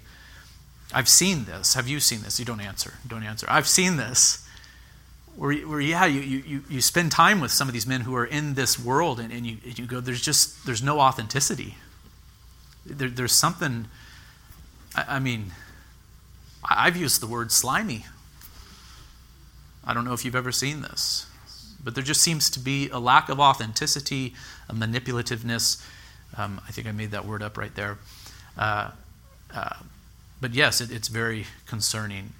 I've 0.93 1.09
seen 1.09 1.45
this. 1.45 1.75
Have 1.75 1.87
you 1.87 1.99
seen 1.99 2.21
this? 2.21 2.39
You 2.39 2.45
don't 2.45 2.61
answer. 2.61 2.95
Don't 3.07 3.23
answer. 3.23 3.45
I've 3.49 3.67
seen 3.67 3.97
this. 3.97 4.45
Where, 5.35 5.53
where 5.53 5.79
yeah, 5.79 6.05
you, 6.05 6.21
you, 6.21 6.63
you 6.69 6.81
spend 6.81 7.11
time 7.11 7.39
with 7.39 7.51
some 7.51 7.67
of 7.67 7.73
these 7.73 7.87
men 7.87 8.01
who 8.01 8.15
are 8.15 8.25
in 8.25 8.55
this 8.55 8.79
world, 8.79 9.19
and, 9.19 9.31
and, 9.31 9.45
you, 9.45 9.57
and 9.63 9.77
you 9.77 9.85
go, 9.85 9.99
there's 9.99 10.21
just 10.21 10.65
there's 10.65 10.83
no 10.83 10.99
authenticity. 10.99 11.75
There, 12.85 13.09
there's 13.09 13.31
something. 13.31 13.85
I, 14.95 15.15
I 15.15 15.19
mean, 15.19 15.53
I've 16.67 16.97
used 16.97 17.21
the 17.21 17.27
word 17.27 17.51
slimy 17.51 18.05
I 19.89 19.93
don't 19.93 20.05
know 20.05 20.13
if 20.13 20.23
you've 20.23 20.35
ever 20.35 20.51
seen 20.51 20.81
this, 20.81 21.25
but 21.83 21.95
there 21.95 22.03
just 22.03 22.21
seems 22.21 22.49
to 22.51 22.59
be 22.59 22.89
a 22.89 22.99
lack 22.99 23.29
of 23.29 23.39
authenticity, 23.39 24.33
a 24.67 24.73
manipulativeness. 24.73 25.83
Um, 26.37 26.61
I 26.67 26.71
think 26.71 26.87
I 26.87 26.91
made 26.91 27.11
that 27.11 27.25
word 27.25 27.41
up 27.41 27.57
right 27.57 27.73
there. 27.75 27.97
Uh, 28.57 28.91
uh, 29.53 29.77
but 30.41 30.53
yes, 30.53 30.81
it, 30.81 30.91
it's 30.91 31.07
very 31.07 31.45
concerning. 31.65 32.33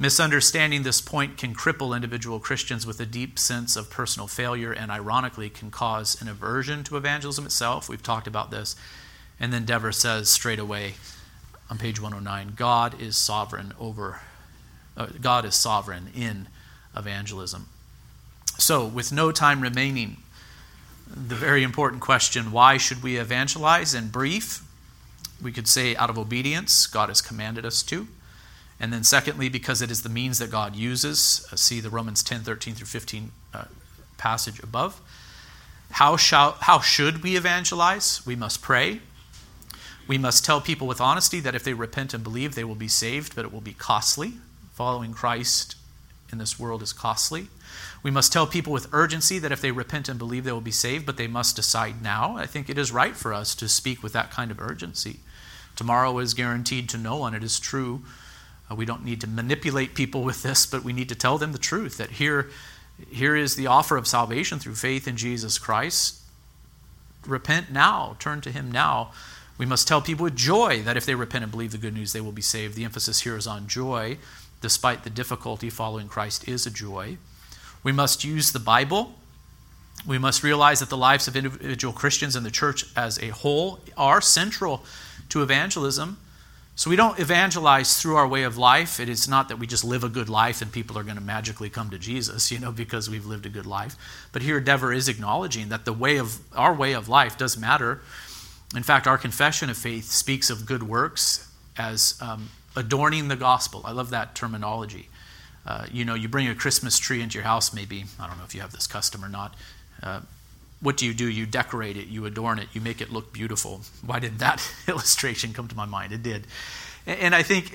Misunderstanding 0.00 0.84
this 0.84 1.00
point 1.00 1.36
can 1.36 1.54
cripple 1.54 1.94
individual 1.94 2.38
Christians 2.38 2.86
with 2.86 3.00
a 3.00 3.06
deep 3.06 3.38
sense 3.38 3.74
of 3.74 3.90
personal 3.90 4.28
failure 4.28 4.72
and, 4.72 4.92
ironically, 4.92 5.50
can 5.50 5.70
cause 5.72 6.20
an 6.22 6.28
aversion 6.28 6.84
to 6.84 6.96
evangelism 6.96 7.46
itself. 7.46 7.88
We've 7.88 8.02
talked 8.02 8.28
about 8.28 8.50
this. 8.52 8.76
And 9.40 9.52
then 9.52 9.64
Dever 9.64 9.90
says 9.90 10.28
straight 10.28 10.60
away 10.60 10.94
on 11.68 11.78
page 11.78 12.00
109 12.00 12.54
God 12.56 13.00
is 13.00 13.16
sovereign 13.16 13.72
over, 13.78 14.20
uh, 14.96 15.06
God 15.20 15.44
is 15.44 15.54
sovereign 15.54 16.10
in 16.14 16.46
evangelism. 16.96 17.68
So, 18.58 18.84
with 18.84 19.12
no 19.12 19.30
time 19.30 19.60
remaining, 19.60 20.16
the 21.06 21.36
very 21.36 21.62
important 21.62 22.02
question 22.02 22.50
why 22.50 22.76
should 22.76 23.02
we 23.04 23.16
evangelize? 23.16 23.94
In 23.94 24.08
brief, 24.08 24.62
we 25.40 25.52
could 25.52 25.68
say 25.68 25.94
out 25.94 26.10
of 26.10 26.18
obedience, 26.18 26.86
God 26.88 27.08
has 27.08 27.22
commanded 27.22 27.64
us 27.64 27.84
to. 27.84 28.08
And 28.80 28.92
then, 28.92 29.04
secondly, 29.04 29.48
because 29.48 29.80
it 29.80 29.90
is 29.90 30.02
the 30.02 30.08
means 30.08 30.38
that 30.38 30.50
God 30.50 30.74
uses. 30.74 31.46
Uh, 31.52 31.56
see 31.56 31.80
the 31.80 31.88
Romans 31.88 32.22
10 32.22 32.40
13 32.40 32.74
through 32.74 32.86
15 32.86 33.30
uh, 33.54 33.64
passage 34.18 34.60
above. 34.60 35.00
How, 35.92 36.16
shall, 36.16 36.52
how 36.60 36.80
should 36.80 37.22
we 37.22 37.36
evangelize? 37.36 38.26
We 38.26 38.36
must 38.36 38.60
pray. 38.60 39.00
We 40.06 40.18
must 40.18 40.44
tell 40.44 40.60
people 40.60 40.86
with 40.86 41.00
honesty 41.00 41.38
that 41.40 41.54
if 41.54 41.62
they 41.62 41.74
repent 41.74 42.12
and 42.12 42.24
believe, 42.24 42.54
they 42.54 42.64
will 42.64 42.74
be 42.74 42.88
saved, 42.88 43.36
but 43.36 43.44
it 43.44 43.52
will 43.52 43.60
be 43.60 43.72
costly. 43.72 44.34
Following 44.74 45.12
Christ 45.12 45.76
in 46.30 46.38
this 46.38 46.58
world 46.58 46.82
is 46.82 46.92
costly. 46.92 47.48
We 48.02 48.10
must 48.10 48.32
tell 48.32 48.46
people 48.46 48.72
with 48.72 48.92
urgency 48.92 49.38
that 49.40 49.52
if 49.52 49.60
they 49.60 49.72
repent 49.72 50.08
and 50.08 50.18
believe, 50.18 50.44
they 50.44 50.52
will 50.52 50.60
be 50.60 50.70
saved, 50.70 51.04
but 51.04 51.16
they 51.16 51.26
must 51.26 51.56
decide 51.56 52.00
now. 52.02 52.36
I 52.36 52.46
think 52.46 52.70
it 52.70 52.78
is 52.78 52.92
right 52.92 53.16
for 53.16 53.34
us 53.34 53.54
to 53.56 53.68
speak 53.68 54.02
with 54.02 54.12
that 54.12 54.30
kind 54.30 54.50
of 54.50 54.60
urgency. 54.60 55.20
Tomorrow 55.74 56.18
is 56.18 56.34
guaranteed 56.34 56.88
to 56.90 56.98
no 56.98 57.16
one. 57.16 57.34
It 57.34 57.42
is 57.42 57.58
true. 57.58 58.02
Uh, 58.70 58.74
we 58.74 58.84
don't 58.84 59.04
need 59.04 59.20
to 59.20 59.26
manipulate 59.26 59.94
people 59.94 60.22
with 60.22 60.42
this, 60.42 60.66
but 60.66 60.84
we 60.84 60.92
need 60.92 61.08
to 61.08 61.14
tell 61.14 61.38
them 61.38 61.52
the 61.52 61.58
truth 61.58 61.96
that 61.98 62.12
here, 62.12 62.50
here 63.10 63.34
is 63.34 63.56
the 63.56 63.66
offer 63.66 63.96
of 63.96 64.06
salvation 64.06 64.58
through 64.58 64.74
faith 64.74 65.08
in 65.08 65.16
Jesus 65.16 65.58
Christ. 65.58 66.16
repent 67.26 67.70
now, 67.70 68.16
turn 68.18 68.40
to 68.42 68.52
Him 68.52 68.70
now. 68.70 69.12
We 69.58 69.66
must 69.66 69.88
tell 69.88 70.00
people 70.00 70.24
with 70.24 70.36
joy 70.36 70.82
that 70.82 70.96
if 70.96 71.04
they 71.04 71.16
repent 71.16 71.42
and 71.42 71.50
believe 71.50 71.72
the 71.72 71.78
good 71.78 71.94
news, 71.94 72.12
they 72.12 72.20
will 72.20 72.32
be 72.32 72.42
saved. 72.42 72.76
The 72.76 72.84
emphasis 72.84 73.22
here 73.22 73.36
is 73.36 73.46
on 73.46 73.66
joy, 73.66 74.18
despite 74.60 75.02
the 75.02 75.10
difficulty, 75.10 75.68
following 75.68 76.08
Christ 76.08 76.46
is 76.46 76.64
a 76.64 76.70
joy. 76.70 77.18
We 77.82 77.92
must 77.92 78.24
use 78.24 78.52
the 78.52 78.58
Bible. 78.58 79.14
We 80.06 80.18
must 80.18 80.42
realize 80.42 80.80
that 80.80 80.90
the 80.90 80.96
lives 80.96 81.28
of 81.28 81.36
individual 81.36 81.92
Christians 81.92 82.36
and 82.36 82.44
the 82.46 82.50
church 82.50 82.84
as 82.96 83.18
a 83.18 83.28
whole 83.28 83.80
are 83.96 84.20
central 84.20 84.84
to 85.28 85.42
evangelism. 85.42 86.18
So 86.76 86.90
we 86.90 86.96
don't 86.96 87.18
evangelize 87.18 88.00
through 88.00 88.14
our 88.14 88.28
way 88.28 88.44
of 88.44 88.56
life. 88.56 89.00
It 89.00 89.08
is 89.08 89.28
not 89.28 89.48
that 89.48 89.58
we 89.58 89.66
just 89.66 89.82
live 89.82 90.04
a 90.04 90.08
good 90.08 90.28
life 90.28 90.62
and 90.62 90.70
people 90.70 90.96
are 90.96 91.02
going 91.02 91.16
to 91.16 91.22
magically 91.22 91.68
come 91.68 91.90
to 91.90 91.98
Jesus, 91.98 92.52
you 92.52 92.60
know, 92.60 92.70
because 92.70 93.10
we've 93.10 93.26
lived 93.26 93.46
a 93.46 93.48
good 93.48 93.66
life. 93.66 93.96
But 94.30 94.42
here 94.42 94.60
Dever 94.60 94.92
is 94.92 95.08
acknowledging 95.08 95.70
that 95.70 95.84
the 95.84 95.92
way 95.92 96.18
of 96.18 96.38
our 96.54 96.72
way 96.72 96.92
of 96.92 97.08
life 97.08 97.36
does 97.36 97.58
matter. 97.58 98.00
In 98.76 98.84
fact, 98.84 99.08
our 99.08 99.18
confession 99.18 99.70
of 99.70 99.76
faith 99.76 100.04
speaks 100.04 100.50
of 100.50 100.66
good 100.66 100.84
works 100.84 101.50
as 101.76 102.16
um, 102.20 102.50
adorning 102.76 103.26
the 103.26 103.34
gospel. 103.34 103.82
I 103.84 103.90
love 103.90 104.10
that 104.10 104.36
terminology. 104.36 105.08
Uh, 105.68 105.84
you 105.92 106.02
know, 106.02 106.14
you 106.14 106.28
bring 106.28 106.48
a 106.48 106.54
Christmas 106.54 106.98
tree 106.98 107.20
into 107.20 107.34
your 107.34 107.44
house, 107.44 107.74
maybe. 107.74 108.06
I 108.18 108.26
don't 108.26 108.38
know 108.38 108.44
if 108.44 108.54
you 108.54 108.62
have 108.62 108.72
this 108.72 108.86
custom 108.86 109.22
or 109.22 109.28
not. 109.28 109.54
Uh, 110.02 110.20
what 110.80 110.96
do 110.96 111.04
you 111.04 111.12
do? 111.12 111.28
You 111.28 111.44
decorate 111.44 111.98
it, 111.98 112.06
you 112.06 112.24
adorn 112.24 112.58
it, 112.58 112.68
you 112.72 112.80
make 112.80 113.02
it 113.02 113.12
look 113.12 113.34
beautiful. 113.34 113.82
Why 114.04 114.18
did 114.18 114.38
that 114.38 114.66
illustration 114.88 115.52
come 115.52 115.68
to 115.68 115.76
my 115.76 115.84
mind? 115.84 116.12
It 116.12 116.22
did. 116.22 116.46
And 117.06 117.34
I 117.34 117.42
think 117.42 117.74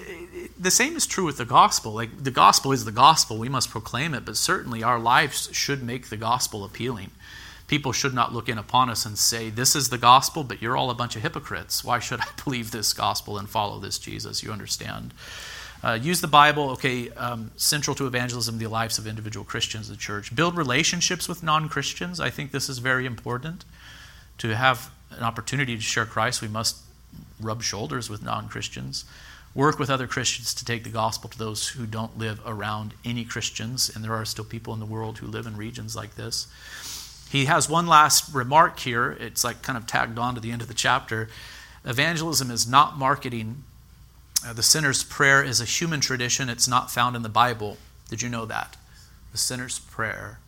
the 0.59 0.71
same 0.71 0.95
is 0.95 1.05
true 1.05 1.25
with 1.25 1.37
the 1.37 1.45
gospel. 1.45 1.93
Like 1.93 2.23
the 2.23 2.31
gospel 2.31 2.71
is 2.71 2.83
the 2.83 2.91
gospel, 2.91 3.37
we 3.37 3.49
must 3.49 3.69
proclaim 3.69 4.15
it, 4.15 4.25
but 4.25 4.37
certainly 4.37 4.81
our 4.81 4.99
lives 4.99 5.49
should 5.51 5.83
make 5.83 6.09
the 6.09 6.17
gospel 6.17 6.65
appealing. 6.65 7.11
People 7.67 7.91
should 7.91 8.13
not 8.13 8.33
look 8.33 8.49
in 8.49 8.57
upon 8.57 8.89
us 8.89 9.05
and 9.05 9.17
say, 9.17 9.49
This 9.49 9.75
is 9.75 9.89
the 9.89 9.97
gospel, 9.99 10.43
but 10.43 10.61
you're 10.61 10.77
all 10.77 10.89
a 10.89 10.95
bunch 10.95 11.15
of 11.15 11.21
hypocrites. 11.21 11.83
Why 11.83 11.99
should 11.99 12.21
I 12.21 12.27
believe 12.43 12.71
this 12.71 12.91
gospel 12.93 13.37
and 13.37 13.47
follow 13.47 13.79
this 13.79 13.99
Jesus? 13.99 14.43
You 14.43 14.51
understand? 14.51 15.13
Uh, 15.83 15.99
use 16.01 16.21
the 16.21 16.27
Bible, 16.27 16.69
okay, 16.69 17.09
um, 17.11 17.51
central 17.57 17.93
to 17.95 18.07
evangelism, 18.07 18.57
the 18.57 18.67
lives 18.67 18.97
of 18.97 19.05
individual 19.05 19.43
Christians 19.43 19.89
the 19.89 19.97
church. 19.97 20.33
Build 20.33 20.55
relationships 20.55 21.27
with 21.27 21.43
non 21.43 21.67
Christians. 21.67 22.21
I 22.21 22.29
think 22.29 22.51
this 22.51 22.69
is 22.69 22.77
very 22.77 23.05
important. 23.05 23.65
To 24.39 24.55
have 24.55 24.89
an 25.11 25.23
opportunity 25.23 25.75
to 25.75 25.81
share 25.81 26.05
Christ, 26.05 26.41
we 26.41 26.47
must 26.47 26.77
rub 27.39 27.61
shoulders 27.63 28.09
with 28.09 28.23
non 28.23 28.47
Christians. 28.47 29.03
Work 29.53 29.77
with 29.77 29.89
other 29.89 30.07
Christians 30.07 30.53
to 30.55 30.65
take 30.65 30.85
the 30.85 30.89
gospel 30.89 31.29
to 31.29 31.37
those 31.37 31.67
who 31.69 31.85
don't 31.85 32.17
live 32.17 32.39
around 32.45 32.93
any 33.03 33.25
Christians, 33.25 33.91
and 33.93 34.03
there 34.03 34.13
are 34.13 34.25
still 34.25 34.45
people 34.45 34.73
in 34.73 34.79
the 34.79 34.85
world 34.85 35.17
who 35.17 35.27
live 35.27 35.45
in 35.45 35.57
regions 35.57 35.95
like 35.95 36.15
this. 36.15 36.47
He 37.29 37.45
has 37.45 37.69
one 37.69 37.87
last 37.87 38.33
remark 38.33 38.79
here. 38.79 39.11
It's 39.19 39.43
like 39.43 39.61
kind 39.61 39.77
of 39.77 39.85
tagged 39.85 40.17
on 40.17 40.33
to 40.35 40.41
the 40.41 40.51
end 40.51 40.61
of 40.61 40.69
the 40.69 40.73
chapter. 40.73 41.27
Evangelism 41.85 42.49
is 42.49 42.67
not 42.67 42.97
marketing 42.97 43.63
uh, 44.45 44.53
the 44.53 44.63
sinner's 44.63 45.03
prayer 45.03 45.43
is 45.43 45.61
a 45.61 45.65
human 45.65 45.99
tradition, 45.99 46.49
it's 46.49 46.67
not 46.67 46.91
found 46.91 47.15
in 47.15 47.21
the 47.21 47.29
Bible. 47.29 47.77
Did 48.09 48.21
you 48.21 48.29
know 48.29 48.45
that? 48.45 48.77
The 49.31 49.37
sinner's 49.37 49.79
prayer. 49.79 50.39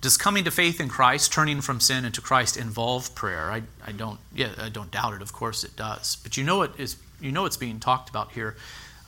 Does 0.00 0.16
coming 0.16 0.44
to 0.44 0.50
faith 0.50 0.80
in 0.80 0.88
Christ, 0.88 1.32
turning 1.32 1.60
from 1.60 1.80
sin 1.80 2.04
into 2.04 2.20
Christ, 2.20 2.56
involve 2.56 3.14
prayer? 3.16 3.50
I, 3.50 3.62
I 3.84 3.90
don't. 3.90 4.20
Yeah, 4.32 4.50
I 4.56 4.68
don't 4.68 4.90
doubt 4.92 5.14
it. 5.14 5.22
Of 5.22 5.32
course, 5.32 5.64
it 5.64 5.74
does. 5.74 6.16
But 6.22 6.36
you 6.36 6.44
know 6.44 6.62
it 6.62 6.70
is. 6.78 6.96
You 7.20 7.32
know 7.32 7.46
it's 7.46 7.56
being 7.56 7.80
talked 7.80 8.08
about 8.08 8.32
here. 8.32 8.56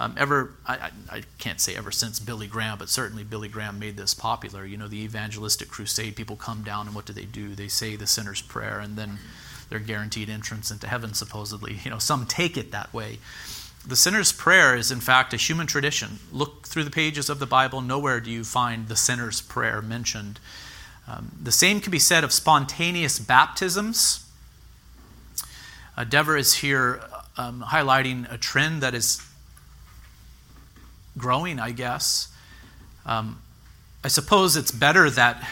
Um, 0.00 0.14
ever, 0.16 0.54
I, 0.66 0.90
I, 1.11 1.22
can't 1.38 1.61
say 1.61 1.76
ever 1.76 1.90
since 1.90 2.18
Billy 2.18 2.46
Graham, 2.46 2.78
but 2.78 2.88
certainly 2.88 3.22
Billy 3.22 3.48
Graham 3.48 3.78
made 3.78 3.98
this 3.98 4.14
popular. 4.14 4.64
You 4.64 4.78
know, 4.78 4.88
the 4.88 5.02
evangelistic 5.02 5.68
crusade. 5.68 6.16
People 6.16 6.36
come 6.36 6.62
down, 6.62 6.86
and 6.86 6.96
what 6.96 7.04
do 7.04 7.12
they 7.12 7.26
do? 7.26 7.54
They 7.54 7.68
say 7.68 7.94
the 7.94 8.06
sinner's 8.06 8.42
prayer, 8.42 8.80
and 8.80 8.96
then 8.96 9.18
they're 9.68 9.78
guaranteed 9.78 10.28
entrance 10.28 10.72
into 10.72 10.88
heaven. 10.88 11.14
Supposedly, 11.14 11.78
you 11.84 11.90
know, 11.90 11.98
some 11.98 12.26
take 12.26 12.56
it 12.56 12.72
that 12.72 12.92
way. 12.92 13.18
The 13.86 13.96
sinner's 13.96 14.32
prayer 14.32 14.76
is, 14.76 14.90
in 14.90 15.00
fact, 15.00 15.32
a 15.32 15.36
human 15.36 15.66
tradition. 15.66 16.18
Look 16.30 16.66
through 16.66 16.84
the 16.84 16.90
pages 16.90 17.30
of 17.30 17.38
the 17.38 17.46
Bible, 17.46 17.80
nowhere 17.80 18.20
do 18.20 18.30
you 18.30 18.44
find 18.44 18.88
the 18.88 18.96
sinner's 18.96 19.40
prayer 19.40 19.80
mentioned. 19.80 20.38
Um, 21.08 21.32
the 21.42 21.52
same 21.52 21.80
can 21.80 21.90
be 21.90 21.98
said 21.98 22.22
of 22.22 22.32
spontaneous 22.32 23.18
baptisms. 23.18 24.26
Uh, 25.96 26.04
Dever 26.04 26.36
is 26.36 26.54
here 26.54 27.00
um, 27.36 27.64
highlighting 27.66 28.30
a 28.32 28.38
trend 28.38 28.82
that 28.82 28.94
is 28.94 29.26
growing, 31.16 31.58
I 31.58 31.72
guess. 31.72 32.28
Um, 33.06 33.40
I 34.04 34.08
suppose 34.08 34.56
it's 34.56 34.70
better 34.70 35.10
that 35.10 35.46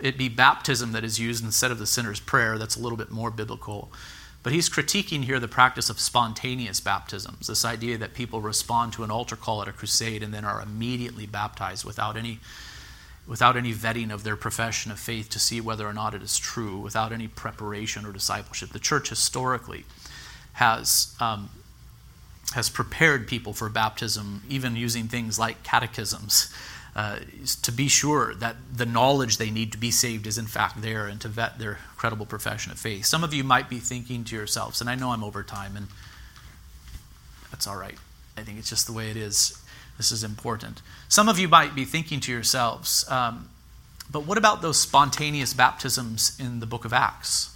it 0.00 0.18
be 0.18 0.28
baptism 0.28 0.92
that 0.92 1.04
is 1.04 1.20
used 1.20 1.44
instead 1.44 1.70
of 1.70 1.78
the 1.78 1.86
sinner's 1.86 2.20
prayer. 2.20 2.58
That's 2.58 2.76
a 2.76 2.80
little 2.80 2.98
bit 2.98 3.10
more 3.10 3.30
biblical. 3.30 3.90
But 4.46 4.52
he's 4.52 4.70
critiquing 4.70 5.24
here 5.24 5.40
the 5.40 5.48
practice 5.48 5.90
of 5.90 5.98
spontaneous 5.98 6.78
baptisms, 6.78 7.48
this 7.48 7.64
idea 7.64 7.98
that 7.98 8.14
people 8.14 8.40
respond 8.40 8.92
to 8.92 9.02
an 9.02 9.10
altar 9.10 9.34
call 9.34 9.60
at 9.60 9.66
a 9.66 9.72
crusade 9.72 10.22
and 10.22 10.32
then 10.32 10.44
are 10.44 10.62
immediately 10.62 11.26
baptized 11.26 11.84
without 11.84 12.16
any, 12.16 12.38
without 13.26 13.56
any 13.56 13.74
vetting 13.74 14.14
of 14.14 14.22
their 14.22 14.36
profession 14.36 14.92
of 14.92 15.00
faith 15.00 15.28
to 15.30 15.40
see 15.40 15.60
whether 15.60 15.84
or 15.84 15.92
not 15.92 16.14
it 16.14 16.22
is 16.22 16.38
true, 16.38 16.78
without 16.78 17.10
any 17.10 17.26
preparation 17.26 18.06
or 18.06 18.12
discipleship. 18.12 18.70
The 18.70 18.78
church 18.78 19.08
historically 19.08 19.84
has, 20.52 21.16
um, 21.18 21.50
has 22.54 22.70
prepared 22.70 23.26
people 23.26 23.52
for 23.52 23.68
baptism, 23.68 24.44
even 24.48 24.76
using 24.76 25.08
things 25.08 25.40
like 25.40 25.64
catechisms 25.64 26.54
uh, 26.96 27.18
to 27.60 27.70
be 27.70 27.88
sure 27.88 28.34
that 28.36 28.56
the 28.74 28.86
knowledge 28.86 29.36
they 29.36 29.50
need 29.50 29.70
to 29.70 29.76
be 29.76 29.90
saved 29.90 30.26
is 30.26 30.38
in 30.38 30.46
fact 30.46 30.80
there 30.80 31.06
and 31.06 31.20
to 31.20 31.28
vet 31.28 31.58
their 31.58 31.78
credible 31.94 32.24
profession 32.24 32.72
of 32.72 32.78
faith. 32.78 33.04
Some 33.04 33.22
of 33.22 33.34
you 33.34 33.44
might 33.44 33.68
be 33.68 33.78
thinking 33.78 34.24
to 34.24 34.34
yourselves, 34.34 34.80
and 34.80 34.88
I 34.88 34.94
know 34.94 35.10
I'm 35.10 35.22
over 35.22 35.42
time, 35.42 35.76
and 35.76 35.88
that's 37.50 37.66
all 37.66 37.76
right. 37.76 37.98
I 38.38 38.40
think 38.40 38.58
it's 38.58 38.70
just 38.70 38.86
the 38.86 38.94
way 38.94 39.10
it 39.10 39.16
is. 39.16 39.62
This 39.98 40.10
is 40.10 40.24
important. 40.24 40.80
Some 41.06 41.28
of 41.28 41.38
you 41.38 41.48
might 41.48 41.74
be 41.74 41.84
thinking 41.84 42.18
to 42.20 42.32
yourselves, 42.32 43.04
um, 43.10 43.50
but 44.10 44.26
what 44.26 44.38
about 44.38 44.62
those 44.62 44.80
spontaneous 44.80 45.52
baptisms 45.52 46.34
in 46.40 46.60
the 46.60 46.66
book 46.66 46.86
of 46.86 46.94
Acts, 46.94 47.54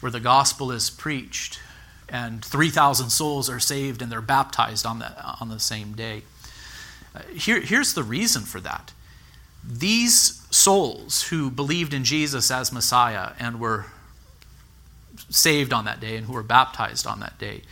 where 0.00 0.10
the 0.10 0.20
gospel 0.20 0.72
is 0.72 0.88
preached 0.88 1.60
and 2.08 2.42
3,000 2.42 3.10
souls 3.10 3.50
are 3.50 3.60
saved 3.60 4.00
and 4.00 4.10
they're 4.10 4.22
baptized 4.22 4.86
on 4.86 5.00
the, 5.00 5.12
on 5.38 5.50
the 5.50 5.60
same 5.60 5.92
day? 5.92 6.22
Here, 7.34 7.60
here's 7.60 7.94
the 7.94 8.02
reason 8.02 8.42
for 8.42 8.60
that. 8.60 8.92
These 9.64 10.46
souls 10.50 11.24
who 11.24 11.50
believed 11.50 11.92
in 11.92 12.04
Jesus 12.04 12.50
as 12.50 12.72
Messiah 12.72 13.32
and 13.38 13.60
were 13.60 13.86
saved 15.28 15.72
on 15.72 15.84
that 15.84 16.00
day 16.00 16.16
and 16.16 16.26
who 16.26 16.32
were 16.32 16.42
baptized 16.42 17.06
on 17.06 17.20
that 17.20 17.38
day, 17.38 17.62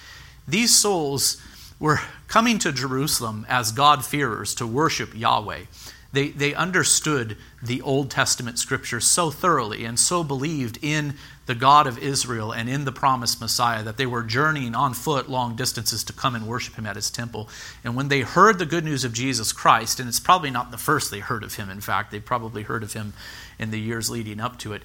these 0.47 0.76
souls 0.76 1.41
were 1.80 2.01
coming 2.26 2.59
to 2.59 2.72
Jerusalem 2.72 3.47
as 3.49 3.72
God-fearers 3.72 4.55
to 4.57 4.66
worship 4.66 5.14
Yahweh. 5.14 5.62
They, 6.11 6.29
they 6.29 6.55
understood 6.55 7.37
the 7.63 7.83
Old 7.83 8.11
Testament 8.11 8.59
scriptures 8.59 9.07
so 9.07 9.31
thoroughly 9.31 9.85
and 9.85 10.01
so 10.01 10.25
believed 10.25 10.79
in 10.81 11.15
the 11.45 11.55
God 11.55 11.87
of 11.87 11.99
Israel 11.99 12.51
and 12.51 12.69
in 12.69 12.87
the 12.87 12.93
promised 12.93 13.41
Messiah 13.41 13.83
that 13.83 13.99
they 13.99 14.07
were 14.07 14.23
journeying 14.23 14.75
on 14.75 14.95
foot 14.95 15.29
long 15.29 15.55
distances 15.55 16.05
to 16.05 16.15
come 16.15 16.35
and 16.35 16.47
worship 16.47 16.77
him 16.77 16.87
at 16.87 16.97
his 16.97 17.11
temple. 17.11 17.51
And 17.85 17.95
when 17.95 18.09
they 18.09 18.23
heard 18.23 18.59
the 18.59 18.67
good 18.67 18.85
news 18.85 19.05
of 19.05 19.13
Jesus 19.13 19.53
Christ, 19.53 20.01
and 20.01 20.09
it's 20.09 20.21
probably 20.21 20.51
not 20.51 20.71
the 20.71 20.79
first 20.79 21.11
they 21.11 21.21
heard 21.21 21.45
of 21.45 21.57
him, 21.57 21.69
in 21.69 21.81
fact, 21.81 22.11
they 22.11 22.21
probably 22.21 22.63
heard 22.63 22.83
of 22.83 22.95
him 22.95 23.13
in 23.59 23.71
the 23.71 23.81
years 23.81 24.09
leading 24.09 24.41
up 24.41 24.59
to 24.61 24.73
it, 24.73 24.83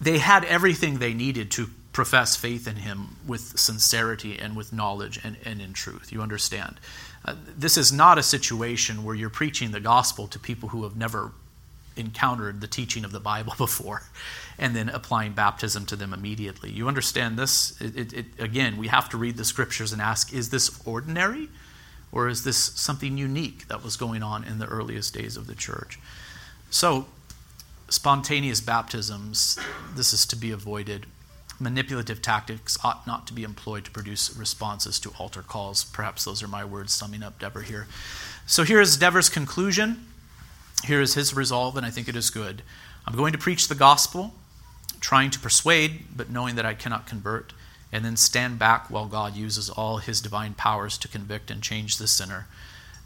they 0.00 0.18
had 0.18 0.44
everything 0.44 0.98
they 0.98 1.14
needed 1.14 1.50
to 1.52 1.68
profess 1.92 2.36
faith 2.36 2.68
in 2.68 2.76
him 2.76 3.16
with 3.26 3.58
sincerity 3.58 4.38
and 4.38 4.54
with 4.54 4.72
knowledge 4.72 5.18
and, 5.24 5.36
and 5.44 5.60
in 5.60 5.72
truth. 5.72 6.12
You 6.12 6.20
understand? 6.20 6.78
Uh, 7.24 7.34
this 7.56 7.76
is 7.76 7.92
not 7.92 8.18
a 8.18 8.22
situation 8.22 9.04
where 9.04 9.14
you're 9.14 9.30
preaching 9.30 9.70
the 9.70 9.80
gospel 9.80 10.26
to 10.28 10.38
people 10.38 10.70
who 10.70 10.84
have 10.84 10.96
never 10.96 11.32
encountered 11.96 12.60
the 12.60 12.66
teaching 12.66 13.04
of 13.04 13.12
the 13.12 13.20
Bible 13.20 13.54
before 13.58 14.02
and 14.58 14.74
then 14.74 14.88
applying 14.88 15.32
baptism 15.32 15.84
to 15.86 15.96
them 15.96 16.14
immediately. 16.14 16.70
You 16.70 16.88
understand 16.88 17.38
this? 17.38 17.78
It, 17.80 17.96
it, 17.96 18.12
it, 18.12 18.26
again, 18.38 18.76
we 18.76 18.88
have 18.88 19.08
to 19.10 19.16
read 19.16 19.36
the 19.36 19.44
scriptures 19.44 19.92
and 19.92 20.00
ask 20.00 20.32
is 20.32 20.50
this 20.50 20.80
ordinary 20.86 21.48
or 22.10 22.28
is 22.28 22.44
this 22.44 22.56
something 22.56 23.18
unique 23.18 23.68
that 23.68 23.84
was 23.84 23.96
going 23.96 24.22
on 24.22 24.44
in 24.44 24.58
the 24.58 24.66
earliest 24.66 25.12
days 25.12 25.36
of 25.36 25.46
the 25.46 25.54
church? 25.54 25.98
So, 26.70 27.06
spontaneous 27.90 28.60
baptisms, 28.60 29.58
this 29.94 30.12
is 30.12 30.26
to 30.26 30.36
be 30.36 30.50
avoided 30.50 31.06
manipulative 31.60 32.22
tactics 32.22 32.78
ought 32.84 33.06
not 33.06 33.26
to 33.26 33.32
be 33.32 33.42
employed 33.42 33.84
to 33.84 33.90
produce 33.90 34.34
responses 34.36 34.98
to 35.00 35.10
altar 35.18 35.42
calls. 35.42 35.84
Perhaps 35.84 36.24
those 36.24 36.42
are 36.42 36.48
my 36.48 36.64
words 36.64 36.92
summing 36.92 37.22
up 37.22 37.38
Dever 37.38 37.62
here. 37.62 37.86
So 38.46 38.62
here 38.62 38.80
is 38.80 38.96
Dever's 38.96 39.28
conclusion. 39.28 40.06
Here 40.84 41.00
is 41.00 41.14
his 41.14 41.34
resolve, 41.34 41.76
and 41.76 41.84
I 41.84 41.90
think 41.90 42.08
it 42.08 42.16
is 42.16 42.30
good. 42.30 42.62
I'm 43.06 43.16
going 43.16 43.32
to 43.32 43.38
preach 43.38 43.68
the 43.68 43.74
gospel, 43.74 44.34
trying 45.00 45.30
to 45.30 45.38
persuade, 45.40 46.04
but 46.16 46.30
knowing 46.30 46.54
that 46.56 46.66
I 46.66 46.74
cannot 46.74 47.06
convert, 47.06 47.52
and 47.92 48.04
then 48.04 48.16
stand 48.16 48.58
back 48.58 48.90
while 48.90 49.06
God 49.06 49.34
uses 49.34 49.70
all 49.70 49.98
his 49.98 50.20
divine 50.20 50.54
powers 50.54 50.98
to 50.98 51.08
convict 51.08 51.50
and 51.50 51.62
change 51.62 51.96
the 51.96 52.06
sinner. 52.06 52.46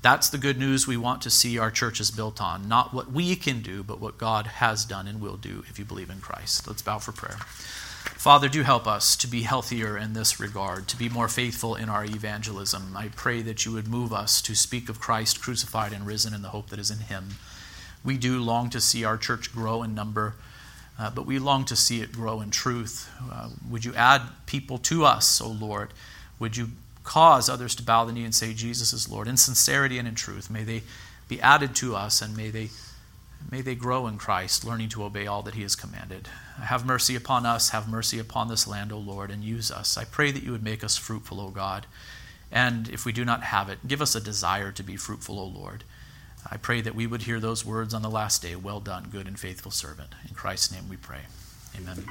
That's 0.03 0.29
the 0.29 0.39
good 0.39 0.59
news 0.59 0.87
we 0.87 0.97
want 0.97 1.23
to 1.23 1.31
see 1.31 1.59
our 1.59 1.71
churches 1.71 2.11
built 2.11 2.43
on. 2.43 2.69
Not 2.69 2.93
what 2.93 3.13
we 3.13 3.37
can 3.37 3.63
do, 3.63 3.85
but 3.85 4.01
what 4.01 4.19
God 4.19 4.49
has 4.49 4.85
done 4.85 5.07
and 5.07 5.21
will 5.21 5.37
do 5.37 5.65
if 5.71 5.79
you 5.79 5.85
believe 5.85 6.11
in 6.11 6.21
Christ. 6.21 6.67
Let's 6.67 6.83
bow 6.83 6.99
for 6.99 7.13
prayer. 7.13 7.39
Father, 8.03 8.49
do 8.49 8.63
help 8.63 8.87
us 8.87 9.17
to 9.17 9.27
be 9.27 9.43
healthier 9.43 9.97
in 9.97 10.13
this 10.13 10.41
regard, 10.41 10.89
to 10.89 10.97
be 10.97 11.09
more 11.09 11.29
faithful 11.29 11.75
in 11.75 11.89
our 11.89 12.05
evangelism. 12.05 12.97
I 12.97 13.09
pray 13.09 13.43
that 13.43 13.65
you 13.65 13.73
would 13.73 13.89
move 13.89 14.13
us 14.13 14.41
to 14.43 14.55
speak 14.55 14.89
of 14.89 15.01
Christ 15.01 15.41
crucified 15.41 15.93
and 15.93 16.07
risen 16.07 16.35
in 16.35 16.43
the 16.43 16.49
hope 16.51 16.71
that 16.71 16.79
is 16.79 16.91
in 16.91 16.99
him. 16.99 17.31
We 18.05 18.17
do 18.17 18.41
long 18.41 18.71
to 18.71 18.81
see 18.81 19.05
our 19.05 19.17
church 19.17 19.53
grow 19.53 19.83
in 19.83 19.95
number, 19.95 20.35
uh, 20.99 21.11
but 21.11 21.27
we 21.27 21.39
long 21.39 21.65
to 21.67 21.77
see 21.77 22.01
it 22.01 22.13
grow 22.13 22.41
in 22.41 22.51
truth. 22.51 23.11
Uh, 23.31 23.51
would 23.69 23.85
you 23.85 23.95
add 23.95 24.23
people 24.47 24.79
to 24.79 25.05
us, 25.05 25.41
O 25.41 25.49
Lord? 25.49 25.93
Would 26.39 26.57
you 26.57 26.71
cause 27.05 27.49
others 27.49 27.75
to 27.77 27.83
bow 27.83 28.05
the 28.05 28.13
knee 28.13 28.25
and 28.25 28.35
say, 28.35 28.53
Jesus 28.53 28.93
is 28.93 29.09
Lord, 29.09 29.29
in 29.29 29.37
sincerity 29.37 29.99
and 29.99 30.09
in 30.09 30.15
truth? 30.15 30.51
May 30.51 30.65
they 30.65 30.83
be 31.29 31.41
added 31.41 31.75
to 31.77 31.95
us 31.95 32.21
and 32.21 32.37
may 32.37 32.51
they 32.51 32.71
May 33.51 33.61
they 33.61 33.75
grow 33.75 34.07
in 34.07 34.19
Christ, 34.19 34.65
learning 34.65 34.91
to 34.91 35.05
obey 35.05 35.27
all 35.27 35.43
that 35.43 35.55
He 35.55 35.63
has 35.63 35.75
commanded. 35.75 36.29
Have 36.61 36.85
mercy 36.85 37.17
upon 37.17 37.47
us, 37.47 37.71
have 37.71 37.89
mercy 37.89 38.19
upon 38.19 38.49
this 38.49 38.67
land, 38.67 38.93
O 38.93 38.99
Lord, 38.99 39.31
and 39.31 39.43
use 39.43 39.71
us. 39.71 39.97
I 39.97 40.05
pray 40.05 40.31
that 40.31 40.43
you 40.43 40.53
would 40.53 40.63
make 40.63 40.85
us 40.85 40.97
fruitful, 40.97 41.41
O 41.41 41.51
God. 41.51 41.87
And 42.51 42.89
if 42.89 43.07
we 43.07 43.13
do 43.13 43.25
not 43.25 43.43
have 43.45 43.69
it, 43.69 43.89
give 43.89 44.03
us 44.03 44.15
a 44.15 44.21
desire 44.21 44.71
to 44.73 44.83
be 44.83 44.97
fruitful, 44.97 45.39
O 45.39 45.45
Lord. 45.45 45.85
I 46.51 46.57
pray 46.57 46.81
that 46.81 46.95
we 46.95 47.07
would 47.07 47.23
hear 47.23 47.41
those 47.41 47.65
words 47.65 47.95
on 47.95 48.03
the 48.03 48.11
last 48.11 48.43
day 48.43 48.57
Well 48.57 48.81
done, 48.81 49.09
good 49.11 49.27
and 49.27 49.39
faithful 49.39 49.71
servant. 49.71 50.11
In 50.29 50.35
Christ's 50.35 50.73
name 50.73 50.89
we 50.89 50.97
pray. 50.97 51.21
Amen. 51.79 52.05